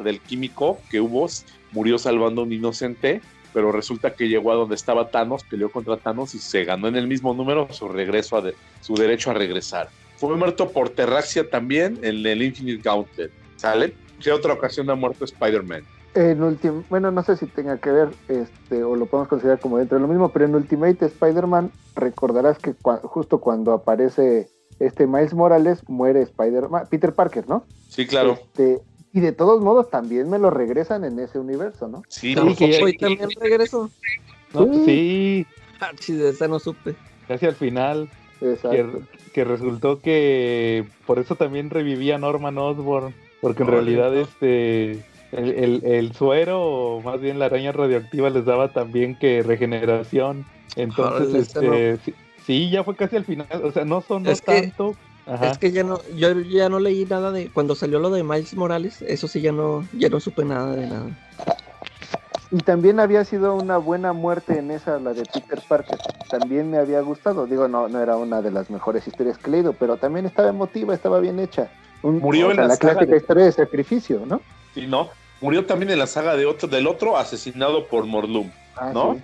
[0.05, 1.29] del químico que hubo,
[1.73, 3.21] murió salvando a un inocente,
[3.53, 6.97] pero resulta que llegó a donde estaba Thanos, peleó contra Thanos y se ganó en
[6.97, 8.43] el mismo número su regreso a
[8.81, 9.89] su derecho a regresar.
[10.17, 13.31] Fue muerto por Terraxia también en el Infinite Gauntlet.
[13.57, 13.95] ¿Sale?
[14.21, 15.85] ¿Qué otra ocasión ha muerto Spider-Man?
[16.15, 19.79] En último, bueno, no sé si tenga que ver, este, o lo podemos considerar como
[19.79, 22.73] dentro de lo mismo, pero en Ultimate Spider-Man recordarás que
[23.03, 27.65] justo cuando aparece este Miles Morales muere Spider-Man, Peter Parker, ¿no?
[27.89, 28.39] Sí, claro.
[28.41, 28.81] Este,
[29.13, 32.03] y de todos modos también me lo regresan en ese universo, ¿no?
[32.09, 33.91] Sí, no, que hoy también regreso.
[34.53, 35.47] No, sí.
[35.81, 36.95] Ah, de esa no supe.
[37.27, 38.09] Casi al final.
[38.41, 38.87] Que,
[39.33, 45.03] que, resultó que por eso también revivía Norman Osborn, porque en realidad este
[45.37, 50.45] el, el, suero, o más bien la araña radioactiva, les daba también que regeneración.
[50.77, 51.99] Entonces, este,
[52.47, 53.47] sí, ya fue casi al final.
[53.63, 54.95] O sea, no son tanto.
[55.43, 58.55] Es que ya no, yo ya no leí nada de cuando salió lo de Miles
[58.55, 61.07] Morales, eso sí ya no, ya no supe nada de nada.
[62.51, 65.99] Y también había sido una buena muerte en esa, la de Peter Parker.
[66.31, 67.47] También me había gustado.
[67.47, 70.51] Digo, no, no era una de las mejores historias que he leído, pero también estaba
[70.51, 71.69] emotiva, estaba bien hecha.
[72.03, 74.43] Murió en la, clásica historia de sacrificio, ¿no?
[74.75, 75.09] Sí, no
[75.45, 79.21] murió también en la saga de otro, del otro asesinado por Morlum, ah, ¿no?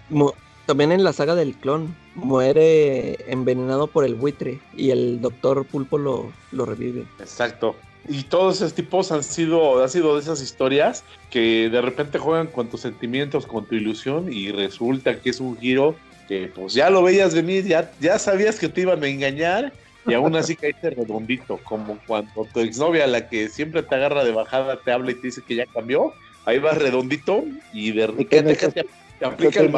[0.66, 5.96] También en la saga del clon muere envenenado por el buitre y el doctor Pulpo
[5.96, 7.06] lo, lo revive.
[7.18, 7.74] Exacto.
[8.06, 12.48] Y todos esos tipos han sido, han sido de esas historias que de repente juegan
[12.48, 15.96] con tus sentimientos, con tu ilusión y resulta que es un giro
[16.28, 19.72] que pues ya lo veías venir, ya, ya sabías que te iban a engañar
[20.06, 24.32] y aún así caíste redondito, como cuando tu exnovia, la que siempre te agarra de
[24.32, 26.12] bajada, te habla y te dice que ya cambió,
[26.46, 28.86] ahí vas redondito y de repente te, aplica el.
[29.20, 29.70] Te aplica el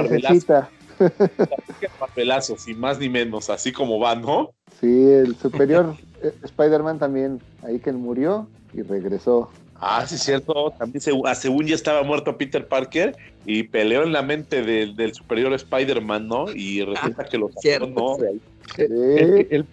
[2.00, 4.52] marvelazo, sin más ni menos, así como va, ¿no?
[4.80, 9.50] Sí, el superior eh, Spider-Man también, ahí que él murió y regresó.
[9.84, 10.72] Ah, sí, cierto.
[10.78, 16.28] También según ya estaba muerto Peter Parker y peleó en la mente del, superior Spider-Man,
[16.28, 16.52] ¿no?
[16.52, 18.16] Y resulta que lo sacó, ¿no?
[18.18, 18.40] El,
[18.78, 19.64] el, el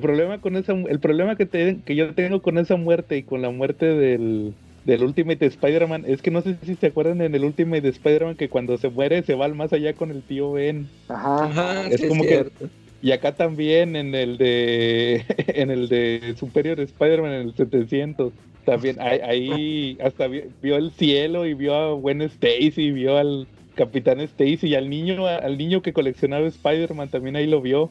[0.00, 1.48] problema con esa, el problema que,
[1.84, 4.54] que yo tengo con esa muerte y con la muerte del,
[4.84, 8.48] del Ultimate Spider-Man es que no sé si se acuerdan en el Ultimate Spider-Man que
[8.48, 10.88] cuando se muere se va al más allá con el tío Ben.
[11.08, 12.46] Ajá, es como que
[13.02, 18.32] y acá también en el de en el de Superior Spider-Man en el 700
[18.64, 24.68] también ahí, hasta vio, el cielo y vio a Gwen Stacy, vio al Capitán Stacy
[24.68, 27.90] y al niño al niño que coleccionaba Spider-Man también ahí lo vio.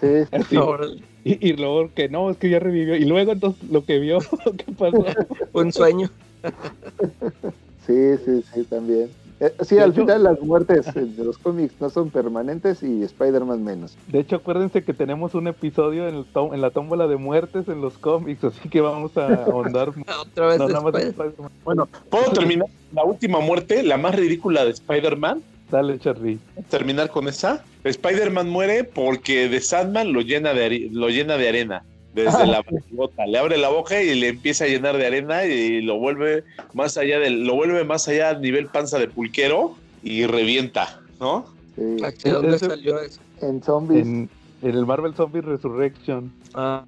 [0.00, 0.06] Sí,
[1.24, 2.96] y, luego que no, es que ya revivió.
[2.96, 4.18] Y luego entonces lo que vio,
[4.56, 5.04] ¿qué pasó?
[5.52, 6.10] Un sueño.
[7.86, 9.10] sí, sí, sí, también.
[9.40, 13.96] Eh, sí, al final las muertes de los cómics no son permanentes y Spider-Man menos.
[14.08, 17.80] De hecho, acuérdense que tenemos un episodio en, el en la tómbola de muertes en
[17.80, 19.92] los cómics, así que vamos a ahondar.
[20.20, 21.14] Otra vez
[21.64, 25.42] Bueno, ¿puedo terminar la última muerte, la más ridícula de Spider-Man?
[25.70, 26.38] Dale, Charlie.
[26.68, 27.64] Terminar con esa.
[27.84, 31.82] Spider-Man muere porque de Sandman lo llena de, lo llena de arena.
[32.14, 33.26] Desde la boca.
[33.26, 36.44] Le abre la boca y le empieza a llenar de arena y lo vuelve
[36.74, 41.46] más allá del, lo vuelve más allá a nivel panza de pulquero y revienta, ¿no?
[41.76, 41.96] Sí.
[42.28, 43.20] ¿Dónde salió eso?
[43.40, 44.06] En zombies.
[44.06, 44.28] En
[44.62, 46.32] el Marvel Zombie Resurrection.
[46.54, 46.84] Ah,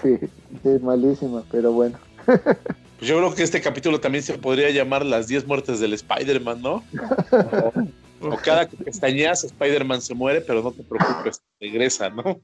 [0.00, 0.16] sí,
[0.64, 1.98] es malísima, pero bueno.
[2.98, 6.62] Pues yo creo que este capítulo también se podría llamar Las 10 muertes del Spider-Man,
[6.62, 6.84] ¿no?
[8.20, 12.40] o, cada que pestañeas, Spider-Man se muere, pero no te preocupes, regresa, ¿no?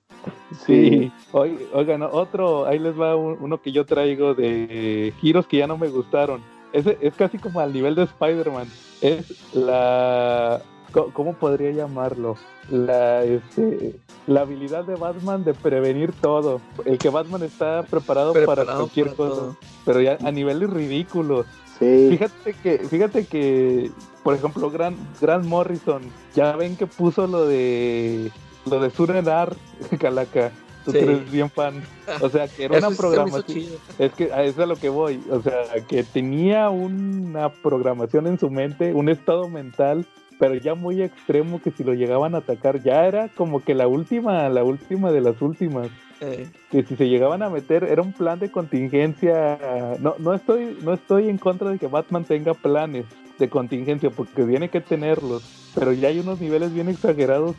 [0.67, 1.11] Sí.
[1.33, 5.89] Oigan, otro, ahí les va uno que yo traigo de giros que ya no me
[5.89, 6.43] gustaron.
[6.73, 8.69] Es, es casi como al nivel de Spider-Man.
[9.01, 10.63] Es la
[10.93, 12.37] ¿cómo podría llamarlo?
[12.71, 13.97] La, este,
[14.27, 16.61] la habilidad de Batman de prevenir todo.
[16.85, 21.47] El que Batman está preparado, para cualquier cosa, pero ya a niveles ridículos.
[21.79, 23.91] Fíjate que, fíjate que,
[24.23, 26.03] por ejemplo, Grant, Grant Morrison,
[26.35, 28.31] ya ven que puso lo de
[28.67, 29.57] lo de Surenar,
[29.99, 30.53] Calaca.
[30.85, 31.83] Tú eres bien fan.
[32.23, 33.67] O sea, que era una programación.
[33.99, 35.23] Es que a eso es a lo que voy.
[35.31, 40.07] O sea, que tenía una programación en su mente, un estado mental
[40.41, 43.87] pero ya muy extremo que si lo llegaban a atacar ya era como que la
[43.87, 45.89] última, la última de las últimas.
[46.23, 46.49] Eh.
[46.71, 49.59] Que si se llegaban a meter era un plan de contingencia.
[50.01, 53.05] No, no estoy, no estoy en contra de que Batman tenga planes
[53.39, 57.55] de contingencia porque tiene que tenerlos, pero ya hay unos niveles bien exagerados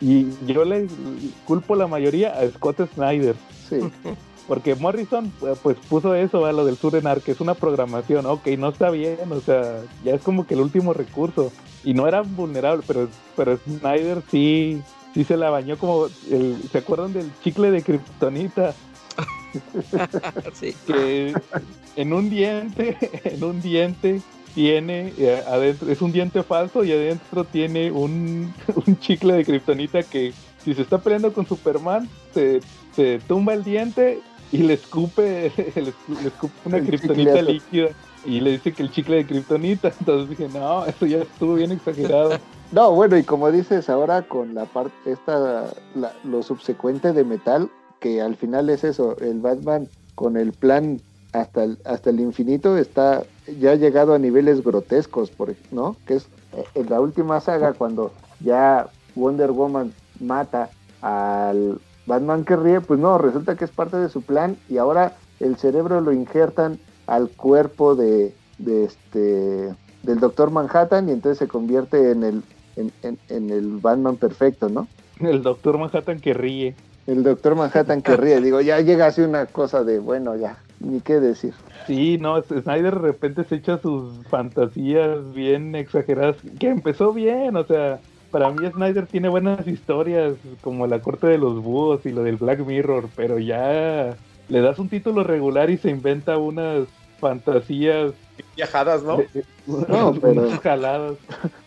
[0.00, 0.88] y yo le
[1.44, 3.36] culpo la mayoría a Scott Snyder.
[3.68, 3.78] Sí.
[4.46, 5.32] Porque Morrison
[5.62, 9.16] pues puso eso, a lo del Surenar, que es una programación, ok, no está bien,
[9.30, 11.50] o sea, ya es como que el último recurso
[11.84, 14.82] y no era vulnerable, pero, pero Snyder sí,
[15.12, 18.74] sí se la bañó como, el, ¿se acuerdan del chicle de Kryptonita?
[20.54, 20.74] sí.
[20.86, 21.34] Que
[21.96, 24.20] en un diente, en un diente
[24.54, 28.52] tiene eh, adentro, es un diente falso y adentro tiene un,
[28.86, 30.32] un chicle de Kryptonita que
[30.64, 32.60] si se está peleando con Superman, se,
[32.96, 34.20] se tumba el diente
[34.50, 37.90] y le escupe, le escupe, una Kryptonita líquida
[38.24, 39.92] y le dice que el chicle de kriptonita.
[40.00, 42.38] Entonces dije, no, eso ya estuvo bien exagerado.
[42.72, 45.66] No, bueno, y como dices ahora con la parte, esta,
[46.24, 47.70] lo subsecuente de metal,
[48.00, 49.86] que al final es eso, el Batman
[50.16, 51.00] con el plan
[51.32, 53.22] hasta el, hasta el infinito está
[53.60, 55.94] ya llegado a niveles grotescos, por, ¿no?
[56.06, 56.24] Que es
[56.56, 60.70] eh, en la última saga cuando ya Wonder Woman mata
[61.00, 65.16] al Batman que ríe, pues no, resulta que es parte de su plan y ahora
[65.40, 72.10] el cerebro lo injertan al cuerpo de, este del Doctor Manhattan y entonces se convierte
[72.10, 72.42] en el
[72.76, 74.88] en, el Batman perfecto, ¿no?
[75.20, 76.74] El Doctor Manhattan que ríe.
[77.06, 81.00] El Doctor Manhattan que ríe, digo, ya llega así una cosa de, bueno, ya, ni
[81.00, 81.54] qué decir.
[81.86, 87.64] Sí, no, Snyder de repente se echa sus fantasías bien exageradas, que empezó bien, o
[87.64, 88.00] sea,
[88.30, 92.36] para mí Snyder tiene buenas historias, como La Corte de los Búhos y lo del
[92.36, 94.16] Black Mirror, pero ya
[94.48, 96.86] le das un título regular y se inventa unas
[97.18, 98.12] fantasías
[98.56, 99.18] viajadas, ¿no?
[99.66, 101.16] no, pero jaladas.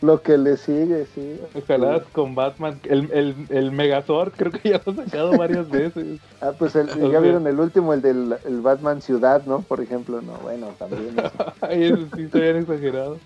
[0.02, 1.40] Lo que le sigue, sí.
[1.68, 2.80] Jaladas con Batman.
[2.84, 6.20] El, el, el Megazord creo que ya lo ha sacado varias veces.
[6.40, 9.62] Ah, pues el, ya vieron el último, el del el Batman Ciudad, ¿no?
[9.62, 11.16] Por ejemplo, no, bueno, también.
[11.72, 13.18] eso sí está bien exagerado.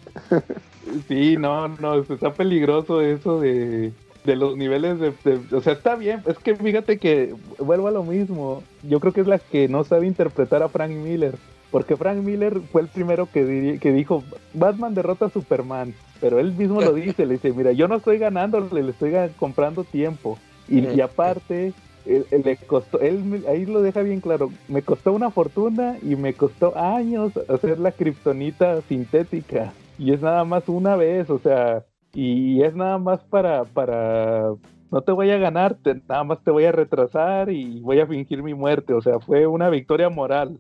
[1.10, 3.92] Sí, no, no, está peligroso eso de
[4.24, 5.14] de los niveles de,
[5.52, 6.22] O sea, está bien.
[6.28, 8.64] Es que fíjate que vuelvo a lo mismo.
[8.84, 11.36] Yo creo que es la que no sabe interpretar a Frank Miller.
[11.72, 14.24] Porque Frank Miller fue el primero que, que dijo,
[14.54, 15.94] Batman derrota a Superman.
[16.20, 19.84] Pero él mismo lo dice, le dice, mira, yo no estoy ganando, le estoy comprando
[19.84, 20.38] tiempo.
[20.68, 21.74] Y, aparte,
[22.06, 26.34] él, le costó, él ahí lo deja bien claro, me costó una fortuna y me
[26.34, 29.74] costó años hacer la kriptonita sintética.
[30.00, 34.54] Y es nada más una vez, o sea, y es nada más para, para,
[34.92, 35.78] no te voy a ganar,
[36.08, 38.94] nada más te voy a retrasar y voy a fingir mi muerte.
[38.94, 40.58] O sea, fue una victoria moral.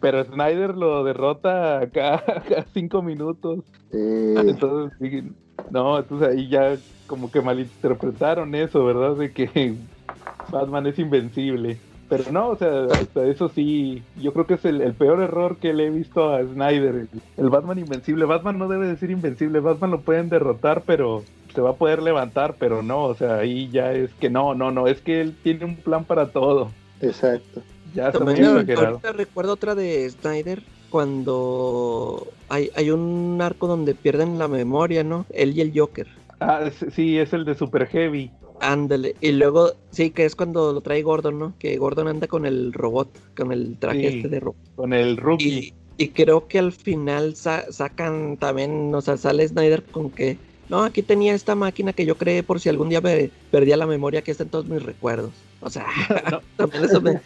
[0.00, 2.14] Pero Snyder lo derrota acá
[2.56, 3.60] a cinco minutos.
[3.92, 5.24] Entonces,
[5.70, 6.76] no, entonces ahí ya
[7.06, 9.16] como que malinterpretaron eso, ¿verdad?
[9.16, 9.74] De que
[10.50, 11.78] Batman es invencible.
[12.08, 15.86] Pero no, o sea, eso sí, yo creo que es el, peor error que le
[15.86, 17.06] he visto a Snyder.
[17.36, 18.24] El, Batman invencible.
[18.24, 19.60] Batman no debe decir invencible.
[19.60, 21.24] Batman lo pueden derrotar, pero
[21.54, 24.70] se va a poder levantar, pero no, o sea, ahí ya es que no, no,
[24.70, 26.70] no, es que él tiene un plan para todo.
[27.00, 27.62] Exacto.
[27.94, 29.00] Ya muy exagerado.
[29.12, 35.26] recuerdo otra de Snyder cuando hay, hay un arco donde pierden la memoria, ¿no?
[35.30, 36.08] Él y el Joker.
[36.40, 38.30] Ah, sí, es el de Super Heavy.
[38.60, 41.54] Ándale, y luego, sí, que es cuando lo trae Gordon, ¿no?
[41.58, 44.56] Que Gordon anda con el robot, con el traje este de robot.
[44.76, 45.74] Con el rookie.
[45.96, 51.02] Y, creo que al final sacan también, o sea, sale Snyder con que, no, aquí
[51.02, 54.32] tenía esta máquina que yo creé por si algún día me perdía la memoria, que
[54.32, 55.30] está en todos mis recuerdos.
[55.60, 55.86] O sea,
[56.56, 57.20] también, eso me,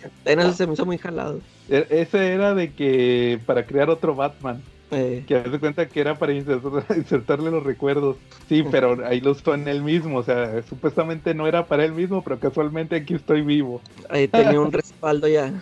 [0.52, 1.40] se me hizo muy jalado.
[1.68, 4.62] E, ese era de que para crear otro Batman.
[4.90, 5.24] Eh.
[5.26, 6.32] Que hace cuenta que era para
[6.96, 8.16] insertarle los recuerdos.
[8.48, 10.18] Sí, pero ahí los en él mismo.
[10.18, 13.80] O sea, supuestamente no era para él mismo, pero casualmente aquí estoy vivo.
[14.08, 15.52] Ahí tenía un respaldo ya.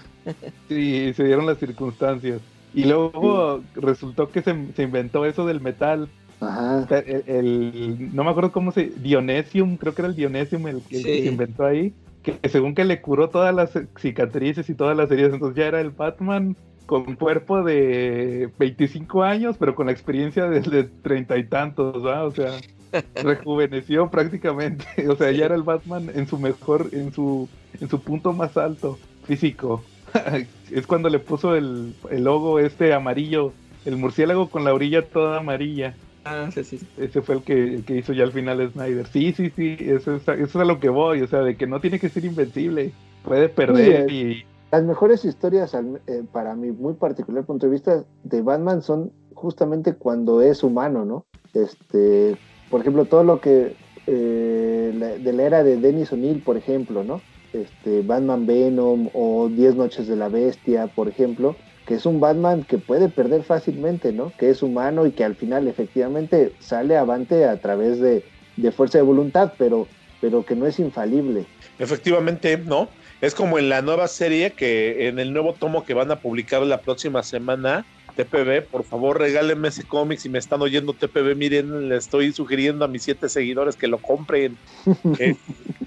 [0.69, 2.41] sí, se dieron las circunstancias.
[2.75, 4.51] Y luego resultó que se,
[4.83, 6.09] inventó eso del metal.
[6.41, 6.87] Ajá.
[6.91, 8.93] El, no me acuerdo cómo se.
[8.97, 11.95] Dionesium, creo que era el Dionesium el, que se inventó ahí.
[12.23, 15.81] Que según que le curó todas las cicatrices y todas las heridas, entonces ya era
[15.81, 16.57] el Batman
[16.87, 22.25] con cuerpo de 25 años, pero con la experiencia de treinta y tantos, ¿va?
[22.25, 22.53] O sea,
[23.23, 24.85] rejuveneció prácticamente.
[25.09, 27.49] O sea, ya era el Batman en su mejor, en su,
[27.81, 29.85] en su punto más alto físico.
[30.71, 33.53] es cuando le puso el, el, logo este amarillo,
[33.85, 35.95] el murciélago con la orilla toda amarilla.
[36.25, 36.81] Ah, sí, sí.
[36.97, 39.07] Ese fue el que, que hizo ya al final Snyder.
[39.07, 41.69] Sí, sí, sí, eso es, eso es a lo que voy, o sea, de que
[41.69, 42.93] no tiene que ser invencible,
[43.23, 44.45] puede perder y
[44.77, 49.95] las mejores historias, eh, para mi muy particular punto de vista, de Batman son justamente
[49.95, 51.25] cuando es humano, ¿no?
[51.55, 52.37] Este,
[52.69, 53.75] por ejemplo, todo lo que
[54.07, 57.23] eh, de la era de Dennis O'Neill, por ejemplo, ¿no?
[57.55, 62.63] Este, Batman Venom o Diez Noches de la Bestia, por ejemplo, que es un Batman
[62.63, 64.31] que puede perder fácilmente, ¿no?
[64.39, 68.25] Que es humano y que al final efectivamente sale avante a través de,
[68.59, 69.87] de fuerza de voluntad, pero,
[70.21, 71.47] pero que no es infalible.
[71.79, 72.89] Efectivamente, ¿no?
[73.21, 76.63] Es como en la nueva serie que en el nuevo tomo que van a publicar
[76.63, 77.87] la próxima semana,
[78.17, 82.85] TPB, por favor regálenme ese cómic si me están oyendo TPB, miren, le estoy sugiriendo
[82.85, 84.57] a mis siete seguidores que lo compren.
[85.19, 85.37] Eh,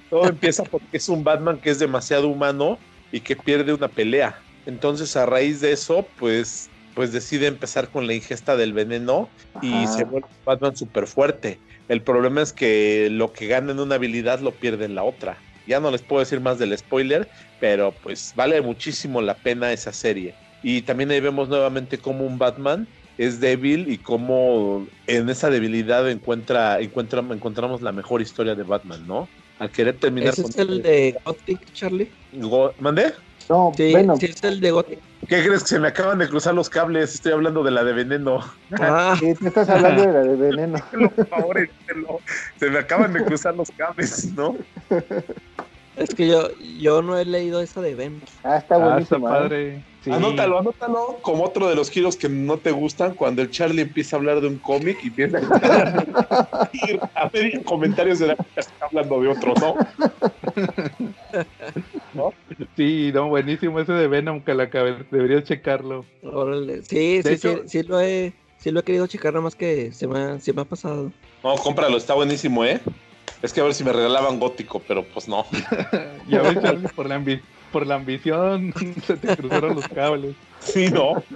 [0.09, 2.79] todo empieza porque es un Batman que es demasiado humano
[3.11, 4.41] y que pierde una pelea.
[4.65, 9.29] Entonces a raíz de eso, pues, pues decide empezar con la ingesta del veneno
[9.61, 11.59] y se vuelve un Batman súper fuerte.
[11.89, 15.37] El problema es que lo que gana en una habilidad lo pierde en la otra.
[15.69, 17.29] Ya no les puedo decir más del spoiler,
[17.59, 20.33] pero pues vale muchísimo la pena esa serie.
[20.63, 22.87] Y también ahí vemos nuevamente cómo un Batman
[23.19, 29.05] es débil y cómo en esa debilidad encuentra, encuentra, encontramos la mejor historia de Batman,
[29.07, 29.29] ¿no?
[29.59, 32.09] Al querer terminar ¿Ese es el de Gothic, Charlie?
[32.79, 33.13] ¿Mandé?
[33.49, 34.99] No, sí, sí, es el de Gothic.
[35.27, 37.15] ¿Qué crees que se me acaban de cruzar los cables?
[37.15, 38.39] Estoy hablando de la de veneno.
[38.79, 40.77] Ah, sí, te estás hablando de la de veneno.
[41.15, 41.69] Por favor,
[42.57, 44.55] se me acaban de cruzar los cables, ¿no?
[45.99, 46.49] Es que yo,
[46.79, 48.21] yo no he leído esa de Ben.
[48.43, 49.27] Ah, está ah, buenísimo.
[49.27, 49.31] ¿eh?
[49.31, 49.83] padre.
[50.05, 54.15] Anótalo, anótalo como otro de los giros que no te gustan cuando el Charlie empieza
[54.15, 58.43] a hablar de un cómic y empieza a, ir a pedir comentarios de la que
[58.55, 59.75] está hablando de otro, ¿no?
[62.13, 62.33] ¿no?
[62.77, 66.05] Sí, no, buenísimo ese de Venom que la deberías checarlo.
[66.23, 66.81] Órale.
[66.83, 70.07] Sí, sí, sí, sí lo he, sí lo he querido checar, nada más que se
[70.07, 71.11] me, se me ha pasado.
[71.43, 72.79] No, cómpralo, está buenísimo, ¿eh?
[73.41, 75.45] Es que a ver si me regalaban gótico, pero pues no.
[76.27, 77.21] ya ves, Charlie, por la,
[77.71, 78.73] por la ambición
[79.05, 80.35] se te cruzaron los cables.
[80.59, 81.23] Sí, ¿no?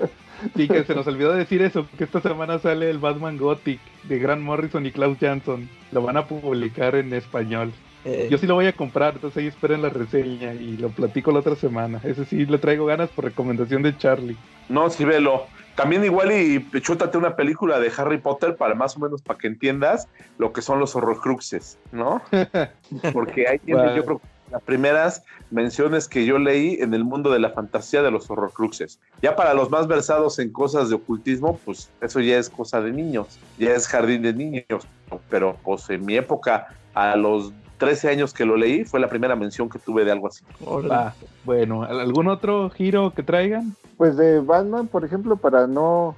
[0.57, 4.19] Sí, que se nos olvidó decir eso, que esta semana sale el Batman Gothic de
[4.19, 5.69] Grant Morrison y Klaus Jansson.
[5.93, 7.71] Lo van a publicar en español.
[8.03, 8.27] Eh.
[8.29, 11.39] Yo sí lo voy a comprar, entonces ahí esperen la reseña y lo platico la
[11.39, 12.01] otra semana.
[12.03, 14.35] Ese sí le traigo ganas por recomendación de Charlie.
[14.67, 15.45] No, sí, velo.
[15.75, 19.47] También igual y chútate una película de Harry Potter para más o menos para que
[19.47, 22.21] entiendas lo que son los horrocruxes, ¿no?
[23.13, 24.21] Porque ahí tiene, yo creo
[24.53, 28.99] las primeras menciones que yo leí en el mundo de la fantasía de los horrocruxes.
[29.21, 32.91] Ya para los más versados en cosas de ocultismo, pues eso ya es cosa de
[32.91, 34.87] niños, ya es jardín de niños.
[35.29, 39.35] Pero pues en mi época, a los 13 años que lo leí, fue la primera
[39.35, 40.43] mención que tuve de algo así.
[40.65, 41.15] Hola.
[41.43, 43.75] Bueno, ¿algún otro giro que traigan?
[43.97, 46.15] Pues de Batman, por ejemplo, para no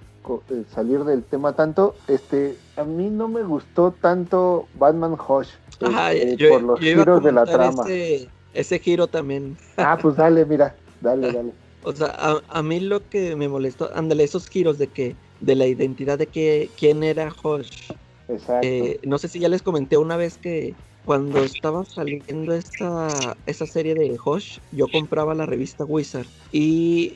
[0.50, 6.50] eh, salir del tema tanto, este, a mí no me gustó tanto Batman Hush este,
[6.50, 7.84] por los giros de la trama.
[8.54, 9.58] Ese, giro también.
[9.78, 11.52] Ah, pues dale, mira, dale, dale.
[11.84, 15.68] O sea, a, mí lo que me molestó, ándale, esos giros de que, de la
[15.68, 17.92] identidad de que quién era Hush.
[18.28, 18.68] Exacto.
[18.68, 20.74] Eh, no sé si ya les comenté una vez que
[21.06, 27.14] cuando estaba saliendo esta, esta serie de Hush, yo compraba la revista Wizard y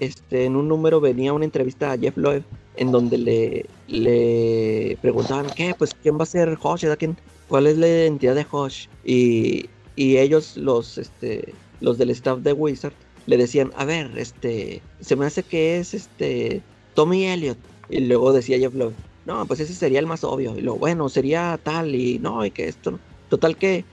[0.00, 2.42] este, en un número venía una entrevista a Jeff Loeb
[2.76, 5.74] en donde le, le preguntaban, ¿qué?
[5.76, 6.86] Pues, ¿quién va a ser Hush?
[6.98, 7.16] ¿Quién?
[7.48, 8.86] ¿Cuál es la identidad de Hush?
[9.04, 12.94] Y, y ellos, los, este, los del staff de Wizard,
[13.26, 16.62] le decían, a ver, este, se me hace que es este
[16.94, 17.58] Tommy Elliot.
[17.90, 18.94] Y luego decía Jeff Loeb,
[19.24, 20.56] no, pues ese sería el más obvio.
[20.56, 22.98] Y lo bueno, sería tal y no, y que esto.
[23.28, 23.84] Total que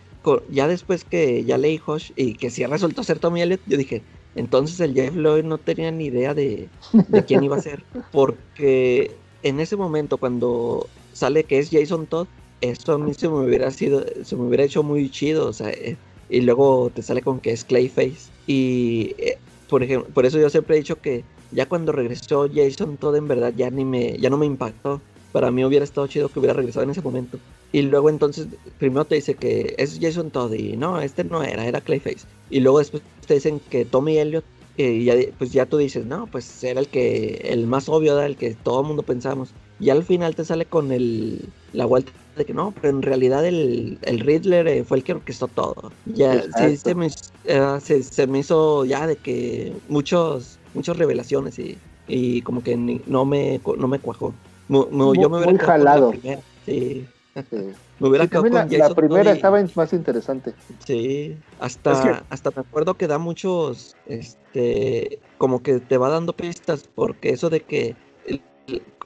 [0.50, 4.04] ya después que ya leí Hush y que sí resultó ser Tommy Elliot, yo dije,
[4.36, 6.70] entonces el Jeff Lloyd no tenía ni idea de,
[7.08, 7.84] de quién iba a ser.
[8.12, 9.12] Porque
[9.44, 12.28] en ese momento cuando sale que es Jason Todd,
[12.62, 15.70] esto a mí se me hubiera sido, se me hubiera hecho muy chido, o sea,
[15.70, 15.98] eh,
[16.30, 18.30] y luego te sale con que es Clayface.
[18.46, 19.38] Y eh,
[19.70, 23.28] por ejemplo, por eso yo siempre he dicho que Ya cuando regresó Jason todo en
[23.28, 25.02] verdad ya ni me, ya no me impactó.
[25.32, 27.38] Para mí hubiera estado chido que hubiera regresado en ese momento.
[27.72, 28.48] Y luego entonces,
[28.80, 32.26] primero te dice que es Jason Todd y no, este no era, era Clayface.
[32.50, 34.44] Y luego después te dicen que Tommy Elliot,
[34.78, 38.26] y ya, pues ya tú dices, no, pues era el que, el más obvio, era
[38.26, 39.50] el que todo el mundo pensamos.
[39.80, 41.42] Y al final te sale con el,
[41.74, 45.14] la vuelta de que no, pero en realidad el, el Riddler eh, fue el que
[45.14, 45.92] orquestó todo.
[46.06, 51.60] Ya, sí, se me, uh, se, se me hizo ya de que muchos, muchas revelaciones
[51.60, 51.78] y,
[52.08, 54.34] y como que ni, no me, no me cuajó.
[54.70, 56.12] Mu- mu- yo me hubiera muy quedado con la jalado.
[56.12, 57.06] primera, Sí.
[57.50, 57.58] Sí.
[58.00, 60.54] Me hubiera Sí, la, con la Jason primera Todd y- estaba más interesante.
[60.86, 66.10] Sí, hasta, Es que- hasta me acuerdo que da muchos, este, como que te va
[66.10, 68.42] dando pistas, porque eso de que él,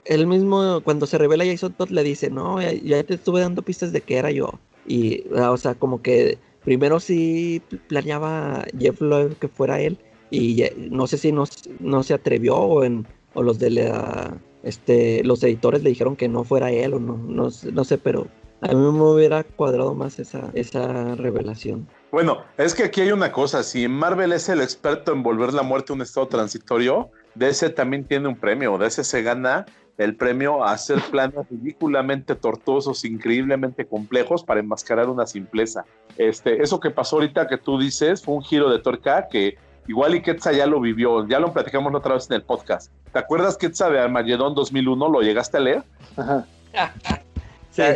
[0.06, 3.61] él mismo, cuando se revela Jason Todd, le dice, no, ya, ya te estuve dando
[3.61, 4.52] pistas de que era yo.
[4.85, 9.98] Y, ah, o sea, como que primero sí planeaba Jeff Loeb que fuera él,
[10.30, 11.45] y no sé si no,
[11.80, 16.27] no se atrevió o, en, o los de la, este, los editores le dijeron que
[16.27, 18.27] no fuera él, o no, no, no sé, pero
[18.61, 21.88] a mí me hubiera cuadrado más esa, esa revelación.
[22.11, 25.64] Bueno, es que aquí hay una cosa, si Marvel es el experto en volver la
[25.64, 29.65] muerte un estado transitorio, DC también tiene un premio, DC se gana
[29.98, 35.85] el premio a hacer planes ridículamente tortuosos, increíblemente complejos para enmascarar una simpleza.
[36.18, 39.57] Este, eso que pasó ahorita que tú dices fue un giro de tuerca que
[39.88, 42.91] igual y Quetza ya lo vivió, ya lo platicamos la otra vez en el podcast.
[43.11, 45.10] ¿Te acuerdas Quetza de Armagedón 2001?
[45.10, 45.84] ¿Lo llegaste a leer?
[46.18, 46.45] Ajá.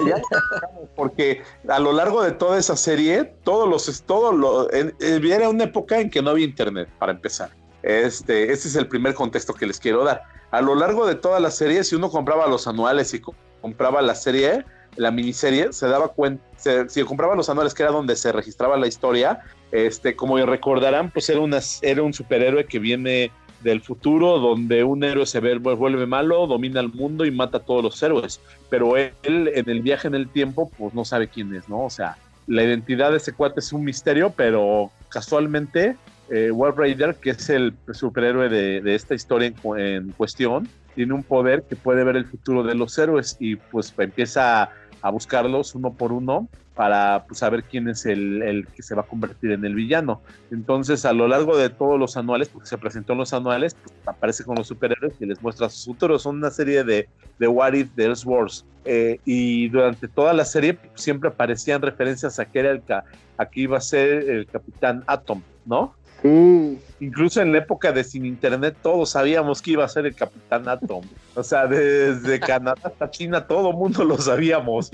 [0.06, 4.96] Ya platicamos, porque a lo largo de toda esa serie, todos los, todo lo, en-
[5.00, 7.52] en- era una época en que no había internet, para empezar.
[7.84, 10.24] Este, este es el primer contexto que les quiero dar.
[10.52, 14.02] A lo largo de toda la serie, si uno compraba los anuales y co- compraba
[14.02, 14.66] la serie,
[14.96, 18.78] la miniserie, se daba cuenta, se- si compraba los anuales, que era donde se registraba
[18.78, 19.42] la historia,
[19.72, 23.32] este, como recordarán, pues era, una, era un superhéroe que viene
[23.62, 27.62] del futuro, donde un héroe se ve- vuelve malo, domina el mundo y mata a
[27.62, 28.40] todos los héroes.
[28.70, 31.84] Pero él, en el viaje en el tiempo, pues no sabe quién es, ¿no?
[31.84, 35.96] O sea, la identidad de ese cuate es un misterio, pero casualmente,
[36.30, 41.24] eh, Wolf Raider, que es el superhéroe de, esta historia en, en cuestión, tiene un
[41.24, 44.70] poder que puede ver el futuro de los héroes y pues empieza
[45.02, 49.02] a, buscarlos uno por uno para pues, saber quién es el, el que se va
[49.02, 50.22] a convertir en el villano.
[50.52, 53.96] Entonces, a lo largo de todos los anuales, porque se presentó en los anuales, pues,
[54.06, 56.22] aparece con los superhéroes y les muestra sus futuros.
[56.22, 57.10] Son una serie de,
[57.40, 58.66] de What If, de Elseworlds.
[58.86, 63.04] Eh, y durante toda la serie siempre aparecían referencias a que era el ca-
[63.38, 65.96] a que iba a ser el Capitán Atom, ¿no?
[66.22, 70.16] Sí, Incluso en la época de sin internet todos sabíamos que iba a ser el
[70.16, 71.04] Capitán Atom.
[71.36, 74.90] O sea, desde Canadá hasta China todo mundo lo sabíamos.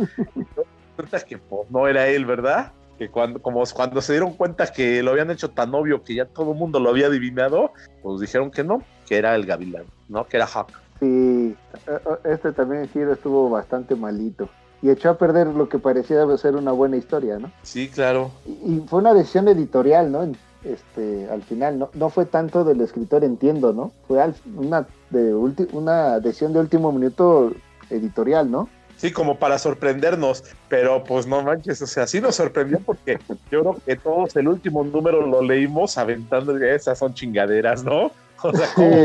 [0.95, 2.73] Cuenta que pues, no era él, ¿verdad?
[2.97, 6.25] Que cuando, como cuando se dieron cuenta que lo habían hecho tan obvio que ya
[6.25, 7.71] todo el mundo lo había adivinado,
[8.01, 10.27] pues dijeron que no, que era el Gavilán, ¿no?
[10.27, 10.71] Que era Hawk.
[10.99, 11.55] sí.
[11.87, 14.49] Eh, eh, Este también giro estuvo bastante malito.
[14.81, 17.49] Y echó a perder lo que parecía ser una buena historia, ¿no?
[17.61, 18.31] Sí, claro.
[18.45, 20.25] Y fue una decisión editorial, ¿no?
[20.64, 23.91] Este, al final, no, no fue tanto del escritor, entiendo, ¿no?
[24.07, 27.52] Fue al- una, de ulti- una decisión de último minuto
[27.90, 28.69] editorial, ¿no?
[28.95, 33.19] Sí, como para sorprendernos, pero pues no manches, o sea, sí nos sorprendió porque
[33.52, 38.11] yo creo que todos el último número lo leímos aventando, esas son chingaderas, ¿no?
[38.41, 38.95] O sea, ¿cómo?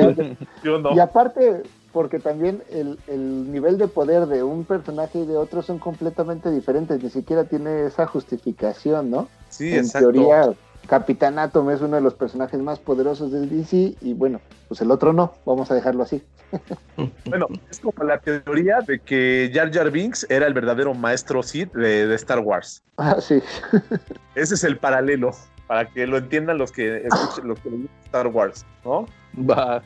[0.62, 0.94] Yo no.
[0.94, 1.62] Y aparte,
[1.92, 6.50] porque también el, el nivel de poder de un personaje y de otro son completamente
[6.50, 9.28] diferentes, ni siquiera tiene esa justificación, ¿no?
[9.48, 10.12] Sí, en exacto.
[10.12, 10.50] teoría,
[10.88, 14.90] Capitán Atom es uno de los personajes más poderosos del DC y bueno, pues el
[14.90, 16.24] otro no, vamos a dejarlo así.
[17.26, 21.72] Bueno, es como la teoría de que Jar Jar Binks era el verdadero maestro Sith
[21.74, 22.82] de, de Star Wars.
[22.96, 23.42] Ah, sí.
[24.34, 25.32] Ese es el paralelo,
[25.66, 29.06] para que lo entiendan los que escuchen, los que le gustan Star Wars, ¿no?
[29.38, 29.82] Va.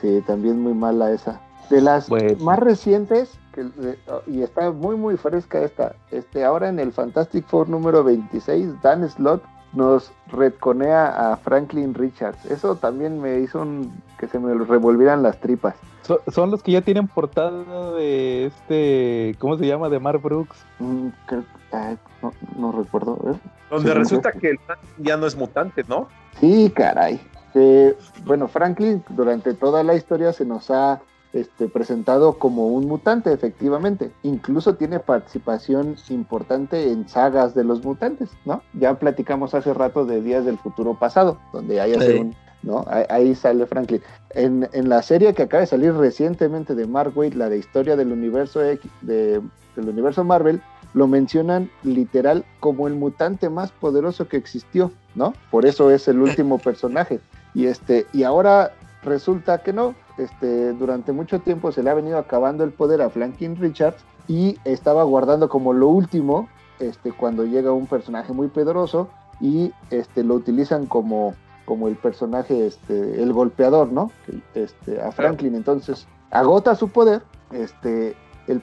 [0.00, 1.40] Sí, también muy mala esa.
[1.70, 2.36] De las Bueno.
[2.44, 7.46] más recientes, que, de- y está muy muy fresca esta, este, ahora en el Fantastic
[7.48, 9.42] Four número 26, Dan Slott
[9.74, 12.44] nos retconea a Franklin Richards.
[12.46, 15.74] Eso también me hizo un- que se me revolvieran las tripas.
[16.02, 19.88] So- son los que ya tienen portada de este, ¿cómo se llama?
[19.88, 20.56] De Mark Brooks.
[20.78, 23.18] Mm, creo- ay, no, no recuerdo.
[23.32, 23.38] ¿eh?
[23.70, 26.08] Donde Sí, resulta que el Franklin ya no es mutante, ¿no?
[26.40, 27.20] Sí, caray.
[27.54, 31.00] Eh, bueno, Franklin durante toda la historia se nos ha
[31.34, 34.10] este, presentado como un mutante, efectivamente.
[34.22, 38.62] Incluso tiene participación importante en sagas de los mutantes, ¿no?
[38.72, 42.18] Ya platicamos hace rato de Días del Futuro Pasado, donde hay hace Sí.
[42.20, 42.34] un...
[42.62, 42.82] ¿no?
[42.88, 44.00] Ahí, ahí sale Franklin.
[44.30, 47.94] En, en la serie que acaba de salir recientemente de Mark Waid, la de historia
[47.94, 49.42] del universo X- de-
[49.76, 50.62] del universo Marvel,
[50.94, 55.34] lo mencionan literal como el mutante más poderoso que existió, ¿no?
[55.50, 57.20] Por eso es el último personaje.
[57.52, 59.94] Y este, y ahora resulta que no.
[60.16, 64.58] Este, durante mucho tiempo se le ha venido acabando el poder a Franklin Richards y
[64.64, 69.08] estaba guardando como lo último este, cuando llega un personaje muy poderoso
[69.40, 71.34] y este, lo utilizan como,
[71.64, 74.10] como el personaje, este, el golpeador, ¿no?
[74.54, 75.54] Este, a Franklin.
[75.54, 77.22] Entonces agota su poder.
[77.52, 78.16] Este,
[78.46, 78.62] el,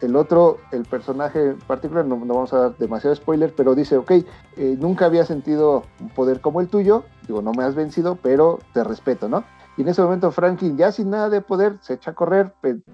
[0.00, 4.10] el otro, el personaje en particular, no, vamos a dar demasiado spoiler, pero dice, ok,
[4.10, 4.24] eh,
[4.78, 8.84] nunca había sentido un poder como el tuyo, digo, no me has vencido, pero te
[8.84, 9.44] respeto, ¿no?
[9.76, 12.52] Y en ese momento Franklin, ya sin nada de poder, se echa a correr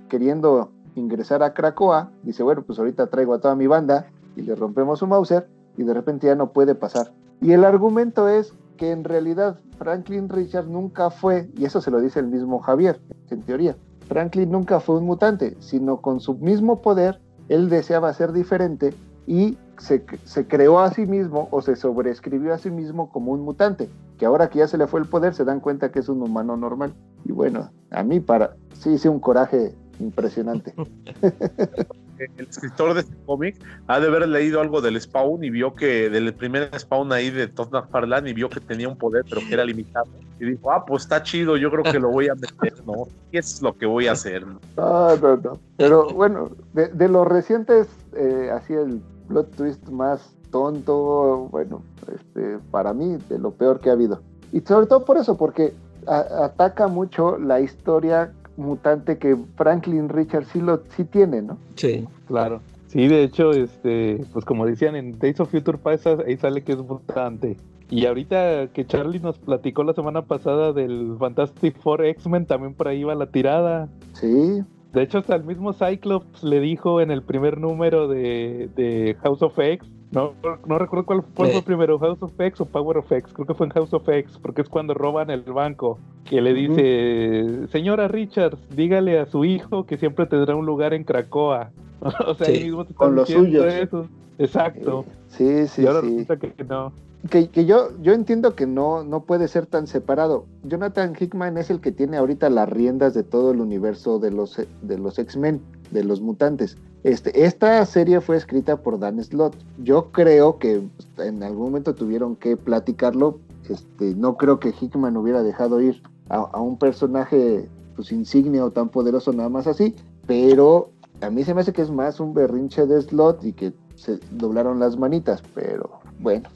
[0.09, 4.07] queriendo ingresar a Krakoa, dice, bueno, pues ahorita traigo a toda mi banda
[4.37, 7.13] y le rompemos su Mauser y de repente ya no puede pasar.
[7.41, 12.01] Y el argumento es que en realidad Franklin Richard nunca fue, y eso se lo
[12.01, 13.01] dice el mismo Javier,
[13.31, 13.77] en teoría,
[14.09, 18.95] Franklin nunca fue un mutante, sino con su mismo poder, él deseaba ser diferente
[19.27, 23.41] y se, se, creó a sí mismo o se sobreescribió a sí mismo como un
[23.41, 23.89] mutante,
[24.23, 26.23] que ahora que ya se le fue el poder se dan cuenta que es un
[26.23, 26.95] humano normal.
[27.25, 30.73] Y bueno, a mí para sí hice un coraje impresionante.
[32.19, 33.57] el escritor de este cómic
[33.89, 37.49] ha de haber leído algo del Spawn y vio que del primer Spawn ahí de
[37.49, 40.07] Todd McFarlane y vio que tenía un poder pero que era limitado
[40.39, 43.09] y dijo, ah, pues está chido, yo creo que lo voy a meter, ¿no?
[43.33, 44.47] Y eso es lo que voy a hacer.
[44.47, 45.59] No, no, no.
[45.77, 51.83] Pero bueno, de, los recientes, eh, así el plot twist más tonto, bueno,
[52.15, 54.21] este, para mí, de lo peor que ha habido.
[54.53, 55.73] Y sobre todo por eso, porque
[56.07, 61.57] ataca mucho la historia mutante que Franklin Richard sí lo sí tiene, ¿no?
[61.75, 62.61] Sí, claro.
[62.87, 66.73] Sí, de hecho, este, pues como decían en Days of Future Past, ahí sale que
[66.73, 67.57] es mutante.
[67.89, 72.89] Y ahorita que Charlie nos platicó la semana pasada del Fantastic Four X-Men, también por
[72.89, 73.89] ahí va la tirada.
[74.13, 74.63] Sí.
[74.93, 79.41] De hecho, hasta el mismo Cyclops le dijo en el primer número de, de House
[79.41, 80.35] of X no,
[80.67, 83.33] no recuerdo cuál fue primero, House of X o Power of X.
[83.33, 85.99] Creo que fue en House of X, porque es cuando roban el banco.
[86.25, 91.05] Que le dice, señora Richards, dígale a su hijo que siempre tendrá un lugar en
[91.05, 91.71] Cracoa.
[92.27, 93.65] o sea, mismo con los suyos.
[93.65, 94.07] Eso.
[94.39, 95.05] Exacto.
[95.29, 96.09] Sí, sí, y ahora sí.
[96.09, 96.93] resulta que, no.
[97.31, 100.47] Que, que, yo, yo entiendo que no, no puede ser tan separado.
[100.65, 104.61] Jonathan Hickman es el que tiene ahorita las riendas de todo el universo de los,
[104.83, 105.61] de los X-Men,
[105.93, 106.77] de los mutantes.
[107.05, 109.57] Este, esta serie fue escrita por Dan Slott.
[109.83, 110.83] Yo creo que
[111.19, 113.39] en algún momento tuvieron que platicarlo.
[113.69, 118.89] Este, no creo que Hickman hubiera dejado ir a, un personaje pues, insignia o tan
[118.89, 119.95] poderoso nada más así,
[120.27, 120.91] pero
[121.21, 124.19] a mí se me hace que es más un berrinche de Slott y que se
[124.33, 125.91] doblaron las manitas, pero
[126.21, 126.49] bueno.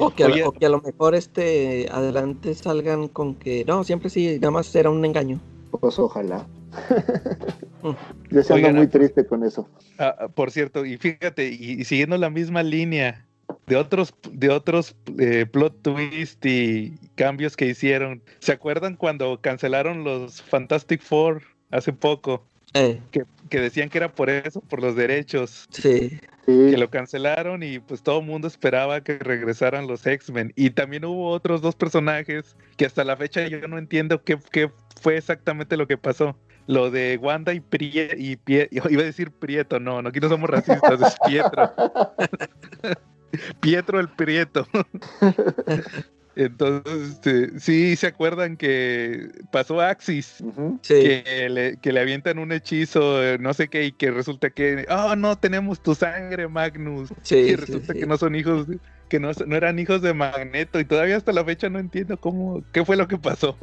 [0.00, 0.24] O, que
[0.66, 5.04] a, lo mejor este adelante salgan con que no, siempre sí, nada más era un
[5.04, 5.40] engaño.
[5.70, 6.46] Pues ojalá.
[8.30, 9.68] Yo se ando muy triste con eso.
[9.98, 13.24] Ah, ah, por cierto, y fíjate, y, siguiendo la misma línea
[13.66, 20.04] de otros, de otros eh, plot twist y cambios que hicieron, ¿se acuerdan cuando cancelaron
[20.04, 22.42] los Fantastic Four hace poco?
[22.74, 23.00] Eh.
[23.10, 25.66] Que, que, decían que era por eso, por los derechos.
[25.70, 26.20] Sí.
[26.46, 30.52] Que lo cancelaron y pues todo el mundo esperaba que regresaran los X-Men.
[30.56, 34.70] Y también hubo otros dos personajes que hasta la fecha yo no entiendo qué, qué
[35.00, 39.80] fue exactamente lo que pasó lo de Wanda y Prieto, y iba a decir Prieto,
[39.80, 41.72] no, no, aquí no somos racistas, es Pietro.
[43.60, 44.66] Pietro el Prieto.
[46.38, 50.36] Entonces, este, sí, ¿se acuerdan que pasó Axis?
[50.86, 55.16] que, le, que, le, avientan un hechizo, no sé qué, y que resulta que, oh,
[55.16, 57.10] no, tenemos tu sangre, Magnus.
[57.28, 58.68] y resulta que no son hijos,
[59.08, 62.62] que no, no, eran hijos de Magneto, y todavía hasta la fecha no entiendo cómo,
[62.70, 63.56] qué fue lo que pasó.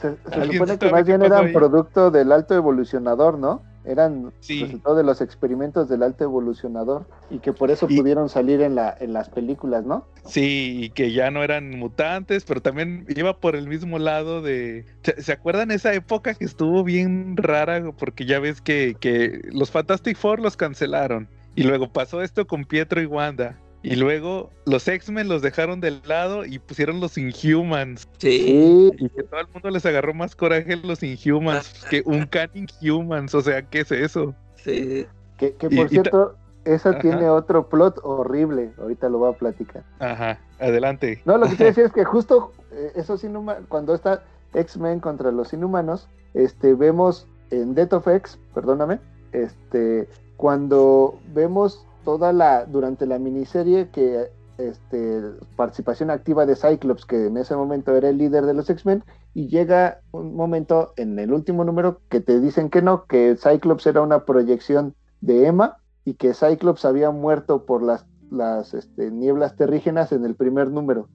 [0.00, 0.16] Se,
[0.52, 3.62] supone que más bien eran producto del alto evolucionador, ¿no?
[3.84, 8.76] Eran resultado de los experimentos del alto evolucionador y que por eso pudieron salir en,
[8.76, 10.06] la, en las películas, ¿no?
[10.24, 14.84] Sí, y que ya no eran mutantes, pero también iba por el mismo lado de...
[15.18, 17.92] ¿Se, acuerdan esa época que estuvo bien rara?
[17.98, 21.28] Porque ya ves que, que los Fantastic Four los cancelaron.
[21.54, 23.58] Y luego pasó esto con Pietro y Wanda.
[23.82, 28.08] Y luego los X-Men los dejaron del lado y pusieron los Inhumans.
[28.18, 28.90] Sí.
[28.98, 33.34] Y que todo el mundo les agarró más coraje los Inhumans que un can Inhumans.
[33.34, 34.34] O sea, ¿qué es eso?
[34.56, 35.06] Sí.
[35.38, 38.70] Que, por cierto, esa tiene otro plot horrible.
[38.78, 39.82] Ahorita lo voy a platicar.
[39.98, 41.20] Ajá, adelante.
[41.24, 44.22] No, lo que quiero decir es que justo eh, esos inhumanos, cuando está
[44.54, 49.00] X-Men contra los inhumanos, este, vemos en Death of X, perdóname,
[49.32, 55.22] este, cuando vemos toda la, durante la miniserie que este,
[55.56, 59.02] participación activa de Cyclops, que en ese momento era el líder de los X-Men,
[59.34, 63.86] y llega un momento en el último número que te dicen que no, que Cyclops
[63.86, 69.56] era una proyección de Emma y que Cyclops había muerto por las, las este, nieblas
[69.56, 71.08] terrígenas en el primer número.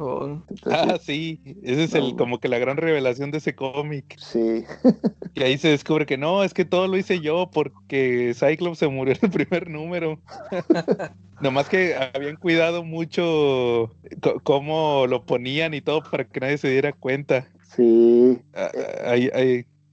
[0.00, 0.40] Oh.
[0.66, 4.16] ah, sí, ese es el como que la gran revelación de ese cómic.
[4.16, 4.64] Sí.
[5.34, 8.86] y ahí se descubre que no, es que todo lo hice yo porque Cyclops se
[8.86, 10.20] murió en el primer número.
[11.40, 13.92] Nomás que habían cuidado mucho
[14.44, 17.48] cómo lo ponían y todo para que nadie se diera cuenta.
[17.76, 18.38] Sí.
[18.54, 18.70] Ah,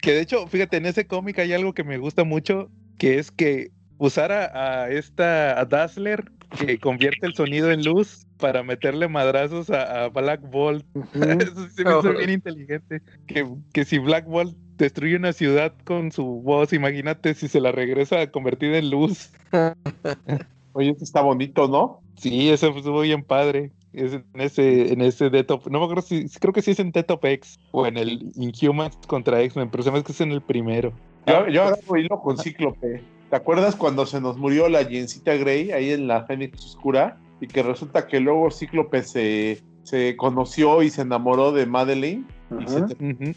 [0.01, 2.69] que de hecho, fíjate, en ese cómic hay algo que me gusta mucho,
[2.99, 6.23] que es que usar a, esta a Dazzler
[6.57, 10.85] que convierte el sonido en luz para meterle madrazos a, Black Bolt.
[11.13, 13.01] Eso sí me hizo bien inteligente.
[13.27, 17.71] Que, que si Black Bolt destruye una ciudad con su voz, imagínate si se la
[17.71, 19.31] regresa convertida en luz.
[20.73, 22.01] Oye, esto está bonito, ¿no?
[22.17, 23.71] Sí, eso estuvo bien padre.
[23.93, 26.91] Es en ese, en ese Detop, no me acuerdo si, creo que sí es en
[26.91, 30.41] Detop X o en el Inhumans contra X-Men, pero se me que es en el
[30.41, 30.91] primero.
[31.25, 33.01] Yo, yo agarro hilo con Cíclope.
[33.29, 37.17] ¿Te acuerdas cuando se nos murió la Jencita Grey ahí en la Fénix Oscura?
[37.41, 42.25] Y que resulta que luego Cíclope se, se conoció y se enamoró de Madeline
[42.59, 43.33] y se uh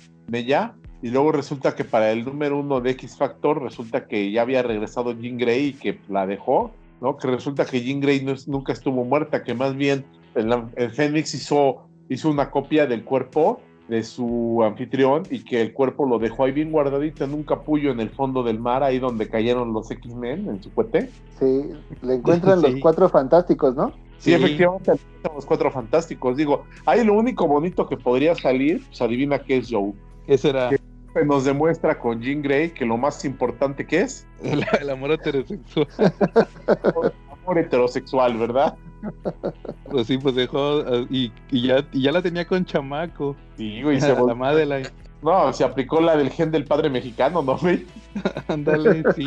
[1.03, 4.63] Y luego resulta que para el número uno de X Factor resulta que ya había
[4.63, 6.71] regresado Jean Grey y que la dejó,
[7.01, 7.17] ¿no?
[7.17, 10.05] Que resulta que Jean Grey nunca estuvo muerta, que más bien
[10.35, 15.73] el, el Fénix hizo, hizo una copia del cuerpo de su anfitrión y que el
[15.73, 18.99] cuerpo lo dejó ahí bien guardadito en un capullo en el fondo del mar, ahí
[18.99, 21.11] donde cayeron los X-Men en su cohete.
[21.39, 21.71] Sí,
[22.03, 23.93] le encuentran los cuatro fantásticos, ¿no?
[24.19, 24.93] Sí, efectivamente,
[25.35, 26.37] los cuatro fantásticos.
[26.37, 29.93] Digo, ahí lo único bonito que podría salir, pues adivina qué es Joe.
[30.27, 30.71] Ese era.
[30.71, 35.89] Que nos demuestra con Jean Grey que lo más importante que es el, amor heterosexual.
[37.49, 38.75] amor heterosexual, ¿verdad?
[39.91, 43.37] Pues sí, pues dejó ah, y, ya, ya la tenía con chamaco.
[43.57, 44.09] Sí, güey, se
[44.67, 44.83] la.
[45.23, 47.87] No, se aplicó la del gen del padre mexicano, ¿no, güey?
[48.49, 49.27] Ándale, sí.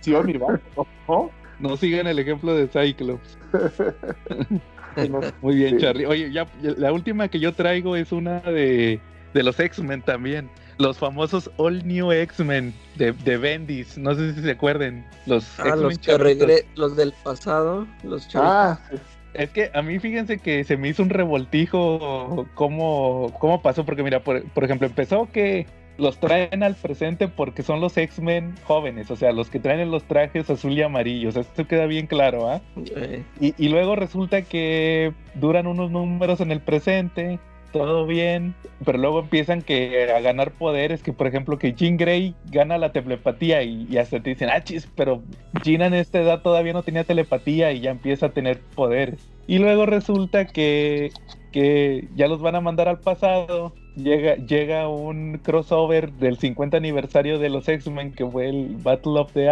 [0.00, 1.30] Sí, va, mi ¿no?
[1.58, 3.36] No sigan el ejemplo de Cyclops.
[5.42, 6.06] Muy bien, Charlie.
[6.06, 9.00] Oye, ya, la última que yo traigo es una de,
[9.34, 10.48] de los X-Men también
[10.78, 13.98] los famosos All New X-Men de, de, Bendis.
[13.98, 15.04] No sé si se acuerden.
[15.26, 17.86] Los ah, los, que los del pasado.
[18.02, 18.78] Los ah,
[19.34, 24.02] Es que a mí fíjense que se me hizo un revoltijo cómo, cómo pasó, porque
[24.02, 29.16] mira, por, ejemplo, empezó que los traen al presente porque son los X-Men jóvenes, o
[29.16, 32.50] sea, los que traen los trajes azul y amarillo, o sea, esto queda bien claro,
[32.50, 32.60] ¿ah?
[33.40, 37.38] Y, y luego resulta que duran unos números en el presente,
[37.74, 42.36] todo bien, pero luego empiezan que a ganar poderes, que por ejemplo que Jean Grey
[42.52, 45.24] gana la telepatía y, hasta te dicen, ah, chis, pero
[45.64, 49.28] Jean en esta edad todavía no tenía telepatía y ya empieza a tener poderes.
[49.48, 51.10] Y luego resulta que,
[51.50, 57.40] que ya los van a mandar al pasado, llega, llega un crossover del 50 aniversario
[57.40, 59.48] de los X-Men que fue el Battle of the,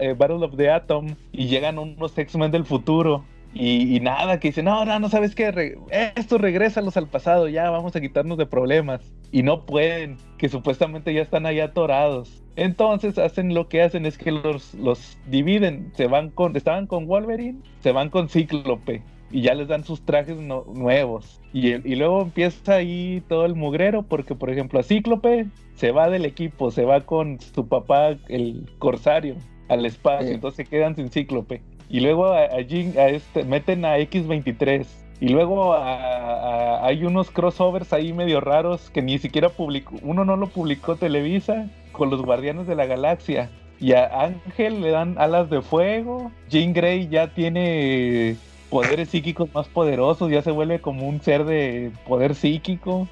[0.00, 3.24] eh, Battle of the Atom y llegan unos X-Men del futuro
[3.54, 5.76] y, nada, que dicen, no, no, no sabes qué,
[6.16, 9.12] esto regrésalos al pasado, ya vamos a quitarnos de problemas.
[9.30, 12.42] Y no pueden, que supuestamente ya están ahí atorados.
[12.56, 17.06] Entonces hacen lo que hacen es que los, los dividen, se van con, estaban con
[17.06, 21.40] Wolverine, se van con Cíclope y ya les dan sus trajes nuevos.
[21.54, 26.10] Y, y, luego empieza ahí todo el mugrero, porque por ejemplo a Cíclope se va
[26.10, 29.36] del equipo, se va con su papá, el Corsario,
[29.68, 31.62] al espacio, entonces se quedan sin Cíclope
[31.92, 34.86] y luego a, este, meten a X23
[35.20, 40.46] y luego hay unos crossovers ahí medio raros que ni siquiera publicó, uno no lo
[40.48, 43.50] publicó Televisa con los Guardianes de la Galaxia.
[43.78, 48.36] Y a Ángel le dan alas de fuego, Jean Grey ya tiene
[48.70, 53.06] poderes psíquicos más poderosos, ya se vuelve como un ser de poder psíquico.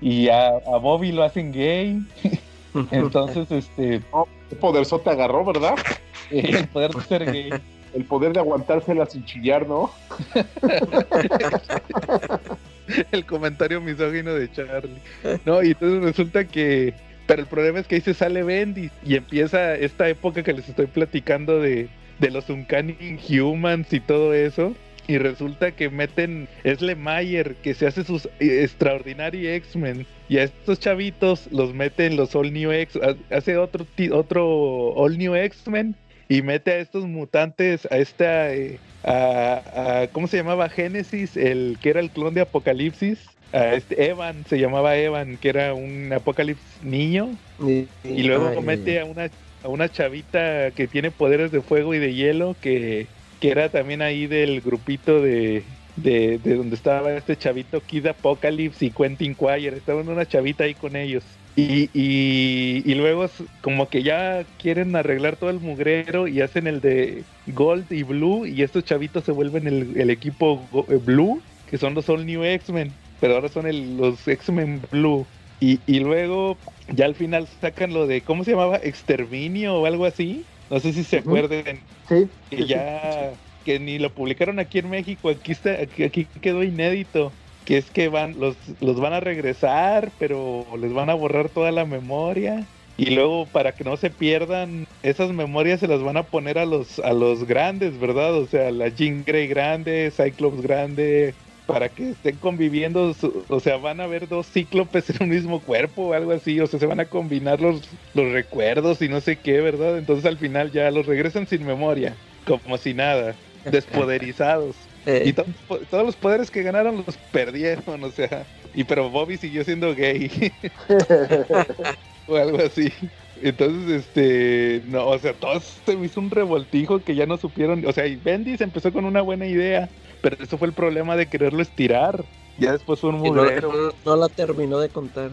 [0.00, 1.98] Y a, Bobby lo hacen gay.
[2.92, 4.02] Entonces, este...
[4.48, 5.74] ¿Qué poder te agarró, verdad?
[6.30, 7.50] el poder de ser gay
[7.94, 9.90] el poder de aguantársela sin chillar, ¿no?
[13.12, 14.98] el comentario misógino de Charlie.
[15.44, 16.94] No, y entonces resulta que.
[17.26, 20.68] Pero el problema es que ahí se sale Bendy y empieza esta época que les
[20.68, 21.88] estoy platicando de,
[22.18, 24.74] de los Uncanny Humans y todo eso.
[25.08, 30.06] Y resulta que meten Esle Mayer, que se hace sus Extraordinary X-Men.
[30.28, 33.00] Y a estos chavitos los meten los All New X.
[33.30, 35.96] Hace otro, otro All New X-Men
[36.32, 40.70] y mete a estos mutantes, a esta, eh, a, ¿cómo se llamaba?
[40.70, 43.18] Génesis, el que era el clon de Apocalipsis.
[43.52, 47.36] A este Evan, se llamaba Evan, que era un Apocalipsis niño.
[47.62, 49.28] Y, luego mete a una,
[49.62, 54.00] a una chavita que tiene poderes de fuego y de hielo, que, que era también
[54.00, 55.64] ahí del grupito de,
[55.96, 59.76] de, de, donde estaba este chavito Kid Apocalypse y Quentin Quire.
[59.76, 61.24] Estaban una chavita ahí con ellos.
[61.54, 63.28] Y, y, luego
[63.60, 68.46] como que ya quieren arreglar todo el mugrero y hacen el de Gold y Blue
[68.46, 72.92] y estos chavitos se vuelven el, equipo eh, Blue que son los All New X-Men,
[73.20, 75.26] pero ahora son el, los X-Men Blue.
[75.60, 76.56] Y, y luego
[76.88, 78.76] ya al final sacan lo de, ¿cómo se llamaba?
[78.76, 80.44] Exterminio o algo así.
[80.70, 81.80] No sé si se acuerden.
[82.08, 82.28] Sí.
[82.50, 83.32] Que ya,
[83.64, 87.32] que ni lo publicaron aquí en México, aquí, está, aquí, aquí quedó inédito.
[87.64, 91.70] Que es que van, los, los van a regresar, pero les van a borrar toda
[91.70, 92.66] la memoria.
[92.96, 96.66] Y luego para que no se pierdan, esas memorias se las van a poner a
[96.66, 98.34] los, a los grandes, ¿verdad?
[98.34, 101.34] O sea, la Jean Grey grande, Cyclops grande,
[101.66, 103.14] para que estén conviviendo,
[103.48, 106.66] o sea, van a ver dos cíclopes en un mismo cuerpo o algo así, o
[106.66, 107.82] sea, se van a combinar los,
[108.14, 109.98] los recuerdos y no sé qué, ¿verdad?
[109.98, 112.14] Entonces al final ya los regresan sin memoria,
[112.44, 113.34] como si nada,
[113.64, 114.76] despoderizados.
[115.04, 115.44] Eh, Y to-
[115.88, 120.30] todos los poderes que ganaron los perdieron, o sea, y pero Bobby siguió siendo gay
[122.26, 122.92] o algo así.
[123.36, 127.84] Entonces, este, no, o sea, todo se me hizo un revoltijo que ya no supieron,
[127.86, 131.28] o sea, y Bendis empezó con una buena idea, pero eso fue el problema de
[131.28, 132.24] quererlo estirar.
[132.56, 133.72] Ya después fue un no, mugrero.
[133.72, 135.32] no- no la terminó de contar.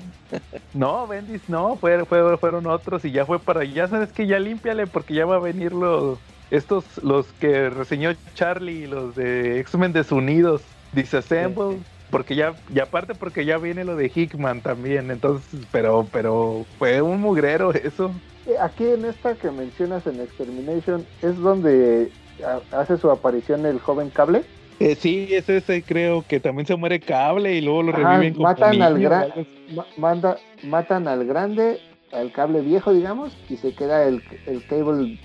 [0.72, 4.40] No, Bendis no, fue, fue- fueron otros y ya fue para ya sabes que ya
[4.40, 6.20] límpiale porque ya va a venir los
[6.52, 10.64] estos los que reseñó Charlie, los de X-Men desunidos,
[10.94, 16.66] Disassemble, porque ya y aparte porque ya viene lo de Hickman también, entonces, pero pero
[16.78, 18.12] fue un mugrero eso.
[18.48, 22.12] Eh, Aquí en esta que mencionas en Extermination es donde
[22.44, 24.44] ha- hace su aparición el joven cable.
[24.80, 28.34] Eh, sí, es ese creo que también se muere Cable y luego lo Ajá, reviven
[28.34, 29.34] como matan al gran,
[29.76, 31.82] ma- manda, matan al grande,
[32.14, 35.18] al cable viejo, digamos, y se queda el, el cable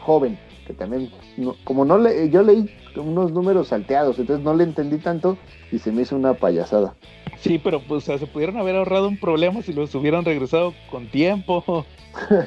[0.00, 4.64] joven, que también, no- como no le, yo leí unos números salteados, entonces no le
[4.64, 5.36] entendí tanto
[5.72, 6.94] y se me hizo una payasada.
[7.38, 10.72] Sí, pero pues o sea, se pudieron haber ahorrado un problema si los hubieran regresado
[10.90, 11.84] con tiempo.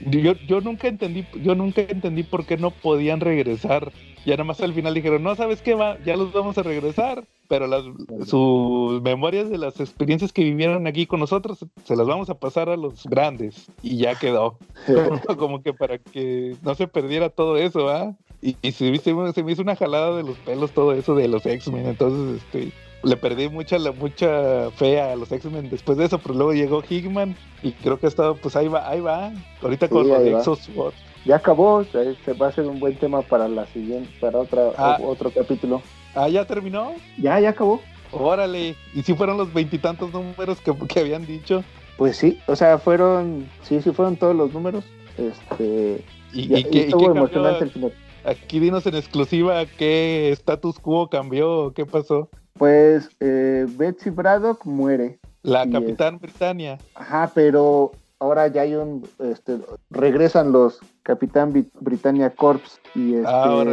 [0.00, 3.90] Yo, yo nunca entendí, yo nunca entendí por qué no podían regresar.
[4.26, 5.96] Ya nada más al final dijeron, no, ¿sabes qué va?
[6.04, 7.24] Ya los vamos a regresar.
[7.48, 7.82] Pero las,
[8.26, 12.68] sus memorias de las experiencias que vivieron aquí con nosotros se las vamos a pasar
[12.70, 13.66] a los grandes.
[13.82, 14.58] Y ya quedó.
[15.38, 18.14] Como que para que no se perdiera todo eso, ¿ah?
[18.40, 21.44] Y, y se, se me- hizo una jalada de los pelos todo eso de los
[21.46, 21.86] X-Men.
[21.86, 22.72] Entonces, este,
[23.02, 26.82] le perdí mucha, la- mucha fe a los X-Men después de eso, pero luego llegó
[26.88, 29.32] Hickman y creo que ha estado, pues ahí va, ahí va.
[29.62, 30.20] Ahorita con Sí, los.
[30.40, 30.94] Exosword.
[31.24, 34.72] Ya acabó, se, se va a ser un buen tema para la siguiente, para otra,
[34.76, 34.98] Ah.
[35.02, 35.80] otro capítulo.
[36.14, 36.92] Ah, ya terminó.
[37.18, 37.80] Ya, ya acabó.
[38.12, 38.76] Órale.
[38.94, 41.64] Y si fueron los veintitantos números que, que habían dicho.
[41.96, 44.84] Pues sí, o sea, fueron, sí, sí fueron todos los números.
[45.16, 47.22] Este, Y, ya- y que, y estuvo qué cambió?
[47.22, 47.92] emocionante el final.
[48.24, 52.28] Aquí dinos en exclusiva qué status quo cambió, qué pasó.
[52.54, 55.18] Pues eh, Betsy Braddock muere.
[55.42, 56.78] La Capitán Britannia.
[56.94, 57.92] Ajá, pero
[58.24, 59.58] ahora ya hay un, este,
[59.90, 63.64] regresan los Capitán Brit- Britannia Corps y este, Ah,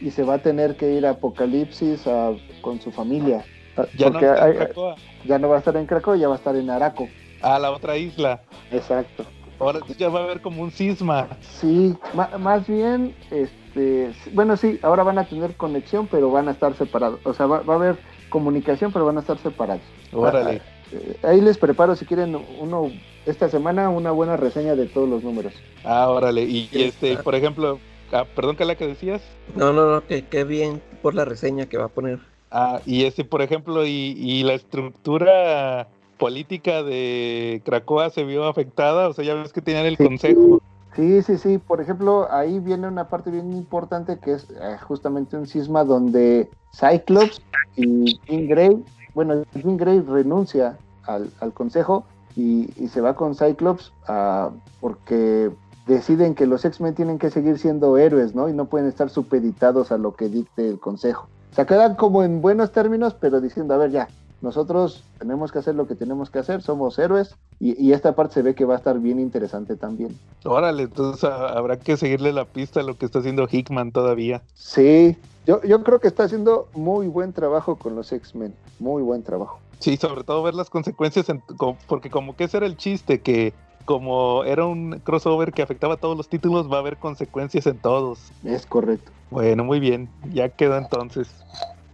[0.00, 3.44] y se va a tener que ir a Apocalipsis a- con su familia.
[3.76, 4.96] Ah, Ya no Porque hay- Krakoa.
[5.24, 7.08] ya no va a estar en Krakow, ya va a estar en Araco.
[7.42, 8.42] A la otra isla.
[8.70, 9.24] Exacto.
[9.58, 11.28] Ahora ya va a haber como un cisma.
[11.40, 11.96] Sí,
[12.38, 17.20] más bien, este, bueno, sí, ahora van a tener conexión, pero van a estar separados.
[17.24, 17.96] O sea, va, va a haber
[18.28, 19.82] comunicación, pero van a estar separados.
[20.12, 20.60] Órale.
[20.92, 22.90] Eh, ahí les preparo, si quieren, uno
[23.26, 25.54] esta semana una buena reseña de todos los números.
[25.84, 26.42] Ah, órale.
[26.42, 27.78] Y, este, por ejemplo,
[28.12, 29.22] ah, perdón que la que decías.
[29.56, 32.20] No, no, no, que, que bien por la reseña que va a poner.
[32.50, 35.88] Ah, y este, por ejemplo, y, y la estructura
[36.18, 40.04] política de Cracoa se vio afectada, o sea, ya ves que tenían el Sí.
[40.04, 40.60] consejo.
[40.94, 41.58] Sí, sí, sí.
[41.58, 46.50] Por ejemplo, ahí viene una parte bien importante que es eh, justamente un cisma donde
[46.78, 47.40] Cyclops
[47.76, 48.76] y Jean Grey,
[49.14, 52.04] bueno, Jean Grey renuncia al, al consejo
[52.36, 55.50] y, y se va con Cyclops ah, porque
[55.86, 58.48] deciden que los X-Men tienen que seguir siendo héroes, ¿no?
[58.48, 61.28] Y no pueden estar supeditados a lo que dicte el consejo.
[61.50, 64.08] O sea, quedan como en buenos términos, pero diciendo, a ver, ya,
[64.40, 68.34] nosotros tenemos que hacer lo que tenemos que hacer, somos héroes, y, y esta parte
[68.34, 70.16] se ve que va a estar bien interesante también.
[70.44, 74.42] Órale, entonces ah, habrá que seguirle la pista a lo que está haciendo Hickman todavía.
[74.54, 75.16] Sí,
[75.46, 79.58] yo, yo creo que está haciendo muy buen trabajo con los X-Men, muy buen trabajo.
[79.80, 81.42] Sí, sobre todo ver las consecuencias, en-
[81.88, 83.52] porque como que ese era el chiste, que
[83.84, 87.78] como era un crossover que afectaba a todos los títulos, va a haber consecuencias en
[87.78, 88.30] todos.
[88.44, 89.10] Es correcto.
[89.30, 91.28] Bueno, muy bien, ya quedó entonces.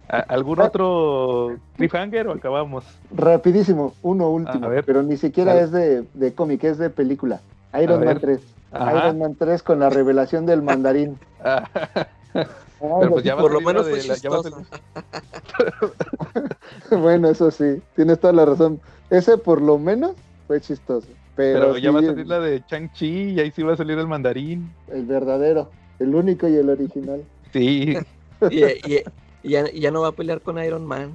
[0.07, 2.83] ¿A- ¿Algún otro cliffhanger o acabamos?
[3.11, 4.83] Rapidísimo, uno último, A ver.
[4.83, 7.41] pero ni siquiera es de, de cómic, es de película.
[7.81, 8.19] Iron Man ver.
[8.19, 8.41] 3.
[8.71, 8.99] Ajá.
[8.99, 11.17] Iron Man 3 con la revelación del mandarín.
[12.81, 14.15] Ah, Pero pues ya Por lo menos de la-
[16.91, 18.79] bueno, eso sí, tienes toda la razón.
[19.09, 20.11] Ese por lo menos
[20.47, 21.07] fue chistoso.
[21.35, 23.97] Pero, Pero ya va a salir la de Chang-Chi y ahí sí va a salir
[23.97, 24.69] el mandarín.
[24.91, 27.23] el verdadero, el único y el original.
[27.53, 27.97] Sí,
[28.49, 29.03] Y, y-
[29.41, 31.13] Y ya, ya no va a pelear con Iron Man.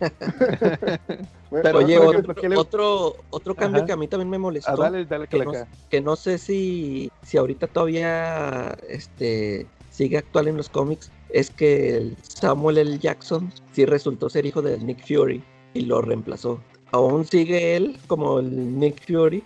[1.50, 3.86] Bueno, Pero, oye, otro, ejemplo, ¿qué le- otro, otro cambio Ajá.
[3.86, 4.70] que a mí también me molestó.
[4.70, 5.52] Ah, dale, dale, que, que no,
[5.88, 9.66] que no sé si, si ahorita todavía este,
[10.00, 12.98] sigue actual en los cómics, es que el Samuel L.
[12.98, 15.44] Jackson sí resultó ser hijo de Nick Fury
[15.74, 16.58] y lo reemplazó.
[16.90, 19.44] Aún sigue él como el Nick Fury.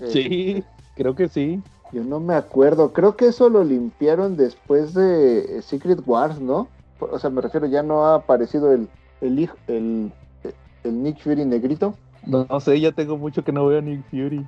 [0.00, 0.64] eh, Sí,
[0.96, 1.62] creo que sí.
[1.92, 2.92] Yo no me acuerdo.
[2.92, 6.66] Creo que eso lo limpiaron después de eh, Secret Wars, ¿no?
[6.98, 8.88] O sea, me refiero, ya no ha aparecido el,
[9.20, 10.10] el hijo, el,
[10.82, 11.94] el Nick Fury negrito.
[12.26, 14.44] No, no sé, ya tengo mucho que no veo a Nick Fury.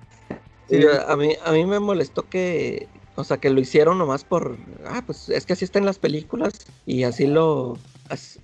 [0.69, 4.57] Sí, a, mí, a mí me molestó que, o sea, que lo hicieron nomás por,
[4.87, 6.53] ah, pues es que así está en las películas
[6.87, 7.77] y así lo,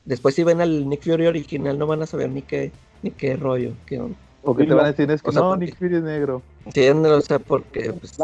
[0.05, 2.73] después si ven al Nick Fury original no van a saber ni qué,
[3.03, 4.17] ni qué rollo, qué onda.
[4.43, 6.03] O que te van a decir es que O sea, no, porque- Nick Fury es
[6.03, 6.43] negro.
[6.75, 8.15] Sí, o sea, porque pues,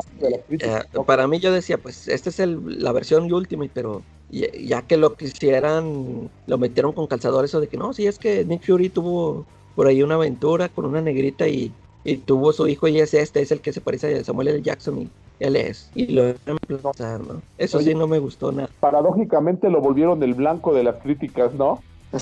[0.59, 4.83] Eh, para mí yo decía, pues esta es el- la versión Ultimate, pero ya, ya
[4.83, 8.67] que lo quisieran, lo metieron con calzador eso de que no, sí es que Nick
[8.67, 9.47] Fury tuvo
[9.77, 11.73] por ahí una aventura con una negrita y,
[12.05, 14.63] y tuvo su hijo y es este, es el que se parece a Samuel L.
[14.63, 15.91] Jackson y él es.
[15.95, 17.43] Y lo reemplazaron, ¿no?
[17.59, 17.93] Eso Oye.
[17.93, 18.69] sí no me gustó nada.
[18.81, 21.83] Paradójicamente lo volvieron el blanco de las críticas, ¿no?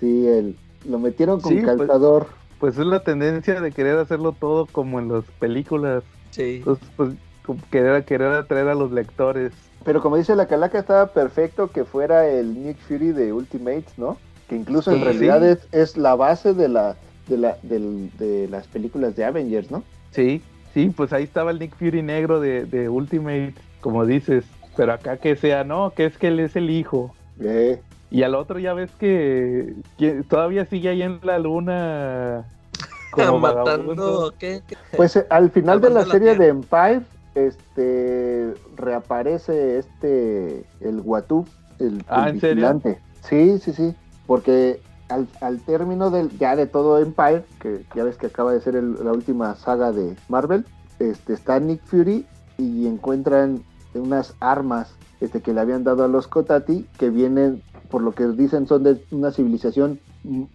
[0.00, 0.56] Sí, el,
[0.88, 1.76] lo metieron con Sí, pues.
[1.78, 2.26] calzador.
[2.60, 6.04] Pues es la tendencia de querer hacerlo todo como en las películas.
[6.30, 6.56] Sí.
[6.58, 7.10] Entonces, pues,
[7.70, 9.52] querer, querer atraer a los lectores.
[9.84, 14.16] Pero como dice la calaca, estaba perfecto que fuera el Nick Fury de Ultimates, ¿no?
[14.48, 15.04] Que incluso en Sí.
[15.04, 16.96] realidad es, es la base de la
[17.28, 19.82] de la del- de las películas de Avengers, ¿no?
[20.12, 20.42] Sí,
[20.74, 24.44] sí, pues ahí estaba el Nick Fury negro de, de Ultimate, como dices.
[24.76, 27.14] Pero acá que sea, no, que es que él es el hijo.
[27.40, 27.80] Eh,
[28.10, 32.44] Y al otro ya ves que, que todavía sigue ahí en la luna
[33.10, 34.62] como matando, ¿qué?
[34.66, 34.76] ¿Qué?
[34.96, 36.48] Pues eh, al final de la serie de.
[36.48, 37.00] Empire,
[37.34, 41.46] este reaparece este el Watu,
[41.78, 42.54] el, Ah, el ¿en serio?
[42.56, 42.98] vigilante.
[43.22, 43.94] Sí, sí, sí.
[44.26, 48.76] Porque al, término del ya de todo Empire, que ya ves que acaba de ser
[48.76, 50.64] el- la última saga de Marvel,
[50.98, 52.26] este está Nick Fury
[52.58, 53.62] y encuentran
[53.94, 58.26] unas armas este que le habían dado a los Kotati que vienen por lo que
[58.26, 60.00] dicen son de una civilización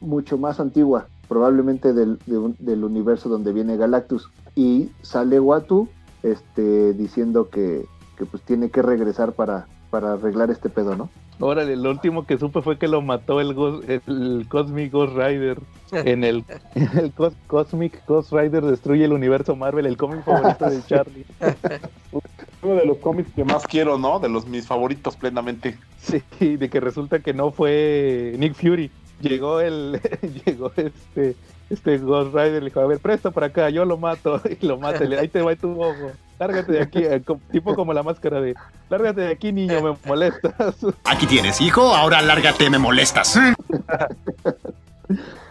[0.02, 4.30] mucho más antigua, probablemente del universo donde viene Galactus.
[4.54, 5.88] Y sale Watu
[6.24, 7.86] este, diciendo que,
[8.18, 11.10] que pues tiene que regresar para, para arreglar este pedo, ¿no?
[11.42, 15.58] Órale, lo último que supe fue que lo mató el, Ghost- el Cosmic Ghost Rider.
[15.92, 16.46] En el,
[16.76, 21.26] en el Cos- Cosmic Ghost Rider destruye el universo Marvel, el cómic favorito de Charlie.
[22.64, 24.20] Uno de los cómics que más quiero, ¿no?
[24.20, 25.78] De los mis favoritos plenamente.
[26.00, 28.92] Sí, de que resulta que no fue Nick Fury.
[29.20, 30.00] Llegó el,
[30.46, 31.36] llegó este,
[31.70, 34.78] este Ghost Rider, le dijo, a ver, presta para acá, yo lo mato, y lo
[34.80, 36.12] mata, ahí te va tu ojo,
[36.42, 38.56] lárgate de aquí, eh, tipo como la máscara de,
[38.90, 40.76] lárgate de aquí niño, me molestas.
[41.04, 43.36] Aquí tienes, hijo, ahora lárgate, me molestas.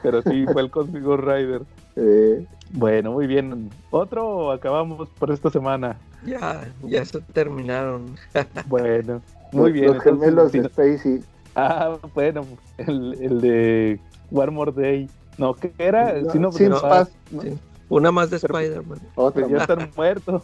[0.02, 1.62] Pero sí, fue el Cosmic Ghost Rider.
[1.96, 3.70] Eh, Bueno, muy bien.
[3.90, 5.96] ¿Otro o acabamos por esta semana?
[6.26, 8.16] Ya, ya se terminaron.
[8.66, 9.22] Bueno,
[9.52, 9.94] muy los- bien.
[9.94, 11.20] Los gemelos de Spacey.
[11.54, 12.44] Ah, bueno,
[12.78, 14.00] el, el de
[14.32, 15.08] One More Day.
[15.38, 16.14] No, ¿qué era?
[16.20, 17.42] No, Si no, Sin Paz, ¿no?
[17.42, 17.56] Sí.
[17.90, 19.00] Una más de Spider-Man.
[19.16, 20.42] Otra pues ya están muertos.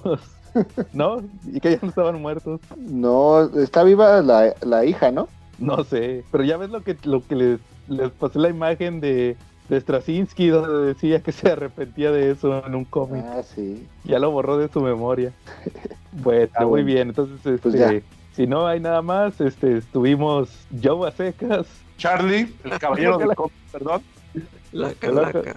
[0.92, 1.22] ¿No?
[1.46, 2.60] Y que ya no estaban muertos.
[2.76, 5.28] No, está viva la, la hija, ¿no?
[5.58, 6.24] No sé.
[6.30, 9.36] Pero ya ves lo que, lo que les, les pasé la imagen de,
[9.68, 13.24] de Straczynski, donde decía que se arrepentía de eso en un cómic.
[13.26, 13.86] Ah, sí.
[14.04, 15.32] Ya lo borró de su memoria.
[16.22, 16.86] Bueno, Ah, muy bueno.
[16.86, 17.08] bien.
[17.08, 17.92] Entonces, este, Pues ya.
[18.34, 20.48] si no hay nada más, este, estuvimos
[20.82, 21.66] Joe a secas.
[21.98, 24.00] Charlie, el caballero del cómic, perdón.
[24.72, 25.56] La Calaca.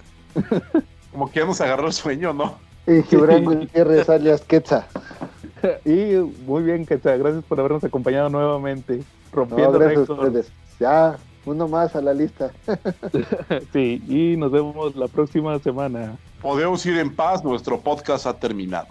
[1.12, 2.56] Como que ya nos agarró el sueño, ¿no?
[2.86, 4.84] Y Gibran Gutiérrez alias Quetzal.
[5.84, 6.14] Y
[6.46, 10.26] muy bien, que gracias por habernos acompañado nuevamente, No, rompiendo gracias a récords.
[10.28, 10.52] ustedes.
[10.78, 12.50] Ya, uno más a la lista.
[13.72, 16.16] Sí, y nos vemos la próxima semana.
[16.40, 18.88] Podemos ir en paz, nuestro podcast ha terminado.